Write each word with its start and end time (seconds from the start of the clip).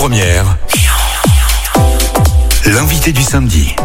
Première, 0.00 0.56
l'invité 2.64 3.12
du 3.12 3.22
samedi. 3.22 3.76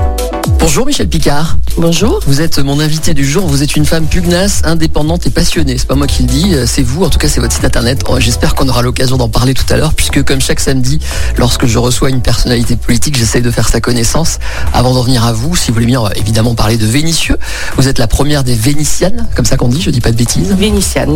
Bonjour 0.66 0.88
Michel 0.88 1.08
Picard. 1.08 1.58
Bonjour. 1.78 2.22
Vous 2.26 2.42
êtes 2.42 2.58
mon 2.58 2.80
invité 2.80 3.14
du 3.14 3.24
jour. 3.24 3.46
Vous 3.46 3.62
êtes 3.62 3.76
une 3.76 3.86
femme 3.86 4.08
pugnace, 4.08 4.64
indépendante 4.64 5.28
et 5.28 5.30
passionnée. 5.30 5.78
C'est 5.78 5.88
pas 5.88 5.94
moi 5.94 6.08
qui 6.08 6.24
le 6.24 6.28
dis, 6.28 6.56
euh, 6.56 6.66
c'est 6.66 6.82
vous. 6.82 7.04
En 7.04 7.10
tout 7.10 7.20
cas, 7.20 7.28
c'est 7.28 7.40
votre 7.40 7.54
site 7.54 7.66
internet. 7.66 8.02
Oh, 8.10 8.20
J'espère 8.20 8.56
qu'on 8.56 8.68
aura 8.68 8.82
l'occasion 8.82 9.16
d'en 9.16 9.30
parler 9.30 9.54
tout 9.54 9.72
à 9.72 9.78
l'heure, 9.78 9.94
puisque 9.94 10.24
comme 10.24 10.42
chaque 10.42 10.60
samedi, 10.60 11.00
lorsque 11.38 11.68
je 11.68 11.78
reçois 11.78 12.10
une 12.10 12.24
personnalité 12.24 12.78
politique, 12.78 13.16
j'essaye 13.16 13.44
de 13.44 13.52
faire 13.52 13.70
sa 13.70 13.80
connaissance. 13.80 14.40
Avant 14.74 14.96
d'en 14.96 15.04
venir 15.04 15.24
à 15.24 15.34
vous, 15.34 15.56
si 15.56 15.68
vous 15.68 15.76
voulez 15.76 15.86
bien, 15.86 16.02
on 16.02 16.06
va 16.06 16.14
évidemment 16.16 16.56
parler 16.56 16.78
de 16.78 16.88
Vénitieux. 16.88 17.38
Vous 17.78 17.88
êtes 17.88 18.00
la 18.00 18.08
première 18.08 18.44
des 18.44 18.56
Vénitiennes, 18.56 19.28
comme 19.36 19.46
ça 19.46 19.58
qu'on 19.58 19.68
dit. 19.68 19.84
Je 19.84 19.92
dis 19.92 20.02
pas 20.02 20.12
de 20.12 20.18
bêtises. 20.18 20.50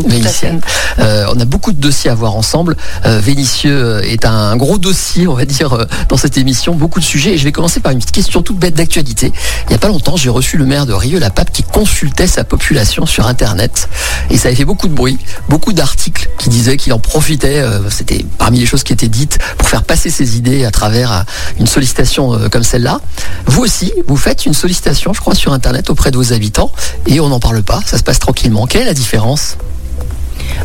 Fait. 0.03 0.11
Vénitienne. 0.11 0.61
Euh, 0.99 1.25
on 1.33 1.39
a 1.39 1.45
beaucoup 1.45 1.71
de 1.71 1.81
dossiers 1.81 2.11
à 2.11 2.15
voir 2.15 2.35
ensemble. 2.35 2.77
Euh, 3.07 3.19
Vénitieux 3.19 4.03
est 4.05 4.25
un 4.25 4.55
gros 4.57 4.77
dossier, 4.77 5.27
on 5.27 5.33
va 5.33 5.45
dire, 5.45 5.87
dans 6.07 6.17
cette 6.17 6.37
émission. 6.37 6.75
Beaucoup 6.75 6.99
de 6.99 7.05
sujets. 7.05 7.33
Et 7.33 7.37
je 7.39 7.45
vais 7.45 7.51
commencer 7.51 7.79
par 7.79 7.91
une 7.91 7.97
petite 7.97 8.11
question 8.11 8.43
toute 8.43 8.59
bête 8.59 8.75
d'actualité. 8.75 9.33
Il 9.65 9.69
n'y 9.69 9.75
a 9.75 9.79
pas 9.79 9.87
longtemps, 9.87 10.17
j'ai 10.17 10.29
reçu 10.29 10.57
le 10.57 10.65
maire 10.65 10.85
de 10.85 10.93
Rieux-la-Pape 10.93 11.51
qui 11.51 11.63
consultait 11.63 12.27
sa 12.27 12.43
population 12.43 13.05
sur 13.05 13.27
Internet. 13.27 13.87
Et 14.29 14.37
ça 14.37 14.47
avait 14.47 14.55
fait 14.55 14.65
beaucoup 14.65 14.87
de 14.87 14.93
bruit, 14.93 15.17
beaucoup 15.47 15.73
d'articles 15.73 16.29
qui 16.37 16.49
disaient 16.49 16.77
qu'il 16.77 16.93
en 16.93 16.99
profitait. 16.99 17.59
euh, 17.59 17.89
C'était 17.89 18.25
parmi 18.37 18.59
les 18.59 18.65
choses 18.65 18.83
qui 18.83 18.93
étaient 18.93 19.07
dites 19.07 19.37
pour 19.57 19.67
faire 19.67 19.83
passer 19.83 20.09
ses 20.09 20.37
idées 20.37 20.65
à 20.65 20.71
travers 20.71 21.11
euh, 21.11 21.21
une 21.59 21.67
sollicitation 21.67 22.33
euh, 22.33 22.49
comme 22.49 22.63
celle-là. 22.63 22.99
Vous 23.45 23.61
aussi, 23.61 23.91
vous 24.07 24.17
faites 24.17 24.45
une 24.45 24.53
sollicitation, 24.53 25.13
je 25.13 25.21
crois, 25.21 25.35
sur 25.35 25.53
Internet 25.53 25.89
auprès 25.89 26.11
de 26.11 26.17
vos 26.17 26.33
habitants. 26.33 26.71
Et 27.07 27.19
on 27.19 27.29
n'en 27.29 27.39
parle 27.39 27.61
pas. 27.63 27.79
Ça 27.85 27.97
se 27.97 28.03
passe 28.03 28.19
tranquillement. 28.19 28.65
Quelle 28.67 28.83
est 28.83 28.85
la 28.85 28.93
différence? 28.93 29.57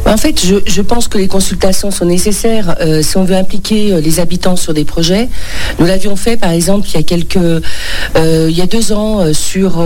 En 0.06 0.16
fait, 0.16 0.40
je, 0.66 0.82
pense 0.82 1.08
que 1.08 1.18
les 1.18 1.28
consultations 1.28 1.90
sont 1.90 2.04
nécessaires 2.04 2.76
euh, 2.80 3.02
si 3.02 3.16
on 3.16 3.24
veut 3.24 3.36
impliquer 3.36 3.92
euh, 3.92 4.00
les 4.00 4.20
habitants 4.20 4.56
sur 4.56 4.74
des 4.74 4.84
projets. 4.84 5.28
Nous 5.78 5.86
l'avions 5.86 6.14
fait, 6.14 6.36
par 6.36 6.50
exemple, 6.50 6.86
il 6.86 6.92
y 6.92 7.00
a 7.00 7.04
euh, 8.16 8.66
deux 8.66 8.92
ans, 8.92 9.32
sur 9.34 9.84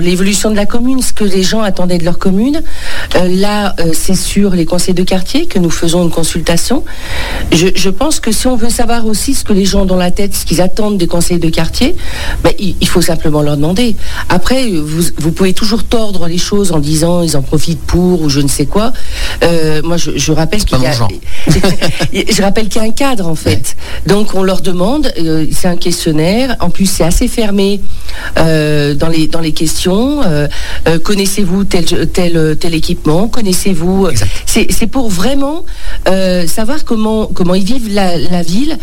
l'évolution 0.00 0.50
de 0.50 0.56
la 0.56 0.66
commune, 0.66 1.02
ce 1.02 1.12
que 1.12 1.24
les 1.24 1.42
gens 1.42 1.60
attendaient 1.60 1.98
de 1.98 2.04
leur 2.04 2.18
commune. 2.18 2.62
Là, 3.14 3.74
c'est 3.92 4.14
sur 4.14 4.50
les 4.50 4.64
conseils 4.64 4.94
de 4.94 5.02
quartier 5.02 5.46
que 5.46 5.58
nous 5.58 5.70
faisons 5.70 6.04
une 6.04 6.10
consultation. 6.10 6.84
Je, 7.52 7.90
pense 7.90 8.20
que 8.20 8.32
si 8.32 8.46
on 8.46 8.56
veut 8.56 8.70
savoir 8.70 9.06
aussi 9.06 9.34
ce 9.34 9.44
que 9.44 9.52
les 9.52 9.64
gens 9.64 9.82
ont 9.82 9.86
dans 9.86 9.96
la 9.96 10.10
tête, 10.10 10.34
ce 10.34 10.46
qu'ils 10.46 10.60
attendent 10.60 10.98
des 10.98 11.06
conseils 11.06 11.38
de 11.38 11.48
quartier, 11.48 11.96
ben, 12.42 12.52
il, 12.58 12.88
faut 12.88 13.02
simplement 13.02 13.42
leur 13.42 13.56
demander. 13.56 13.96
Après, 14.28 14.70
vous, 14.70 15.02
vous 15.18 15.32
pouvez 15.32 15.52
toujours 15.52 15.84
tordre 15.84 16.26
les 16.26 16.38
choses 16.38 16.72
en 16.72 16.78
disant 16.78 17.22
ils 17.22 17.36
en 17.36 17.42
profitent 17.42 17.80
pour 17.80 17.99
ou 18.00 18.28
je 18.28 18.40
ne 18.40 18.48
sais 18.48 18.66
quoi. 18.66 18.92
Euh, 19.42 19.82
moi, 19.82 19.96
je, 19.96 20.16
je 20.16 20.32
rappelle 20.32 20.64
qu'il 20.64 20.80
y 20.80 20.86
a, 20.86 20.92
je 22.12 22.42
rappelle 22.42 22.68
qu'il 22.68 22.82
y 22.82 22.84
a 22.84 22.88
un 22.88 22.92
cadre 22.92 23.26
en 23.28 23.34
fait. 23.34 23.76
Donc 24.06 24.34
on 24.34 24.42
leur 24.42 24.60
demande, 24.60 25.12
euh, 25.18 25.46
c'est 25.52 25.68
un 25.68 25.76
questionnaire. 25.76 26.56
En 26.60 26.70
plus, 26.70 26.86
c'est 26.86 27.04
assez 27.04 27.28
fermé 27.28 27.80
euh, 28.38 28.94
dans 28.94 29.08
les 29.08 29.26
dans 29.26 29.40
les 29.40 29.52
questions. 29.52 30.20
Connaissez-vous 31.04 31.64
tel 31.64 31.84
tel 32.08 32.56
tel 32.58 32.74
équipement? 32.74 33.28
Connaissez-vous. 33.28 34.08
C'est 34.46 34.66
c'est 34.70 34.86
pour 34.86 35.08
vraiment 35.08 35.64
savoir 36.46 36.84
comment 36.84 37.26
comment 37.26 37.54
ils 37.54 37.64
vivent 37.64 37.92
la, 37.92 38.16
la 38.16 38.42
ville. 38.42 38.78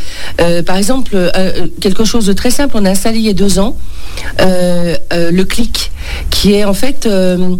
Par 0.65 0.77
exemple, 0.77 1.31
quelque 1.81 2.05
chose 2.05 2.25
de 2.25 2.33
très 2.33 2.51
simple. 2.51 2.75
On 2.77 2.85
a 2.85 2.91
installé 2.91 3.19
il 3.19 3.25
y 3.25 3.29
a 3.29 3.33
deux 3.33 3.59
ans 3.59 3.75
le 4.39 5.43
clic, 5.43 5.91
qui 6.29 6.53
est 6.53 6.65
en 6.65 6.73
fait 6.73 7.05
euh, 7.05 7.55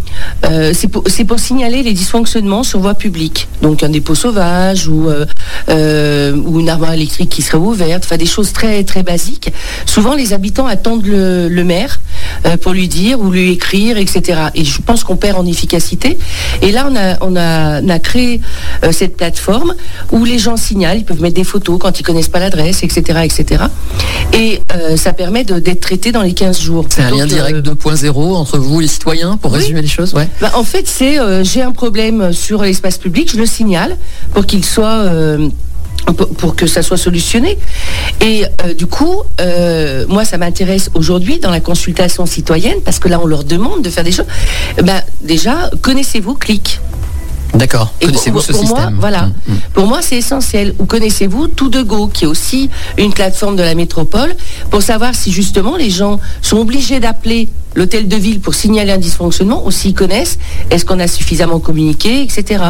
euh, 0.46 0.74
c'est 0.74 0.88
pour, 1.24 1.40
signaler 1.40 1.84
les 1.84 1.94
dysfonctionnements 1.94 2.64
sur 2.64 2.80
voie 2.80 2.96
publique. 2.96 3.48
Donc 3.62 3.84
un 3.84 3.90
dépôt 3.90 4.16
sauvage 4.16 4.88
ou 4.88 5.10
euh, 5.10 5.26
euh, 5.70 6.36
une 6.36 6.70
armoire 6.70 6.94
électrique 6.94 7.30
qui 7.30 7.42
serait 7.42 7.58
ouverte. 7.58 8.04
Enfin 8.06 8.18
des 8.18 8.26
choses 8.26 8.54
très 8.54 8.84
très 8.84 9.04
basiques. 9.04 9.52
Souvent 9.86 10.16
les 10.16 10.34
habitants 10.34 10.68
attendent 10.68 11.06
le, 11.06 11.64
maire 11.64 12.00
euh, 12.46 12.58
pour 12.58 12.74
lui 12.74 12.88
dire 12.88 13.20
ou 13.20 13.32
lui 13.32 13.52
écrire, 13.52 13.98
etc. 13.98 14.40
Et 14.56 14.64
je 14.64 14.82
pense 14.82 15.04
qu'on 15.04 15.18
perd 15.18 15.38
en 15.38 15.46
efficacité. 15.46 16.18
Et 16.62 16.72
là 16.72 16.90
on 17.22 17.36
a 17.36 18.00
créé 18.00 18.42
euh, 18.84 18.92
cette 18.92 19.18
plateforme 19.18 19.74
où 20.12 20.24
les 20.24 20.40
gens 20.40 20.58
signalent, 20.58 20.98
ils 20.98 21.06
peuvent 21.06 21.22
mettre 21.22 21.36
des 21.36 21.44
photos 21.44 21.78
quand 21.80 22.00
ils 22.00 22.04
connaissent 22.04 22.30
pas 22.30 22.40
l'adresse, 22.40 22.84
etc., 22.84 23.20
etc. 23.24 23.64
Et 24.34 24.62
euh, 24.76 24.98
ça 24.98 25.14
permet 25.14 25.44
d'être 25.44 25.82
traité 25.82 26.12
dans 26.12 26.22
les 26.22 26.34
15 26.34 26.47
jours. 26.54 26.86
C'est 26.90 27.02
un 27.04 27.12
lien 27.12 27.24
euh, 27.24 27.28
direct 27.28 27.60
2.0 27.66 28.36
entre 28.36 28.58
vous, 28.58 28.80
les 28.80 28.88
citoyens, 28.88 29.38
pour 29.38 29.52
Oui. 29.52 29.60
résumer 29.60 29.82
les 29.82 29.88
choses 29.88 30.14
ouais. 30.14 30.28
bah, 30.42 30.52
en 30.56 30.64
fait, 30.64 30.88
c'est 30.88 31.20
euh, 31.20 31.44
j'ai 31.44 31.62
un 31.62 31.72
problème 31.72 32.34
sur 32.34 32.62
l'espace 32.64 32.98
public, 32.98 33.32
je 33.32 33.38
le 33.38 33.46
signale 33.46 33.98
pour 34.34 34.46
qu'il 34.46 34.64
soit 34.66 34.88
euh, 35.06 35.50
pour, 36.38 36.56
que 36.56 36.68
ça 36.68 36.82
soit 36.84 36.96
solutionné. 36.98 37.58
Et 38.22 38.46
euh, 38.66 38.74
du 38.74 38.86
coup, 38.86 39.24
euh, 39.42 40.06
moi, 40.08 40.24
ça 40.24 40.38
m'intéresse 40.38 40.90
aujourd'hui 40.94 41.40
dans 41.40 41.50
la 41.52 41.60
consultation 41.60 42.26
citoyenne 42.26 42.78
parce 42.86 43.00
que 43.00 43.10
là, 43.10 43.20
on 43.22 43.26
leur 43.26 43.44
demande 43.44 43.82
de 43.82 43.90
faire 43.90 44.06
des 44.06 44.14
choses. 44.14 44.26
Ben, 44.84 45.02
déjà, 45.22 45.70
connaissez-vous 45.82 46.36
Click? 46.36 46.80
D'accord. 47.54 47.94
Connaissez-vous 48.02 48.42
ce 48.42 48.52
pour 48.52 48.62
système 48.62 48.94
moi, 48.94 49.00
voilà. 49.00 49.24
Mm, 49.24 49.54
mm. 49.54 49.60
Pour 49.74 49.88
moi, 49.88 50.02
c'est 50.02 50.18
essentiel. 50.18 50.76
Ou 50.80 50.86
connaissez-vous 50.86 51.48
Tout 51.48 51.70
de 51.70 51.82
Go, 51.82 52.08
qui 52.08 52.26
est 52.26 52.28
aussi 52.28 52.70
une 52.98 53.14
plateforme 53.14 53.56
de 53.56 53.64
la 53.64 53.76
métropole, 53.76 54.36
pour 54.70 54.82
savoir 54.82 55.16
si 55.16 55.32
justement 55.32 55.76
les 55.76 55.90
gens 55.90 56.20
sont 56.42 56.58
obligés 56.58 57.00
d'appeler 57.00 57.50
l'hôtel 57.76 58.08
de 58.08 58.16
ville 58.16 58.40
pour 58.40 58.56
signaler 58.56 58.92
un 58.92 58.98
dysfonctionnement, 58.98 59.66
ou 59.66 59.72
s'ils 59.72 59.94
connaissent, 59.94 60.40
est-ce 60.72 60.84
qu'on 60.84 61.00
a 61.00 61.08
suffisamment 61.08 61.60
communiqué, 61.60 62.24
etc. 62.24 62.64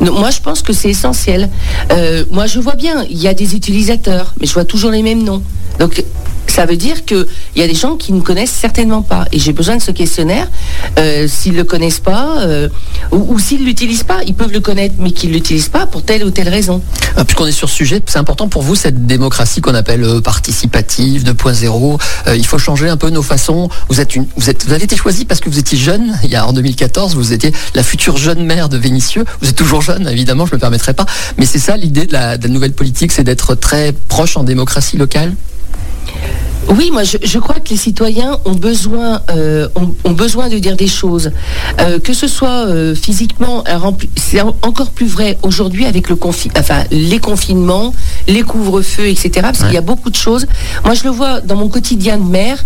Donc, 0.00 0.18
moi, 0.18 0.30
je 0.30 0.40
pense 0.40 0.62
que 0.62 0.72
c'est 0.72 0.90
essentiel. 0.90 1.50
Euh, 1.90 2.24
moi, 2.30 2.46
je 2.46 2.60
vois 2.60 2.76
bien, 2.76 3.04
il 3.10 3.20
y 3.20 3.28
a 3.28 3.34
des 3.34 3.54
utilisateurs, 3.56 4.34
mais 4.40 4.46
je 4.46 4.54
vois 4.54 4.64
toujours 4.64 4.90
les 4.90 5.02
mêmes 5.02 5.22
noms. 5.22 5.42
Donc, 5.78 6.04
ça 6.52 6.66
veut 6.66 6.76
dire 6.76 7.06
qu'il 7.06 7.26
y 7.56 7.62
a 7.62 7.66
des 7.66 7.74
gens 7.74 7.96
qui 7.96 8.12
ne 8.12 8.20
connaissent 8.20 8.52
certainement 8.52 9.00
pas. 9.00 9.24
Et 9.32 9.38
j'ai 9.38 9.54
besoin 9.54 9.76
de 9.76 9.82
ce 9.82 9.90
questionnaire. 9.90 10.48
Euh, 10.98 11.26
s'ils 11.26 11.52
ne 11.52 11.58
le 11.58 11.64
connaissent 11.64 12.00
pas, 12.00 12.42
euh, 12.42 12.68
ou, 13.10 13.38
s'ils 13.38 13.60
ne 13.60 13.64
l'utilisent 13.64 14.02
pas, 14.02 14.22
ils 14.26 14.34
peuvent 14.34 14.52
le 14.52 14.60
connaître, 14.60 14.96
mais 14.98 15.12
qu'ils 15.12 15.30
ne 15.30 15.34
l'utilisent 15.36 15.70
pas 15.70 15.86
pour 15.86 16.02
telle 16.02 16.24
ou 16.24 16.30
telle 16.30 16.50
raison. 16.50 16.82
Ah, 17.16 17.24
Puisqu'on 17.24 17.46
est 17.46 17.52
sur 17.52 17.70
ce 17.70 17.74
sujet, 17.76 18.02
c'est 18.04 18.18
important 18.18 18.48
pour 18.48 18.60
vous 18.60 18.74
cette 18.74 19.06
démocratie 19.06 19.62
qu'on 19.62 19.74
appelle 19.74 20.04
euh, 20.04 20.20
participative, 20.20 21.24
2.0. 21.24 22.00
Euh, 22.26 22.36
il 22.36 22.44
faut 22.44 22.58
changer 22.58 22.90
un 22.90 22.98
peu 22.98 23.08
nos 23.08 23.22
façons. 23.22 23.70
Vous 23.88 23.98
avez 23.98 24.84
été 24.84 24.96
choisi 24.96 25.24
parce 25.24 25.40
que 25.40 25.48
vous 25.48 25.58
étiez 25.58 25.78
jeune. 25.78 26.18
Il 26.24 26.30
y 26.30 26.36
a 26.36 26.46
en 26.46 26.52
2014, 26.52 27.14
vous 27.14 27.32
étiez 27.32 27.52
la 27.74 27.82
future 27.82 28.18
jeune 28.18 28.44
maire 28.44 28.68
de 28.68 28.76
Vénissieux. 28.76 29.24
Vous 29.40 29.48
êtes 29.48 29.56
toujours 29.56 29.80
jeune, 29.80 30.06
évidemment, 30.06 30.44
je 30.44 30.54
me 30.54 30.60
permettrai 30.60 30.92
pas. 30.92 31.06
Mais 31.38 31.46
c'est 31.46 31.58
ça 31.58 31.78
l'idée 31.78 32.04
de 32.04 32.12
la 32.12 32.36
nouvelle 32.36 32.74
politique, 32.74 33.10
c'est 33.10 33.24
d'être 33.24 33.54
très 33.54 33.94
proche 34.08 34.36
en 34.36 34.44
démocratie 34.44 34.98
locale? 34.98 35.32
Oui, 36.68 36.90
moi 36.92 37.02
je, 37.02 37.16
je 37.22 37.38
crois 37.40 37.56
que 37.56 37.70
les 37.70 37.76
citoyens 37.76 38.38
ont 38.44 38.54
besoin, 38.54 39.20
euh, 39.30 39.68
ont, 39.74 39.94
ont 40.04 40.12
besoin 40.12 40.48
de 40.48 40.58
dire 40.58 40.76
des 40.76 40.86
choses, 40.86 41.32
Euh, 41.80 41.98
que 41.98 42.12
ce 42.14 42.28
soit 42.28 42.66
euh, 42.66 42.94
physiquement. 42.94 43.64
C'est 44.16 44.40
en- 44.40 44.54
encore 44.62 44.90
plus 44.90 45.06
vrai 45.08 45.38
aujourd'hui 45.42 45.84
avec 45.86 46.08
le 46.08 46.16
confi 46.16 46.50
enfin 46.56 46.84
les 46.90 47.18
confinements, 47.18 47.92
les 48.28 48.42
couvre-feux, 48.42 49.06
etc. 49.08 49.30
Parce 49.42 49.58
qu'il 49.64 49.72
y 49.74 49.76
a 49.76 49.80
beaucoup 49.92 50.10
de 50.10 50.16
choses. 50.16 50.46
Moi, 50.84 50.94
je 50.94 51.02
le 51.04 51.10
vois 51.10 51.40
dans 51.40 51.56
mon 51.56 51.68
quotidien 51.68 52.16
de 52.16 52.24
maire. 52.38 52.64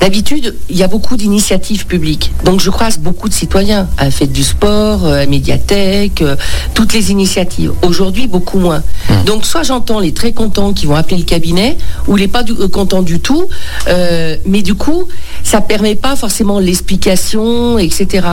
D'habitude, 0.00 0.56
il 0.68 0.76
y 0.76 0.82
a 0.82 0.88
beaucoup 0.88 1.16
d'initiatives 1.16 1.86
publiques. 1.86 2.32
Donc, 2.44 2.60
je 2.60 2.70
croise 2.70 2.98
beaucoup 2.98 3.28
de 3.28 3.34
citoyens 3.34 3.88
à 3.98 4.04
la 4.06 4.10
fête 4.10 4.32
du 4.32 4.42
sport, 4.42 5.06
euh, 5.06 5.12
à 5.14 5.16
la 5.18 5.26
médiathèque, 5.26 6.22
euh, 6.22 6.34
toutes 6.74 6.92
les 6.92 7.12
initiatives. 7.12 7.72
Aujourd'hui, 7.82 8.26
beaucoup 8.26 8.58
moins. 8.58 8.82
Donc, 9.26 9.46
soit 9.46 9.62
j'entends 9.62 10.00
les 10.00 10.12
très 10.12 10.32
contents 10.32 10.72
qui 10.72 10.86
vont 10.86 10.96
appeler 10.96 11.18
le 11.18 11.22
cabinet, 11.24 11.78
ou 12.08 12.16
les 12.16 12.26
pas 12.26 12.42
du- 12.42 12.52
euh, 12.52 12.66
contents 12.66 13.02
du 13.02 13.20
tout. 13.20 13.48
euh, 13.88 14.36
mais 14.44 14.62
du 14.62 14.74
coup, 14.74 15.04
ça 15.44 15.60
permet 15.60 15.94
pas 15.94 16.16
forcément 16.16 16.58
l'explication, 16.58 17.78
etc. 17.78 18.26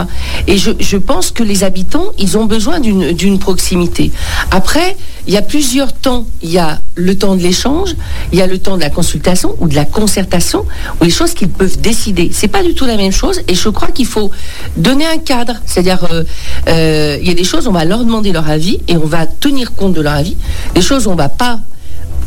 Et 0.48 0.58
je, 0.58 0.72
je 0.80 0.96
pense 0.96 1.30
que 1.30 1.42
les 1.44 1.62
habitants, 1.64 2.06
ils 2.18 2.36
ont 2.36 2.46
besoin 2.46 2.80
d'une 2.80 3.38
proximité. 3.38 4.10
Après, 4.50 4.96
il 5.26 5.34
y 5.34 5.36
a 5.36 5.42
plusieurs 5.42 5.92
temps. 5.92 6.26
Il 6.42 6.50
y 6.50 6.58
a 6.58 6.80
le 6.94 7.16
temps 7.16 7.36
de 7.36 7.42
l'échange, 7.42 7.94
il 8.32 8.38
y 8.38 8.42
a 8.42 8.46
le 8.46 8.58
temps 8.58 8.76
de 8.76 8.82
la 8.82 8.90
consultation 8.90 9.54
ou 9.58 9.68
de 9.68 9.74
la 9.74 9.84
concertation, 9.84 10.64
ou 11.00 11.04
les 11.04 11.10
choses 11.10 11.34
qu'ils 11.34 11.48
peuvent 11.48 11.80
décider. 11.80 12.30
C'est 12.32 12.48
pas 12.48 12.62
du 12.62 12.74
tout 12.74 12.86
la 12.86 12.96
même 12.96 13.12
chose. 13.12 13.40
Et 13.48 13.54
je 13.54 13.68
crois 13.68 13.88
qu'il 13.88 14.06
faut 14.06 14.30
donner 14.76 15.06
un 15.06 15.18
cadre. 15.18 15.54
C'est-à-dire, 15.66 16.06
euh, 16.10 16.24
euh, 16.68 17.18
il 17.20 17.28
y 17.28 17.30
a 17.30 17.34
des 17.34 17.44
choses, 17.44 17.66
on 17.66 17.72
va 17.72 17.84
leur 17.84 18.04
demander 18.04 18.32
leur 18.32 18.48
avis 18.48 18.80
et 18.88 18.96
on 18.96 19.06
va 19.06 19.26
tenir 19.26 19.74
compte 19.74 19.92
de 19.92 20.00
leur 20.00 20.14
avis. 20.14 20.36
Des 20.74 20.82
choses, 20.82 21.06
on 21.06 21.14
va 21.14 21.28
pas 21.28 21.60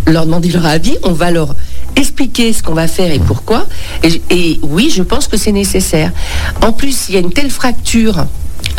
leur 0.07 0.25
demander 0.25 0.49
leur 0.49 0.65
avis, 0.65 0.97
on 1.03 1.13
va 1.13 1.31
leur 1.31 1.55
expliquer 1.95 2.51
ce 2.51 2.61
qu'on 2.63 2.73
va 2.73 2.87
faire 2.87 3.11
et 3.11 3.19
pourquoi. 3.19 3.67
Et, 4.03 4.21
et 4.29 4.59
oui, 4.63 4.91
je 4.93 5.03
pense 5.03 5.27
que 5.27 5.37
c'est 5.37 5.51
nécessaire. 5.51 6.11
En 6.61 6.73
plus, 6.73 7.09
il 7.09 7.15
y 7.15 7.17
a 7.17 7.21
une 7.21 7.31
telle 7.31 7.51
fracture 7.51 8.25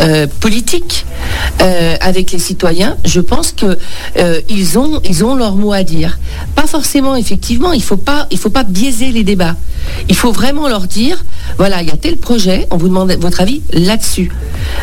euh, 0.00 0.26
politique 0.41 1.06
euh, 1.62 1.96
avec 2.00 2.32
les 2.32 2.41
citoyens, 2.41 2.96
je 3.05 3.20
pense 3.20 3.52
que 3.52 3.79
euh, 4.19 4.41
ils 4.49 4.76
ont 4.76 5.00
ils 5.08 5.25
ont 5.25 5.37
leur 5.37 5.55
mot 5.55 5.73
à 5.73 5.85
dire. 5.85 6.19
Pas 6.56 6.67
forcément 6.67 7.14
effectivement, 7.14 7.73
il 7.73 7.82
faut 7.82 8.00
il 8.32 8.38
faut 8.38 8.50
pas 8.50 8.64
biaiser 8.64 9.12
les 9.12 9.23
débats. 9.23 9.55
Il 10.08 10.17
faut 10.17 10.32
vraiment 10.32 10.69
leur 10.69 10.88
dire 10.88 11.25
voilà, 11.58 11.82
il 11.82 11.88
y 11.88 11.93
a 11.93 11.96
tel 11.96 12.17
projet, 12.17 12.67
on 12.73 12.76
vous 12.76 12.88
demande 12.88 13.12
votre 13.20 13.41
avis 13.41 13.62
là-dessus. 13.73 14.32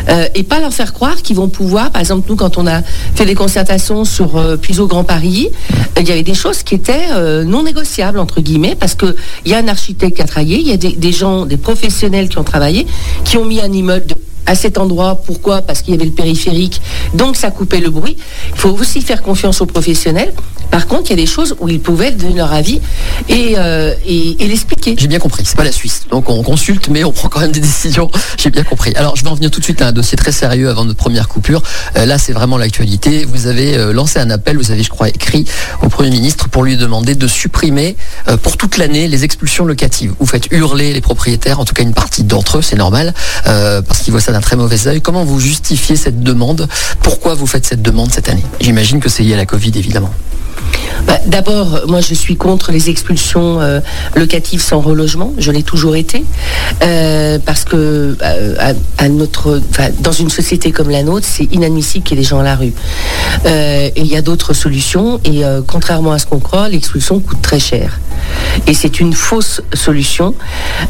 Euh, 0.08 0.26
et 0.34 0.44
pas 0.44 0.60
leur 0.60 0.72
faire 0.72 0.94
croire 0.94 1.16
qu'ils 1.16 1.36
vont 1.36 1.48
pouvoir, 1.48 1.90
par 1.90 2.00
exemple, 2.00 2.26
nous, 2.30 2.36
quand 2.36 2.56
on 2.56 2.66
a 2.66 2.80
fait 3.14 3.26
des 3.26 3.34
concertations 3.34 4.04
sur 4.04 4.58
Puiseau 4.58 4.86
Grand 4.86 5.04
Paris, 5.04 5.50
il 5.98 6.08
y 6.08 6.12
avait 6.12 6.22
des 6.22 6.34
choses 6.34 6.62
qui 6.62 6.76
étaient 6.76 7.44
non 7.44 7.64
négociables, 7.64 8.18
entre 8.18 8.40
guillemets, 8.40 8.76
parce 8.78 8.94
qu'il 8.94 9.14
y 9.44 9.52
a 9.54 9.58
un 9.58 9.68
architecte 9.68 10.16
qui 10.16 10.22
a 10.22 10.26
travaillé, 10.26 10.58
il 10.58 10.68
y 10.68 10.72
a 10.72 10.76
des, 10.76 10.92
des, 10.92 11.12
gens, 11.12 11.44
des 11.44 11.58
professionnels 11.58 12.28
qui 12.28 12.38
ont 12.38 12.44
travaillé, 12.44 12.86
qui 13.24 13.36
ont 13.36 13.44
mis 13.44 13.60
un 13.60 13.72
immeuble 13.72 14.06
de 14.06 14.14
à 14.46 14.54
cet 14.54 14.78
endroit. 14.78 15.20
Pourquoi? 15.24 15.62
Parce 15.62 15.82
qu'il 15.82 15.94
y 15.94 15.96
avait 15.96 16.06
le 16.06 16.12
périphérique, 16.12 16.80
donc 17.14 17.36
ça 17.36 17.50
coupait 17.50 17.80
le 17.80 17.90
bruit. 17.90 18.16
Il 18.54 18.58
faut 18.58 18.70
aussi 18.70 19.00
faire 19.00 19.22
confiance 19.22 19.60
aux 19.60 19.66
professionnels. 19.66 20.32
Par 20.72 20.86
contre, 20.86 21.10
il 21.10 21.18
y 21.18 21.20
a 21.20 21.22
des 21.22 21.30
choses 21.30 21.54
où 21.60 21.68
ils 21.68 21.80
pouvaient 21.80 22.12
donner 22.12 22.36
leur 22.36 22.50
avis 22.50 22.80
et, 23.28 23.56
euh, 23.58 23.94
et, 24.06 24.36
l'expliquer. 24.40 24.94
J'ai 24.98 25.06
bien 25.06 25.18
compris, 25.18 25.44
c'est 25.44 25.56
pas 25.56 25.64
la 25.64 25.72
Suisse. 25.72 26.04
Donc 26.10 26.30
on 26.30 26.42
consulte, 26.42 26.88
mais 26.88 27.04
on 27.04 27.12
prend 27.12 27.28
quand 27.28 27.40
même 27.40 27.52
des 27.52 27.60
décisions. 27.60 28.10
J'ai 28.38 28.48
bien 28.48 28.64
compris. 28.64 28.94
Alors 28.96 29.14
je 29.14 29.22
vais 29.22 29.28
en 29.28 29.34
venir 29.34 29.50
tout 29.50 29.60
de 29.60 29.64
suite 29.64 29.82
à 29.82 29.88
un 29.88 29.92
dossier 29.92 30.16
très 30.16 30.32
sérieux 30.32 30.70
avant 30.70 30.86
notre 30.86 30.98
première 30.98 31.28
coupure. 31.28 31.62
Euh, 31.96 32.06
là, 32.06 32.16
c'est 32.16 32.32
vraiment 32.32 32.56
l'actualité. 32.56 33.26
Vous 33.26 33.48
avez 33.48 33.76
euh, 33.76 33.92
lancé 33.92 34.18
un 34.18 34.30
appel, 34.30 34.56
vous 34.56 34.70
avez, 34.70 34.82
je 34.82 34.88
crois, 34.88 35.10
écrit 35.10 35.44
au 35.82 35.90
Premier 35.90 36.08
ministre 36.08 36.48
pour 36.48 36.64
lui 36.64 36.78
demander 36.78 37.14
de 37.14 37.26
supprimer 37.26 37.96
pour 38.42 38.56
toute 38.56 38.78
l'année 38.78 39.08
les 39.08 39.24
expulsions 39.24 39.66
locatives. 39.66 40.14
Vous 40.18 40.26
faites 40.26 40.50
hurler 40.52 40.94
les 40.94 41.00
propriétaires, 41.00 41.60
en 41.60 41.64
tout 41.64 41.74
cas 41.74 41.82
une 41.82 41.92
partie 41.92 42.24
d'entre 42.24 42.58
eux, 42.58 42.62
c'est 42.62 42.76
normal, 42.76 43.12
parce 43.44 44.00
qu'ils 44.00 44.12
voient 44.12 44.20
ça 44.20 44.31
d'un 44.32 44.40
très 44.40 44.56
mauvais 44.56 44.86
œil. 44.86 45.00
Comment 45.00 45.24
vous 45.24 45.40
justifiez 45.40 45.96
cette 45.96 46.22
demande? 46.22 46.68
Pourquoi 47.02 47.34
vous 47.34 47.46
faites 47.46 47.66
cette 47.66 47.82
demande 47.82 48.10
cette 48.10 48.28
année? 48.28 48.44
J'imagine 48.60 49.00
que 49.00 49.08
c'est 49.08 49.22
lié 49.22 49.34
à 49.34 49.36
la 49.36 49.46
Covid, 49.46 49.72
évidemment. 49.76 50.10
Bah, 51.06 51.18
D'abord, 51.26 51.82
moi 51.88 52.00
je 52.00 52.14
suis 52.14 52.36
contre 52.36 52.72
les 52.72 52.90
expulsions 52.90 53.60
euh, 53.60 53.80
locatives 54.16 54.60
sans 54.60 54.80
relogement, 54.80 55.32
je 55.38 55.50
l'ai 55.50 55.62
toujours 55.62 55.96
été, 55.96 56.24
euh, 56.82 57.38
parce 57.44 57.64
que 57.64 58.16
euh, 58.22 58.74
à, 58.98 59.08
notre, 59.08 59.60
dans 60.00 60.12
une 60.12 60.30
société 60.30 60.70
comme 60.70 60.90
la 60.90 61.02
nôtre, 61.02 61.26
c'est 61.28 61.44
inadmissible 61.52 62.04
qu'il 62.04 62.16
y 62.16 62.20
ait 62.20 62.22
des 62.22 62.28
gens 62.28 62.40
à 62.40 62.44
la 62.44 62.56
rue. 62.56 62.72
Il 63.96 64.06
y 64.06 64.16
a 64.16 64.22
d'autres 64.22 64.52
solutions, 64.52 65.20
et 65.24 65.42
contrairement 65.66 66.12
à 66.12 66.18
ce 66.18 66.26
qu'on 66.26 66.38
croit, 66.38 66.68
l'expulsion 66.68 67.20
coûte 67.20 67.42
très 67.42 67.58
cher. 67.58 67.98
Et 68.66 68.74
c'est 68.74 69.00
une 69.00 69.12
fausse 69.12 69.60
solution. 69.74 70.34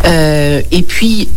Et 0.04 0.84
puis, 0.86 1.28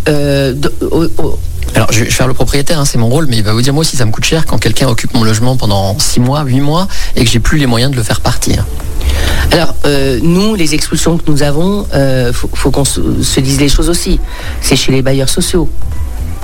alors, 1.75 1.91
je 1.91 2.05
vais 2.05 2.09
faire 2.09 2.27
le 2.27 2.33
propriétaire, 2.33 2.79
hein, 2.79 2.85
c'est 2.85 2.97
mon 2.97 3.09
rôle, 3.09 3.27
mais 3.27 3.37
il 3.37 3.43
va 3.43 3.51
vous 3.51 3.61
dire, 3.61 3.73
moi 3.73 3.81
aussi, 3.81 3.97
ça 3.97 4.05
me 4.05 4.11
coûte 4.11 4.23
cher 4.23 4.45
quand 4.45 4.57
quelqu'un 4.57 4.87
occupe 4.87 5.13
mon 5.13 5.25
logement 5.25 5.57
pendant 5.57 5.99
6 5.99 6.21
mois, 6.21 6.43
8 6.43 6.61
mois, 6.61 6.87
et 7.17 7.25
que 7.25 7.29
j'ai 7.29 7.39
plus 7.39 7.57
les 7.57 7.65
moyens 7.65 7.91
de 7.91 7.97
le 7.97 8.03
faire 8.03 8.21
partir. 8.21 8.65
Alors, 9.51 9.75
euh, 9.85 10.19
nous, 10.23 10.55
les 10.55 10.73
expulsions 10.73 11.17
que 11.17 11.29
nous 11.29 11.43
avons, 11.43 11.85
euh, 11.93 12.31
faut, 12.31 12.49
faut 12.53 12.71
qu'on 12.71 12.85
se, 12.85 13.21
se, 13.21 13.41
dise 13.41 13.59
les 13.59 13.67
choses 13.67 13.89
aussi. 13.89 14.21
C'est 14.61 14.77
chez 14.77 14.93
les 14.93 15.01
bailleurs 15.01 15.27
sociaux. 15.27 15.69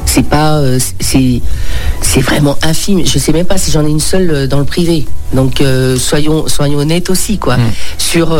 C'est 0.06 0.28
pas, 0.28 0.57
euh, 0.57 0.80
c'est, 1.00 1.42
c'est 2.01 2.22
vraiment 2.22 2.57
infime. 2.62 3.06
Je 3.06 3.18
sais 3.18 3.31
même 3.31 3.45
pas 3.45 3.57
si 3.57 3.72
j'en 3.72 3.86
ai 3.86 3.89
une 3.89 4.01
seule 4.01 4.50
dans 4.50 4.60
le 4.60 4.66
privé. 4.66 5.06
Donc, 5.31 5.63
soyons, 5.98 6.50
soyons 6.50 6.80
honnêtes 6.80 7.10
aussi, 7.10 7.38
quoi. 7.38 7.56
Mmh. 7.56 7.72
Sur 7.98 8.38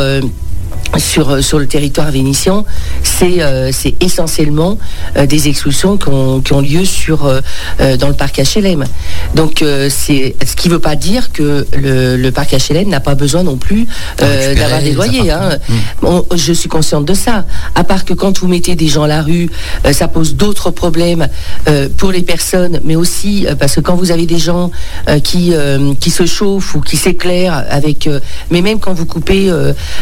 sur, 0.98 1.44
sur 1.44 1.60
le 1.60 1.68
territoire 1.68 2.12
vénitien, 2.12 2.66
c'est 3.04 3.42
euh, 3.42 3.72
essentiellement 4.00 4.78
euh, 5.18 5.26
des 5.26 5.48
expulsions 5.48 5.98
qui 5.98 6.10
ont, 6.10 6.42
qui 6.42 6.54
ont 6.54 6.62
lieu 6.62 6.86
sur, 6.86 7.26
euh, 7.26 7.42
dans 7.98 8.08
le 8.08 8.14
parc 8.14 8.40
HLM. 8.40 8.84
Donc, 9.36 9.64
c'est 9.90 10.36
ce 10.46 10.56
qui 10.56 10.68
ne 10.68 10.74
veut 10.74 10.80
pas 10.80 10.96
dire 10.96 11.32
que 11.32 11.66
le, 11.74 12.18
le 12.18 12.32
parc 12.32 12.54
HLM 12.54 12.90
n'a 12.90 13.00
pas 13.00 13.16
besoin 13.16 13.44
non 13.44 13.58
plus 13.58 13.88
d'avoir 14.18 14.82
des 14.82 14.92
loyers. 14.92 15.32
Hein. 15.32 15.58
Mmh. 15.70 15.74
Bon, 16.02 16.26
je 16.36 16.54
suis 16.54 16.70
consciente 16.70 17.06
de 17.06 17.14
ça. 17.14 17.46
À 17.76 17.84
part 17.84 18.06
que 18.06 18.14
quand 18.14 18.40
vous 18.40 18.48
mettez 18.48 18.76
des 18.76 18.88
gens 18.88 19.04
à 19.04 19.08
la 19.08 19.22
rue, 19.22 19.50
ça 19.92 20.08
pose 20.08 20.36
d'autres 20.36 20.72
problèmes 20.72 21.28
pour 21.98 22.12
les 22.12 22.22
personnes, 22.22 22.80
mais 22.84 22.96
aussi 22.96 23.46
parce 23.60 23.76
que 23.76 23.82
quand 23.82 23.96
vous 23.96 24.12
avez 24.12 24.26
des 24.26 24.38
gens 24.38 24.72
qui, 25.24 25.54
qui 26.00 26.10
se 26.10 26.26
chauffent 26.26 26.76
ou 26.76 26.82
qui 26.82 26.98
s'éclairent 26.98 27.66
avec... 27.70 28.10
mais 28.50 28.62
même 28.62 28.80
quand 28.80 28.94
vous 28.94 29.06
coupez 29.06 29.52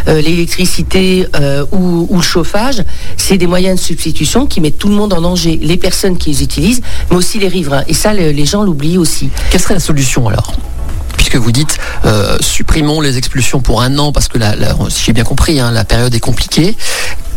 l'électricité, 0.07 0.69
euh, 0.95 1.66
ou, 1.71 2.07
le 2.16 2.21
chauffage, 2.21 2.83
c'est 3.18 3.38
des 3.38 3.48
moyens 3.48 3.80
de 3.80 3.83
substitution 3.83 4.45
qui 4.45 4.62
mettent 4.62 4.77
tout 4.77 4.89
le 4.89 4.95
monde 4.95 5.13
en 5.13 5.21
danger, 5.21 5.60
les 5.62 5.77
personnes 5.77 6.18
qui 6.18 6.31
les 6.31 6.44
utilisent, 6.44 6.81
mais 7.10 7.18
aussi 7.18 7.39
les 7.39 7.48
riverains. 7.48 7.83
Et 7.88 7.94
ça, 7.94 8.13
le, 8.13 8.31
les 8.31 8.45
gens 8.45 8.63
l'oublient 8.63 8.98
aussi. 8.98 9.30
Quelle 9.51 9.62
serait 9.62 9.75
la 9.75 9.80
solution 9.80 10.27
alors? 10.27 10.54
Puisque 11.18 11.36
vous 11.36 11.51
dites 11.51 11.77
euh, 12.06 12.38
supprimons 12.39 13.01
les 13.01 13.18
expulsions 13.18 13.60
pour 13.60 13.81
un 13.81 13.98
an 13.98 14.12
parce 14.13 14.30
que 14.30 14.38
la, 14.38 14.54
si 14.89 15.04
j'ai 15.06 15.13
bien 15.13 15.25
compris, 15.25 15.60
hein, 15.60 15.71
la 15.71 15.83
période 15.83 16.13
est 16.16 16.19
compliquée. 16.19 16.77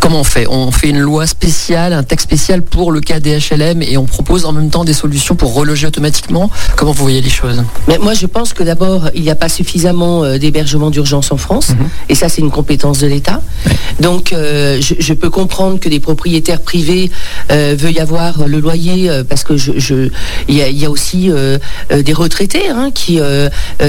Comment 0.03 0.19
on 0.19 0.25
fait? 0.25 0.49
On 0.49 0.73
fait 0.73 0.89
une 0.89 0.99
loi 0.99 1.29
spéciale, 1.29 1.93
un 1.93 2.03
texte 2.03 2.27
spécial 2.27 2.63
pour 2.63 2.91
le 2.91 3.01
cas 3.01 3.21
des 3.21 3.39
HLM 3.39 3.83
et 3.83 3.97
on 3.97 4.05
propose 4.05 4.47
en 4.47 4.53
même 4.53 4.69
temps 4.69 4.83
des 4.83 4.95
solutions 4.95 5.37
pour 5.37 5.55
reloger 5.55 5.87
automatiquement? 5.87 6.51
Comment 6.75 6.91
vous 6.91 7.05
voyez 7.05 7.21
les 7.21 7.31
choses? 7.31 7.63
Mais 7.87 7.99
Moi, 7.99 8.13
je 8.15 8.27
pense 8.27 8.53
que 8.53 8.65
d'abord, 8.65 9.11
il 9.15 9.23
n'y 9.23 9.31
a 9.31 9.37
pas 9.37 9.49
suffisamment 9.49 10.25
euh, 10.25 10.39
d'hébergement 10.39 10.91
d'urgence 10.91 11.31
en 11.31 11.37
France. 11.37 11.69
Mm 11.69 11.75
-hmm. 11.75 12.11
et 12.11 12.15
ça, 12.17 12.29
c'est 12.29 12.41
une 12.41 12.51
compétence 12.51 12.99
de 12.99 13.07
l'État. 13.07 13.43
Donc, 14.01 14.33
euh, 14.33 14.81
je, 14.81 14.95
je, 14.99 15.15
peux 15.15 15.31
comprendre 15.31 15.79
que 15.79 15.89
des 15.89 16.01
propriétaires 16.01 16.63
privés 16.63 17.07
euh, 17.53 17.77
veuillent 17.79 18.01
avoir 18.01 18.49
le 18.49 18.59
loyer 18.59 19.09
parce 19.29 19.45
que 19.45 19.57
je, 19.57 19.71
il, 20.49 20.57
y 20.57 20.63
a, 20.63 20.69
il 20.69 20.79
y 20.79 20.87
a 20.87 20.91
aussi 20.91 21.31
des 22.09 22.17
retraités 22.25 22.67
hein, 22.77 22.91
qui, 22.99 23.21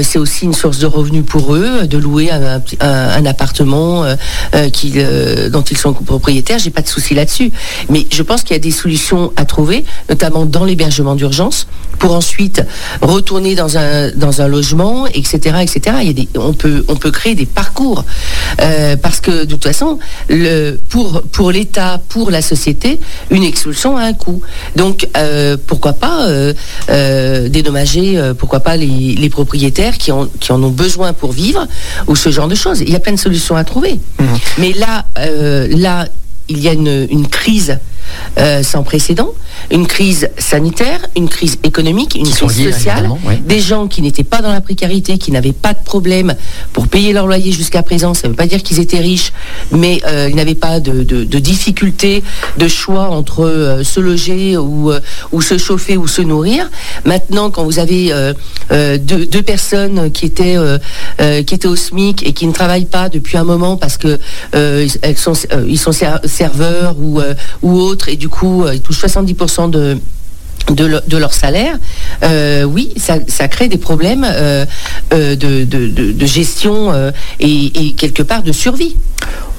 c'est 0.08 0.20
aussi 0.24 0.42
une 0.44 0.56
source 0.62 0.78
de 0.78 0.86
revenus 0.98 1.24
pour 1.32 1.44
eux 1.56 1.86
de 1.94 1.98
louer 2.06 2.26
un, 2.30 2.42
un, 2.80 3.08
un 3.18 3.26
appartement 3.26 3.90
qui, 4.76 4.88
dont 5.54 5.66
ils 5.72 5.80
sont 5.84 5.94
propriétaires, 6.04 6.58
j'ai 6.58 6.70
pas 6.70 6.82
de 6.82 6.88
souci 6.88 7.14
là-dessus. 7.14 7.50
Mais 7.88 8.06
je 8.10 8.22
pense 8.22 8.42
qu'il 8.42 8.52
y 8.54 8.56
a 8.56 8.62
des 8.62 8.70
solutions 8.70 9.32
à 9.36 9.44
trouver, 9.44 9.84
notamment 10.08 10.44
dans 10.44 10.64
l'hébergement 10.64 11.14
d'urgence, 11.14 11.66
pour 11.98 12.14
ensuite 12.14 12.62
retourner 13.00 13.54
dans 13.54 13.78
un, 13.78 14.10
dans 14.10 14.42
un 14.42 14.48
logement, 14.48 15.06
etc. 15.06 15.56
etc. 15.62 15.96
Il 16.02 16.06
y 16.06 16.10
a 16.10 16.12
des, 16.12 16.28
on, 16.36 16.52
peut, 16.52 16.84
on 16.88 16.96
peut 16.96 17.10
créer 17.10 17.34
des 17.34 17.46
parcours. 17.46 18.04
Euh, 18.60 18.96
parce 18.96 19.20
que 19.20 19.44
de 19.44 19.50
toute 19.50 19.64
façon, 19.64 19.98
le, 20.28 20.76
pour, 20.88 21.22
pour 21.22 21.50
l'État, 21.50 22.00
pour 22.08 22.30
la 22.30 22.42
société, 22.42 23.00
une 23.30 23.44
expulsion 23.44 23.96
a 23.96 24.02
un 24.02 24.12
coût. 24.12 24.40
Donc, 24.76 25.08
euh, 25.16 25.56
pourquoi 25.66 25.94
pas 25.94 26.26
euh, 26.28 27.48
dédommager, 27.48 28.20
pourquoi 28.38 28.60
pas 28.60 28.76
les, 28.76 29.14
les 29.14 29.28
propriétaires 29.30 29.98
qui, 29.98 30.12
ont, 30.12 30.28
qui 30.40 30.52
en 30.52 30.62
ont 30.62 30.70
besoin 30.70 31.12
pour 31.12 31.32
vivre, 31.32 31.66
ou 32.06 32.16
ce 32.16 32.30
genre 32.30 32.48
de 32.48 32.54
choses. 32.54 32.80
Il 32.80 32.90
y 32.90 32.96
a 32.96 33.00
plein 33.00 33.12
de 33.12 33.18
solutions 33.18 33.56
à 33.56 33.64
trouver. 33.64 34.00
Mmh. 34.18 34.24
Mais 34.58 34.72
là, 34.72 35.04
là, 35.16 35.93
il 36.48 36.60
y 36.60 36.68
a 36.68 36.72
une, 36.72 37.26
crise 37.28 37.78
euh, 38.38 38.62
sans 38.62 38.82
précédent, 38.82 39.32
une 39.70 39.86
crise 39.86 40.28
sanitaire, 40.38 41.00
une 41.16 41.28
crise 41.28 41.58
économique, 41.62 42.14
une 42.16 42.28
crise 42.28 42.38
sociale, 42.60 43.08
des 43.46 43.60
gens 43.60 43.86
qui 43.86 44.02
n'étaient 44.02 44.24
pas 44.24 44.42
dans 44.42 44.52
la 44.52 44.60
précarité, 44.60 45.18
qui 45.18 45.30
n'avaient 45.30 45.52
pas 45.52 45.72
de 45.72 45.82
problème 45.84 46.34
pour 46.72 46.88
payer 46.88 47.12
leur 47.12 47.26
loyer 47.26 47.52
jusqu'à 47.52 47.82
présent. 47.82 48.14
Ça 48.14 48.26
ne 48.26 48.32
veut 48.32 48.36
pas 48.36 48.46
dire 48.46 48.62
qu'ils 48.62 48.80
étaient 48.80 48.98
riches, 48.98 49.32
mais 49.70 50.00
euh, 50.06 50.28
ils 50.28 50.36
n'avaient 50.36 50.54
pas 50.54 50.80
de, 50.80 51.04
de, 51.04 51.24
de 51.24 51.38
difficultés, 51.38 52.22
de 52.58 52.68
choix 52.68 53.08
entre 53.08 53.44
euh, 53.44 53.84
se 53.84 54.00
loger 54.00 54.56
ou, 54.56 54.92
ou 55.32 55.42
se 55.42 55.58
chauffer 55.58 55.96
ou 55.96 56.08
se 56.08 56.22
nourrir. 56.22 56.68
Maintenant, 57.04 57.50
quand 57.50 57.64
vous 57.64 57.78
avez 57.78 58.12
deux, 58.70 59.26
deux, 59.26 59.42
personnes 59.42 60.10
qui 60.10 60.26
étaient, 60.26 60.56
qui 61.18 61.54
étaient 61.54 61.68
au 61.68 61.76
SMIC 61.76 62.26
et 62.26 62.32
qui 62.32 62.46
ne 62.46 62.52
travaillent 62.52 62.84
pas 62.86 63.08
depuis 63.08 63.36
un 63.36 63.44
moment 63.44 63.76
parce 63.76 63.96
que 63.96 64.18
elles 64.52 65.16
sont, 65.16 65.34
ils 65.68 65.78
sont 65.78 65.92
serveurs 65.92 66.96
ou, 66.98 67.20
ou 67.62 67.78
autres, 67.78 68.03
et 68.08 68.16
du 68.16 68.28
coup, 68.28 68.66
ils 68.72 68.80
touchent 68.80 69.04
70% 69.04 69.70
de 69.70 69.98
de, 70.72 70.84
le, 70.84 71.02
de, 71.06 71.16
leur 71.16 71.34
salaire, 71.34 71.76
euh, 72.22 72.64
oui, 72.64 72.92
ça, 72.96 73.48
crée 73.48 73.68
des 73.68 73.78
problèmes 73.78 74.26
euh, 74.26 74.64
euh, 75.12 75.36
de, 75.36 76.26
gestion 76.26 76.92
et, 77.40 77.94
quelque 77.96 78.22
part 78.22 78.42
de 78.42 78.52
survie. 78.52 78.96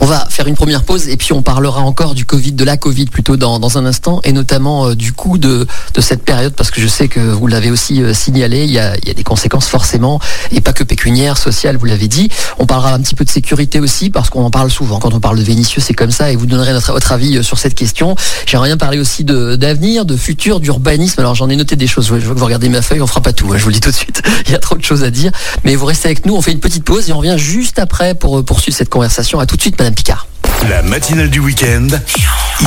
On 0.01 0.05
va 0.05 0.27
faire 0.29 0.47
une 0.47 0.55
première 0.55 0.83
pause 0.83 1.07
et 1.07 1.15
puis 1.15 1.31
on 1.31 1.41
parlera 1.41 1.81
encore 1.81 2.13
de 2.15 2.63
la 2.63 2.77
Covid 2.77 3.05
plutôt 3.05 3.37
dans, 3.37 3.77
un 3.77 3.85
instant 3.85 4.19
et 4.23 4.33
notamment 4.33 4.93
du 4.93 5.13
coût 5.13 5.37
de, 5.37 5.65
cette 5.99 6.23
période 6.23 6.53
parce 6.53 6.69
que 6.69 6.81
je 6.81 6.87
sais 6.87 7.07
que 7.07 7.19
vous 7.19 7.47
l'avez 7.47 7.71
aussi 7.71 8.01
signalé, 8.13 8.65
il 8.65 8.71
y, 8.71 8.79
a, 8.79 8.95
des 8.97 9.23
conséquences 9.23 9.67
forcément 9.67 10.19
et 10.51 10.61
pas 10.61 10.73
que 10.73 10.83
pécuniaires, 10.83 11.37
sociales, 11.37 11.77
vous 11.77 11.85
l'avez 11.85 12.07
dit. 12.07 12.29
On 12.59 12.65
parlera 12.65 12.93
un 12.93 12.99
petit 12.99 13.15
peu 13.15 13.25
de 13.25 13.29
sécurité 13.29 13.79
aussi 13.79 14.09
parce 14.09 14.29
qu'on 14.29 14.43
en 14.43 14.51
parle 14.51 14.69
souvent. 14.69 14.99
Quand 14.99 15.13
on 15.13 15.19
parle 15.19 15.37
de 15.37 15.43
Vénitieux, 15.43 15.81
c'est 15.81 15.93
comme 15.93 16.11
ça 16.11 16.31
et 16.31 16.35
vous 16.35 16.45
donnerez 16.45 16.73
votre 16.73 17.11
avis 17.11 17.43
sur 17.43 17.57
cette 17.57 17.75
question. 17.75 18.15
J'aimerais 18.45 18.69
bien 18.69 18.77
parler 18.77 18.99
aussi 18.99 19.23
d'avenir, 19.23 20.05
de, 20.05 20.13
de 20.13 20.19
futur, 20.19 20.59
d'urbanisme 20.59 20.94
alors 21.17 21.35
j'en 21.35 21.49
ai 21.49 21.55
noté 21.55 21.75
des 21.75 21.87
choses. 21.87 22.05
Je 22.07 22.25
vois 22.25 22.33
que 22.33 22.39
vous 22.39 22.45
regardez 22.45 22.69
ma 22.69 22.81
feuille, 22.81 23.01
on 23.01 23.07
fera 23.07 23.21
pas 23.21 23.33
tout. 23.33 23.51
Je 23.55 23.63
vous 23.63 23.69
le 23.69 23.73
dis 23.73 23.81
tout 23.81 23.91
de 23.91 23.95
suite. 23.95 24.21
Il 24.45 24.51
y 24.51 24.55
a 24.55 24.59
trop 24.59 24.75
de 24.75 24.83
choses 24.83 25.03
à 25.03 25.11
dire. 25.11 25.31
Mais 25.63 25.75
vous 25.75 25.85
restez 25.85 26.07
avec 26.07 26.25
nous. 26.25 26.35
On 26.35 26.41
fait 26.41 26.51
une 26.51 26.59
petite 26.59 26.83
pause 26.83 27.09
et 27.09 27.13
on 27.13 27.17
revient 27.17 27.35
juste 27.37 27.79
après 27.79 28.15
pour 28.15 28.43
poursuivre 28.43 28.77
cette 28.77 28.89
conversation. 28.89 29.39
À 29.39 29.45
tout 29.45 29.55
de 29.55 29.61
suite, 29.61 29.77
Madame 29.77 29.95
Picard. 29.95 30.27
La 30.69 30.81
matinale 30.81 31.29
du 31.29 31.39
week-end. 31.39 31.87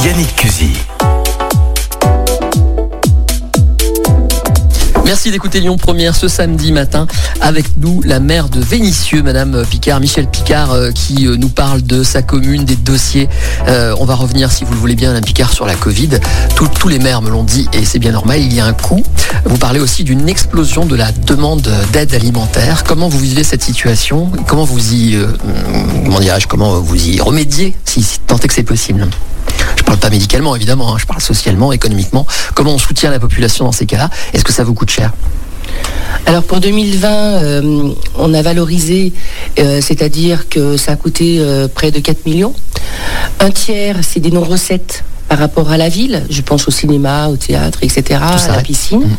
Yannick 0.04 0.34
Cusy. 0.36 0.72
Merci 5.08 5.30
d'écouter 5.30 5.60
Lyon 5.60 5.78
Première 5.78 6.14
ce 6.14 6.28
samedi 6.28 6.70
matin 6.70 7.06
avec 7.40 7.78
nous 7.78 8.02
la 8.02 8.20
maire 8.20 8.50
de 8.50 8.60
Vénissieux, 8.60 9.22
Madame 9.22 9.64
Picard, 9.64 10.00
Michel 10.00 10.26
Picard, 10.26 10.72
euh, 10.72 10.90
qui 10.90 11.26
euh, 11.26 11.36
nous 11.36 11.48
parle 11.48 11.80
de 11.80 12.02
sa 12.02 12.20
commune, 12.20 12.66
des 12.66 12.76
dossiers. 12.76 13.26
Euh, 13.68 13.94
on 14.00 14.04
va 14.04 14.14
revenir, 14.14 14.52
si 14.52 14.64
vous 14.64 14.72
le 14.74 14.78
voulez 14.78 14.96
bien, 14.96 15.08
Madame 15.08 15.24
Picard, 15.24 15.50
sur 15.54 15.64
la 15.64 15.76
Covid. 15.76 16.10
Tous 16.54 16.88
les 16.88 16.98
maires 16.98 17.22
me 17.22 17.30
l'ont 17.30 17.42
dit 17.42 17.66
et 17.72 17.86
c'est 17.86 17.98
bien 17.98 18.12
normal, 18.12 18.42
il 18.42 18.52
y 18.52 18.60
a 18.60 18.66
un 18.66 18.74
coût. 18.74 19.02
Vous 19.46 19.56
parlez 19.56 19.80
aussi 19.80 20.04
d'une 20.04 20.28
explosion 20.28 20.84
de 20.84 20.94
la 20.94 21.10
demande 21.10 21.66
d'aide 21.90 22.14
alimentaire. 22.14 22.84
Comment 22.84 23.08
vous 23.08 23.18
vivez 23.18 23.44
cette 23.44 23.62
situation? 23.62 24.30
Comment 24.46 24.66
vous 24.66 24.92
y, 24.92 25.18
comment 26.50 26.80
vous 26.80 27.08
y 27.08 27.18
remédiez, 27.18 27.74
si, 27.86 28.04
tant 28.26 28.36
est 28.36 28.46
que 28.46 28.52
c'est 28.52 28.62
possible? 28.62 29.08
Je 29.76 29.82
parle 29.82 29.98
pas 29.98 30.10
médicalement 30.10 30.54
évidemment, 30.56 30.94
hein, 30.94 30.98
je 30.98 31.06
parle 31.06 31.20
socialement, 31.20 31.72
économiquement. 31.72 32.26
Comment 32.54 32.74
on 32.74 32.78
soutient 32.78 33.10
la 33.10 33.20
population 33.20 33.64
dans 33.64 33.72
ces 33.72 33.86
cas-là? 33.86 34.10
Est-ce 34.32 34.44
que 34.44 34.52
ça 34.52 34.64
vous 34.64 34.74
coûte 34.74 34.90
cher? 34.90 34.97
Alors 36.26 36.42
pour 36.42 36.60
2020, 36.60 37.08
euh, 37.08 37.92
on 38.16 38.34
a 38.34 38.42
valorisé, 38.42 39.14
euh, 39.58 39.80
c'est-à-dire 39.80 40.48
que 40.50 40.76
ça 40.76 40.92
a 40.92 40.96
coûté 40.96 41.38
euh, 41.38 41.68
près 41.68 41.90
de 41.90 42.00
4 42.00 42.26
millions. 42.26 42.54
Un 43.40 43.50
tiers, 43.50 43.96
c'est 44.02 44.20
des 44.20 44.30
non-recettes 44.30 45.04
par 45.28 45.38
rapport 45.38 45.70
à 45.70 45.76
la 45.76 45.88
ville. 45.88 46.24
Je 46.28 46.42
pense 46.42 46.68
au 46.68 46.70
cinéma, 46.70 47.28
au 47.28 47.36
théâtre, 47.36 47.78
etc., 47.82 48.20
à 48.20 48.56
la 48.56 48.62
piscine. 48.62 49.00
Mhm. 49.00 49.16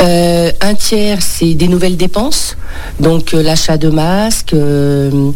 Euh, 0.00 0.50
un 0.60 0.74
tiers, 0.74 1.18
c'est 1.20 1.54
des 1.54 1.68
nouvelles 1.68 1.96
dépenses. 1.96 2.56
Donc 2.98 3.34
euh, 3.34 3.42
l'achat 3.42 3.76
de 3.76 3.88
masques. 3.88 4.54
euh, 4.54 5.30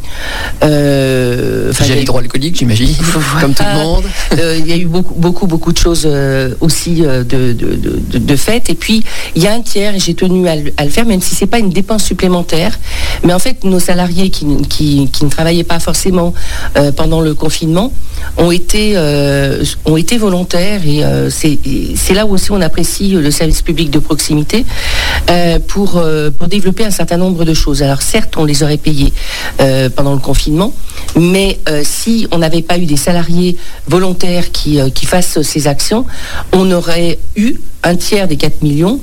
euh, 0.64 1.72
Gel 1.72 1.98
eu- 1.98 2.00
hydroalcoolique, 2.02 2.56
j'imagine, 2.56 2.94
comme 3.40 3.54
tout 3.54 3.62
le 3.62 3.78
monde. 3.78 4.04
euh, 4.38 4.56
il 4.58 4.66
y 4.66 4.72
a 4.72 4.76
eu 4.76 4.86
beaucoup, 4.86 5.14
beaucoup, 5.14 5.46
beaucoup 5.46 5.72
de 5.72 5.78
choses 5.78 6.02
euh, 6.06 6.54
aussi 6.60 7.04
euh, 7.04 7.22
de, 7.22 7.52
de, 7.52 7.76
de, 7.76 8.18
de- 8.18 8.36
fait. 8.36 8.68
Et 8.70 8.75
puis, 8.75 9.04
il 9.34 9.42
y 9.42 9.46
a 9.46 9.52
un 9.52 9.60
tiers, 9.60 9.94
et 9.94 9.98
j'ai 10.00 10.14
tenu 10.14 10.48
à, 10.48 10.56
le- 10.56 10.72
à 10.76 10.84
le 10.84 10.90
faire, 10.90 11.06
même 11.06 11.20
si 11.20 11.34
c'est 11.34 11.46
pas 11.46 11.58
une 11.58 11.70
dépense 11.70 12.04
supplémentaire. 12.04 12.78
Mais 13.25 13.32
en 13.32 13.38
fait, 13.38 13.62
nos 13.64 13.80
salariés 13.80 14.30
qui, 14.30 14.46
qui, 14.68 15.08
qui 15.12 15.25
ne 15.25 15.30
travaillaient 15.30 15.64
pas 15.64 15.78
forcément 15.80 16.34
euh, 16.76 16.90
pendant 16.92 17.20
le 17.20 17.34
confinement 17.34 17.92
ont 18.36 18.50
été, 18.50 18.92
euh, 18.96 19.62
ont 19.84 19.96
été 19.96 20.18
volontaires. 20.18 20.80
Euh, 20.86 21.30
et 21.44 21.58
c'est 21.96 22.14
là 22.14 22.26
où 22.26 22.30
aussi 22.34 22.50
on 22.50 22.60
apprécie 22.60 23.10
le 23.10 23.30
service 23.30 23.62
public 23.62 23.90
de 23.90 23.98
proximité 23.98 24.46
euh, 24.55 25.59
pour, 25.67 25.97
euh, 25.97 26.31
pour 26.31 26.47
développer 26.49 26.85
un 26.85 26.91
certain 26.91 27.17
nombre 27.17 27.45
de 27.45 27.55
choses. 27.55 27.83
Alors 27.83 28.03
certes, 28.03 28.35
on 28.37 28.45
les 28.45 28.62
aurait 28.62 28.76
payés 28.76 29.12
euh, 29.61 29.88
pendant 29.91 30.12
le 30.12 30.21
confinement, 30.21 30.73
mais 31.17 31.59
euh, 31.69 31.83
si 31.85 32.26
on 32.31 32.38
n'avait 32.38 32.62
pas 32.62 32.79
eu 32.79 32.87
des 32.87 32.97
salariés 32.97 33.57
volontaires 33.88 34.50
qui, 34.53 34.79
qui 34.93 35.07
fassent 35.07 35.41
ces 35.43 35.67
actions, 35.67 36.07
on 36.53 36.71
aurait 36.73 37.19
eu 37.37 37.55
un 37.83 37.95
tiers 37.97 38.26
des 38.26 38.37
4 38.37 38.62
millions 38.62 39.00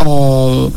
en, 0.00 0.70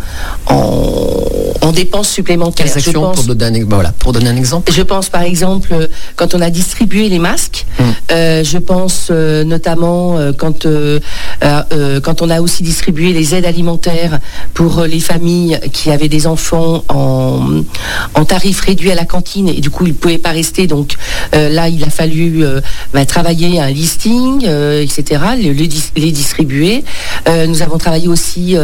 en, 0.48 1.13
en 1.62 1.72
dépenses 1.72 2.10
supplémentaires. 2.10 2.66
Je 2.80 2.92
pense- 3.16 3.25
pour 3.25 3.36
donner, 3.36 3.62
un, 3.62 3.66
voilà, 3.66 3.92
pour 4.00 4.12
donner 4.12 4.30
un 4.30 4.36
exemple? 4.36 4.72
Je 4.72 4.82
pense 4.82 5.10
par 5.10 5.22
exemple 5.22 5.89
quand 6.16 6.34
on 6.34 6.42
a 6.42 6.50
distribué 6.50 7.10
les 7.10 7.20
masques. 7.20 7.66
Euh, 8.12 8.44
je 8.44 8.58
pense 8.58 9.12
notamment 9.12 10.18
quand 10.38 10.66
quand 12.04 12.22
on 12.22 12.30
a 12.30 12.42
aussi 12.42 12.63
distribué 12.63 13.13
les 13.13 13.36
aides 13.36 13.46
alimentaires 13.46 13.87
pour 14.53 14.79
euh, 14.79 14.88
les 14.88 15.00
familles 15.00 15.60
qui 15.74 15.91
avaient 15.91 16.10
des 16.10 16.27
enfants 16.27 16.84
en, 16.89 17.62
en 18.13 18.25
tarif 18.25 18.62
réduit 18.62 18.91
à 18.91 18.96
la 18.96 19.06
cantine 19.06 19.48
et 19.48 19.62
du 19.62 19.70
coup 19.70 19.86
ils 19.86 19.89
ne 19.94 19.98
pouvaient 19.98 20.17
pas 20.17 20.32
rester. 20.32 20.67
Donc 20.67 20.96
euh, 21.36 21.50
là 21.50 21.70
il 21.70 21.84
a 21.84 21.89
fallu 21.89 22.44
euh, 22.44 22.62
bah, 22.94 23.06
travailler 23.06 23.60
un 23.60 23.70
listing, 23.70 24.44
etc. 24.46 25.22
Les, 25.38 25.53
les 25.53 25.67
dis- 25.67 25.91
les 25.96 26.12
distribuer. 26.12 26.84
Nous 27.48 27.62
avons 27.62 27.77
travaillé 27.77 28.08
aussi 28.08 28.56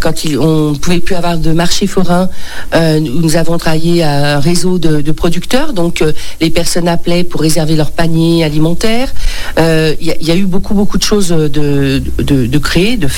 quand 0.00 0.24
il, 0.24 0.38
on 0.38 0.72
ne 0.72 0.76
pouvait 0.78 1.00
plus 1.00 1.14
avoir 1.14 1.36
de 1.38 1.52
marché 1.52 1.86
forain. 1.86 2.28
nous 2.74 3.36
avons 3.36 3.58
travaillé 3.58 4.02
à 4.02 4.36
un 4.36 4.40
réseau 4.40 4.78
de, 4.78 5.12
producteurs. 5.12 5.72
Donc 5.72 6.02
les 6.40 6.50
personnes 6.50 6.88
appelaient 6.88 7.24
pour 7.24 7.40
réserver 7.40 7.76
leur 7.76 7.90
panier 7.90 8.44
alimentaire. 8.44 9.12
Il 9.58 9.96
y, 10.00 10.30
a- 10.30 10.36
eu 10.36 10.46
beaucoup 10.46 10.74
beaucoup 10.74 10.98
de 10.98 11.02
choses 11.02 11.28
de, 11.28 12.02
de, 12.18 12.46
de 12.46 12.58
créées, 12.58 12.96
de. 12.96 13.08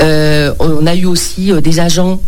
Euh, 0.00 0.53
on 0.58 0.86
a 0.86 0.94
eu 0.94 1.06
aussi 1.06 1.52
euh, 1.52 1.60
des 1.60 1.80
agents 1.80 2.20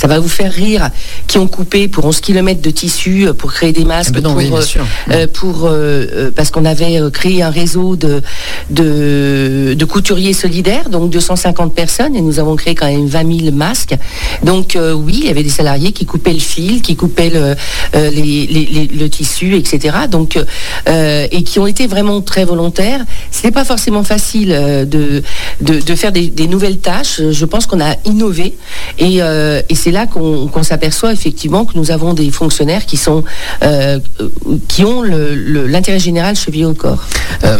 ça 0.00 0.06
va 0.08 0.18
vous 0.18 0.28
faire 0.30 0.50
rire, 0.52 0.88
qui 1.26 1.36
ont 1.36 1.46
coupé 1.46 1.86
pour 1.88 2.06
11 2.06 2.20
km 2.20 2.62
de 2.62 2.70
tissu 2.70 3.26
euh, 3.26 3.34
pour 3.34 3.52
créer 3.52 3.72
des 3.72 3.84
masques, 3.84 4.14
Ah 4.16 4.20
ben 4.20 4.22
non, 4.22 4.30
pour, 4.30 4.38
oui, 4.38 4.46
euh, 4.46 4.82
euh, 5.10 5.26
pour, 5.26 5.56
euh, 5.66 6.30
parce 6.34 6.50
qu'on 6.50 6.64
avait 6.64 6.98
créé 7.12 7.42
un 7.42 7.50
réseau 7.50 7.96
de, 7.96 8.22
de, 8.70 9.74
de 9.76 9.84
couturiers 9.84 10.32
solidaires, 10.32 10.88
donc 10.88 11.10
250 11.10 11.74
personnes, 11.74 12.16
et 12.16 12.22
nous 12.22 12.38
avons 12.38 12.56
créé 12.56 12.74
quand 12.74 12.86
même 12.86 13.06
20 13.06 13.40
000 13.44 13.54
masques. 13.54 13.94
Donc 14.42 14.74
euh, 14.76 14.92
oui, 14.94 15.18
il 15.22 15.26
y 15.26 15.30
avait 15.30 15.42
des 15.42 15.50
salariés 15.50 15.92
qui 15.92 16.06
coupaient 16.06 16.32
le 16.32 16.38
fil, 16.38 16.80
qui 16.80 16.96
coupaient 16.96 17.30
le, 17.30 17.54
les- 17.94 18.46
les- 18.46 18.68
les- 18.72 18.90
le 18.98 19.08
tissu, 19.10 19.54
etc. 19.56 19.96
Donc, 20.10 20.38
et 20.86 21.42
qui 21.42 21.58
ont 21.58 21.66
été 21.66 21.86
vraiment 21.86 22.20
très 22.22 22.44
volontaires. 22.46 23.04
Ce 23.30 23.44
n'est 23.46 23.52
pas 23.52 23.64
forcément 23.64 24.04
facile 24.04 24.48
de, 24.88 25.22
de, 25.60 25.80
de 25.80 25.94
faire 25.94 26.12
des, 26.12 26.28
des 26.28 26.46
nouvelles 26.46 26.78
tâches. 26.78 27.20
Je 27.30 27.44
pense 27.44 27.66
qu'on 27.66 27.80
a 27.80 27.96
innové, 28.06 28.54
et, 28.98 29.16
et 29.68 29.74
c'est 29.74 29.89
là 29.92 30.06
qu'on 30.06 30.62
s'aperçoit 30.62 31.12
effectivement 31.12 31.64
que 31.64 31.76
nous 31.76 31.90
avons 31.90 32.14
des 32.14 32.30
fonctionnaires 32.30 32.86
qui 32.86 32.96
sont 32.96 33.24
euh, 33.62 33.98
qui 34.68 34.84
ont 34.84 35.02
l'intérêt 35.02 35.98
général 35.98 36.36
chevillé 36.36 36.64
au 36.64 36.74
corps. 36.74 37.04
Euh, 37.44 37.58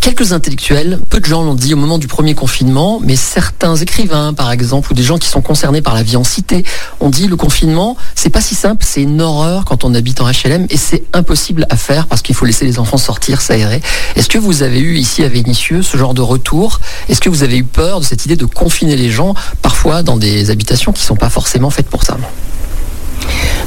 quelques 0.00 0.32
intellectuels, 0.32 1.00
peu 1.08 1.20
de 1.20 1.24
gens 1.24 1.42
l'ont 1.42 1.54
dit 1.54 1.74
au 1.74 1.76
moment 1.76 1.98
du 1.98 2.06
premier 2.06 2.34
confinement, 2.34 3.00
mais 3.02 3.16
certains 3.16 3.76
écrivains, 3.76 4.34
par 4.34 4.52
exemple, 4.52 4.92
ou 4.92 4.94
des 4.94 5.02
gens 5.02 5.18
qui 5.18 5.28
sont 5.28 5.40
concernés 5.40 5.82
par 5.82 5.94
la 5.94 6.02
vie 6.02 6.16
en 6.16 6.24
cité, 6.24 6.64
ont 7.00 7.10
dit 7.10 7.26
le 7.26 7.36
confinement, 7.36 7.96
c'est 8.14 8.30
pas 8.30 8.40
si 8.40 8.54
simple, 8.54 8.84
c'est 8.86 9.02
une 9.02 9.20
horreur 9.20 9.64
quand 9.64 9.84
on 9.84 9.94
habite 9.94 10.20
en 10.20 10.30
HLM 10.30 10.66
et 10.70 10.76
c'est 10.76 11.04
impossible 11.12 11.66
à 11.70 11.76
faire 11.76 12.06
parce 12.06 12.22
qu'il 12.22 12.34
faut 12.34 12.44
laisser 12.44 12.64
les 12.64 12.78
enfants 12.78 12.96
sortir, 12.96 13.40
s'aérer. 13.40 13.80
Est-ce 14.16 14.28
que 14.28 14.38
vous 14.38 14.62
avez 14.62 14.80
eu 14.80 14.96
ici 14.96 15.24
à 15.24 15.28
Vénissieux 15.28 15.82
ce 15.82 15.96
genre 15.96 16.14
de 16.14 16.22
retour? 16.22 16.80
Est-ce 17.08 17.20
que 17.20 17.28
vous 17.28 17.42
avez 17.42 17.58
eu 17.58 17.64
peur 17.64 18.00
de 18.00 18.04
cette 18.04 18.24
idée 18.24 18.36
de 18.36 18.46
confiner 18.46 18.96
les 18.96 19.10
gens, 19.10 19.34
parfois 19.62 20.02
dans 20.02 20.16
des 20.16 20.50
habitations 20.50 20.92
qui 20.92 21.02
sont 21.02 21.16
pas 21.16 21.23
forcément 21.30 21.70
faites 21.70 21.88
pour 21.88 22.02
ça 22.02 22.16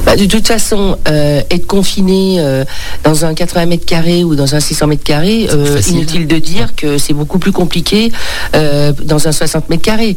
Bah, 0.04 0.16
de 0.16 0.24
toute 0.26 0.46
façon, 0.46 0.96
euh, 1.08 1.42
être 1.50 1.66
confiné 1.66 2.36
euh, 2.38 2.64
dans 3.04 3.24
un 3.24 3.34
80 3.34 3.66
mètres 3.66 3.84
carrés 3.86 4.24
ou 4.24 4.34
dans 4.34 4.54
un 4.54 4.60
600 4.60 4.86
mètres 4.86 5.04
carrés, 5.04 5.48
euh, 5.52 5.80
inutile 5.88 6.26
de 6.26 6.38
dire 6.38 6.74
que 6.76 6.98
c'est 6.98 7.12
beaucoup 7.12 7.38
plus 7.38 7.52
compliqué 7.52 8.10
dans 8.52 9.28
un 9.28 9.32
60 9.32 9.68
mètres 9.68 9.82
carrés. 9.82 10.16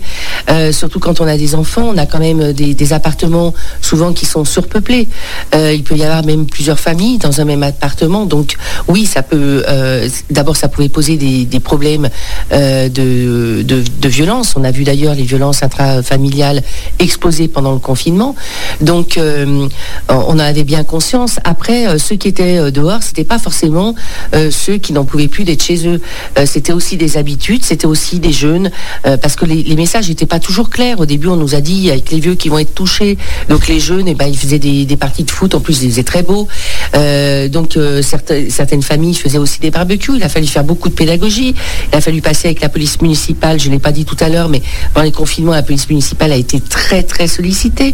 Surtout 0.72 1.00
quand 1.00 1.22
on 1.22 1.28
a 1.28 1.38
des 1.38 1.56
enfants, 1.56 1.92
on 1.94 1.98
a 1.98 2.06
quand 2.06 2.20
même 2.20 2.54
des, 2.54 2.74
des 2.74 2.94
appartements 2.94 3.54
souvent 3.82 4.14
qui 4.14 4.26
sont 4.26 4.46
surpeuplés. 4.46 5.08
Il 5.54 5.84
peut 5.84 5.96
y 5.96 6.04
avoir 6.04 6.24
même 6.26 6.46
plusieurs 6.46 6.80
familles 6.80 7.18
dans 7.18 7.42
un 7.42 7.46
même 7.46 7.64
appartement. 7.64 8.26
Donc 8.26 8.56
oui, 8.88 9.06
ça 9.06 9.24
peut. 9.24 9.64
D'abord, 10.30 10.56
ça 10.56 10.68
pouvait 10.68 10.90
poser 10.90 11.18
des, 11.18 11.46
des 11.46 11.60
problèmes 11.60 12.10
de, 12.52 13.62
de, 13.62 13.64
de 13.64 14.10
violence. 14.10 14.54
On 14.56 14.64
a 14.64 14.72
vu 14.72 14.84
d'ailleurs 14.84 15.16
les 15.16 15.24
violences 15.24 15.64
intrafamiliales 15.64 16.62
explosées 17.00 17.48
pendant 17.48 17.74
le 17.74 17.80
confinement. 17.80 18.36
Donc 18.82 19.18
euh, 19.18 19.68
on 20.10 20.14
en 20.14 20.40
avait 20.40 20.64
bien 20.64 20.84
conscience. 20.84 21.40
Après, 21.44 21.88
euh, 21.88 21.98
ceux 21.98 22.16
qui 22.16 22.28
étaient 22.28 22.58
euh, 22.58 22.72
dehors, 22.72 23.04
c'était 23.04 23.24
pas 23.24 23.40
forcément 23.40 23.96
euh, 24.34 24.52
ceux 24.52 24.78
qui 24.78 24.94
n'en 24.94 25.06
pouvaient 25.06 25.28
plus 25.28 25.44
d'être 25.44 25.64
chez 25.64 25.88
eux. 25.88 26.02
Euh, 26.38 26.46
c'était 26.46 26.74
aussi 26.74 26.98
des 26.98 27.18
habitudes, 27.18 27.64
c'était 27.64 27.88
aussi 27.88 28.20
des 28.20 28.32
jeunes, 28.32 28.72
euh, 29.06 29.18
parce 29.18 29.36
que 29.36 29.46
les, 29.46 29.76
messages 29.76 30.10
n'étaient 30.10 30.26
pas 30.26 30.40
toujours 30.40 30.70
clairs. 30.70 31.00
Au 31.00 31.06
début, 31.06 31.28
on 31.28 31.36
nous 31.36 31.56
a 31.56 31.62
dit 31.62 31.90
avec 31.90 32.12
les 32.12 32.20
vieux 32.20 32.36
qui 32.36 32.50
vont 32.50 32.60
être 32.60 32.74
touchés. 32.74 33.18
Donc 33.50 33.68
les 33.68 33.80
jeunes, 33.80 34.08
eh 34.08 34.16
ben, 34.16 34.28
ils 34.28 34.38
faisaient 34.38 34.60
des, 34.60 34.98
parties 34.98 35.24
de 35.24 35.32
foot. 35.32 35.56
En 35.56 35.60
plus, 35.60 35.82
ils 35.84 35.90
faisaient 35.90 36.04
très 36.04 36.24
beau. 36.24 36.48
Euh, 36.96 37.48
donc 37.48 37.78
euh, 37.78 38.02
certaines, 38.02 38.82
familles 38.84 39.16
faisaient 39.16 39.38
aussi 39.38 39.60
des 39.60 39.72
barbecues. 39.72 40.14
Il 40.16 40.24
a 40.24 40.30
fallu 40.30 40.48
faire 40.48 40.64
beaucoup 40.64 40.90
de 40.90 40.94
pédagogie. 40.94 41.56
Il 41.92 41.98
a 41.98 42.02
fallu 42.02 42.22
passer 42.22 42.50
avec 42.50 42.62
la 42.62 42.70
police 42.70 43.02
municipale. 43.02 43.60
Je 43.60 43.70
l'ai 43.70 43.80
pas 43.80 43.92
dit 43.92 44.06
tout 44.06 44.18
à 44.20 44.30
l'heure, 44.30 44.50
mais 44.50 44.62
pendant 44.94 45.06
les 45.06 45.12
confinements, 45.12 45.54
la 45.54 45.64
police 45.64 45.90
municipale 45.90 46.32
a 46.32 46.36
été 46.36 46.60
très 46.60 47.04
très 47.04 47.28
sollicitée, 47.28 47.94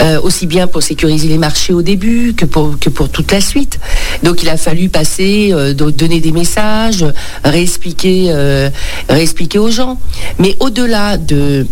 euh, 0.00 0.20
aussi 0.20 0.46
bien 0.46 0.66
pour 0.66 0.82
sécuriser 0.82 1.03
les 1.08 1.38
marchés 1.38 1.72
au 1.72 1.82
début 1.82 2.34
que 2.36 2.44
pour 2.44 2.78
que 2.78 2.88
pour 2.90 3.08
toute 3.08 3.30
la 3.32 3.40
suite. 3.40 3.78
Donc 4.22 4.42
il 4.42 4.48
a 4.48 4.56
fallu 4.56 4.88
passer, 4.88 5.50
euh, 5.52 5.74
do- 5.74 5.90
donner 5.90 6.20
des 6.20 6.32
messages, 6.32 7.04
réexpliquer, 7.44 8.26
euh, 8.30 8.70
réexpliquer 9.08 9.58
aux 9.58 9.70
gens. 9.70 9.98
Mais 10.38 10.56
au-delà 10.60 11.16
de 11.18 11.66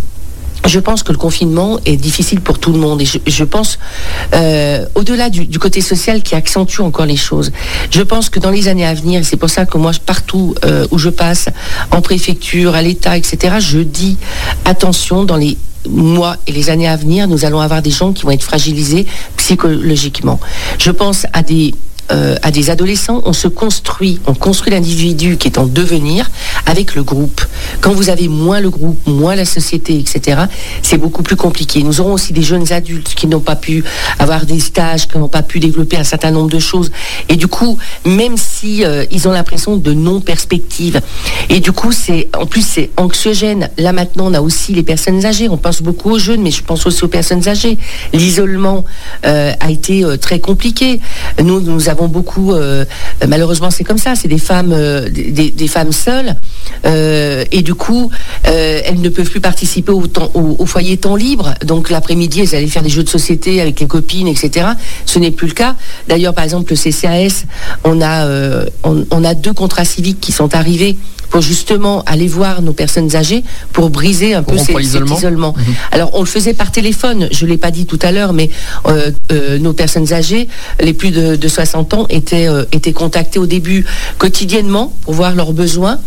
je 0.66 0.78
pense 0.78 1.02
que 1.02 1.12
le 1.12 1.18
confinement 1.18 1.78
est 1.84 1.96
difficile 1.96 2.40
pour 2.40 2.58
tout 2.58 2.72
le 2.72 2.78
monde 2.78 3.02
et 3.02 3.06
je, 3.26 3.44
pense, 3.44 3.78
euh, 4.34 4.84
au-delà 4.94 5.28
du, 5.28 5.58
côté 5.58 5.80
social 5.80 6.22
qui 6.22 6.34
accentue 6.34 6.80
encore 6.80 7.06
les 7.06 7.16
choses, 7.16 7.52
je 7.90 8.02
pense 8.02 8.30
que 8.30 8.40
dans 8.40 8.50
les 8.50 8.68
années 8.68 8.86
à 8.86 8.94
venir, 8.94 9.20
et 9.20 9.24
c'est 9.24 9.36
pour 9.36 9.50
ça 9.50 9.66
que 9.66 9.78
moi, 9.78 9.92
partout 10.04 10.54
euh, 10.64 10.86
où 10.90 10.98
je 10.98 11.08
passe, 11.08 11.48
en 11.90 12.00
préfecture, 12.00 12.74
à 12.74 12.82
l'État, 12.82 13.16
etc., 13.16 13.56
je 13.58 13.78
dis 13.78 14.16
attention, 14.64 15.24
dans 15.24 15.36
les 15.36 15.56
mois 15.88 16.36
et 16.46 16.52
les 16.52 16.70
années 16.70 16.88
à 16.88 16.96
venir, 16.96 17.26
nous 17.26 17.44
allons 17.44 17.60
avoir 17.60 17.82
des 17.82 17.90
gens 17.90 18.12
qui 18.12 18.22
vont 18.22 18.30
être 18.30 18.42
fragilisés 18.42 19.06
psychologiquement. 19.36 20.38
Je 20.78 20.90
pense 20.90 21.26
à 21.32 21.42
des 21.42 21.74
euh, 22.10 22.36
à 22.42 22.50
des 22.50 22.68
adolescents, 22.68 23.22
on 23.24 23.32
se 23.32 23.48
construit, 23.48 24.20
on 24.26 24.34
construit 24.34 24.72
l'individu 24.72 25.36
qui 25.36 25.48
est 25.48 25.58
en 25.58 25.66
devenir 25.66 26.30
avec 26.66 26.94
le 26.94 27.02
groupe. 27.02 27.40
Quand 27.80 27.92
vous 27.92 28.10
avez 28.10 28.28
moins 28.28 28.60
le 28.60 28.70
groupe, 28.70 28.98
moins 29.06 29.34
la 29.34 29.44
société, 29.44 29.98
etc., 29.98 30.42
c'est 30.82 30.98
beaucoup 30.98 31.22
plus 31.22 31.36
compliqué. 31.36 31.82
Nous 31.82 32.00
aurons 32.00 32.14
aussi 32.14 32.32
des 32.32 32.42
jeunes 32.42 32.72
adultes 32.72 33.14
qui 33.14 33.26
n'ont 33.28 33.40
pas 33.40 33.56
pu 33.56 33.84
avoir 34.18 34.46
des 34.46 34.60
stages, 34.60 35.08
qui 35.08 35.16
n'ont 35.16 35.28
pas 35.28 35.42
pu 35.42 35.60
développer 35.60 35.96
un 35.96 36.04
certain 36.04 36.32
nombre 36.32 36.50
de 36.50 36.58
choses. 36.58 36.90
Et 37.28 37.36
du 37.36 37.46
coup, 37.46 37.78
même 38.04 38.36
si 38.36 38.84
euh, 38.84 39.04
ils 39.10 39.28
ont 39.28 39.32
l'impression 39.32 39.76
de 39.76 39.92
non-perspective, 39.92 41.00
et 41.48 41.60
du 41.60 41.72
coup, 41.72 41.92
c'est 41.92 42.28
en 42.36 42.46
plus 42.46 42.66
c'est 42.66 42.90
anxiogène. 42.96 43.70
Là 43.78 43.92
maintenant, 43.92 44.26
on 44.26 44.34
a 44.34 44.40
aussi 44.40 44.72
les 44.74 44.82
personnes 44.82 45.24
âgées. 45.24 45.48
On 45.48 45.56
pense 45.56 45.82
beaucoup 45.82 46.10
aux 46.10 46.18
jeunes, 46.18 46.42
mais 46.42 46.50
je 46.50 46.62
pense 46.62 46.84
aussi 46.84 47.04
aux 47.04 47.08
personnes 47.08 47.48
âgées. 47.48 47.78
L'isolement 48.12 48.84
euh, 49.24 49.52
a 49.60 49.70
été 49.70 50.04
très 50.20 50.40
compliqué. 50.40 51.00
Nous, 51.42 51.60
nous 51.60 51.88
avons 51.92 52.08
beaucoup, 52.08 52.52
euh, 52.52 52.84
malheureusement 53.26 53.70
c'est 53.70 53.84
comme 53.84 53.98
ça, 53.98 54.14
c'est 54.16 54.28
des 54.28 54.38
femmes, 54.38 54.72
euh, 54.72 55.08
des, 55.08 55.68
femmes 55.68 55.92
seules, 55.92 56.34
euh, 56.84 57.44
et 57.52 57.62
du 57.62 57.74
coup 57.74 58.10
elles 58.42 59.00
ne 59.00 59.08
peuvent 59.08 59.30
plus 59.30 59.40
participer 59.40 59.92
au, 59.92 60.04
au, 60.34 60.66
foyer 60.66 60.96
temps 60.96 61.16
libre. 61.16 61.54
Donc 61.64 61.90
l'après-midi 61.90 62.40
elles 62.40 62.54
allaient 62.54 62.66
faire 62.66 62.82
des 62.82 62.88
jeux 62.88 63.04
de 63.04 63.08
société 63.08 63.60
avec 63.60 63.78
les 63.78 63.86
copines, 63.86 64.26
etc. 64.26 64.66
Ce 65.06 65.18
n'est 65.18 65.30
plus 65.30 65.48
le 65.48 65.54
cas. 65.54 65.76
D'ailleurs 66.08 66.34
par 66.34 66.44
exemple 66.44 66.72
le 66.72 66.76
CCAS, 66.76 67.44
on 67.84 68.02
a, 68.02 68.26
on 68.84 69.24
a 69.24 69.34
deux 69.34 69.52
contrats 69.52 69.84
civiques 69.84 70.20
qui 70.20 70.32
sont 70.32 70.54
arrivés 70.54 70.96
pour 71.32 71.40
justement 71.40 72.02
aller 72.04 72.28
voir 72.28 72.60
nos 72.60 72.74
personnes 72.74 73.16
âgées 73.16 73.42
pour 73.72 73.88
briser 73.88 74.34
un 74.34 74.42
peu 74.42 74.58
cet 74.58 74.78
isolement. 74.78 75.54
Mhm. 75.56 75.74
Alors 75.90 76.10
on 76.12 76.20
le 76.20 76.26
faisait 76.26 76.52
par 76.52 76.70
téléphone, 76.70 77.28
je 77.32 77.46
l'ai 77.46 77.56
pas 77.56 77.70
dit 77.70 77.86
tout 77.86 77.98
à 78.02 78.12
l'heure, 78.12 78.34
mais 78.34 78.50
euh, 78.86 79.10
euh, 79.32 79.58
nos 79.58 79.72
personnes 79.72 80.12
âgées, 80.12 80.46
les 80.78 80.92
plus 80.92 81.10
de, 81.10 81.48
60 81.48 81.94
ans, 81.94 82.06
étaient, 82.10 82.48
euh, 82.48 82.64
étaient 82.70 82.92
contactées 82.92 83.38
au 83.38 83.46
début 83.46 83.86
quotidiennement 84.18 84.92
pour 85.02 85.14
voir 85.14 85.34
leurs 85.34 85.54
besoins 85.54 85.98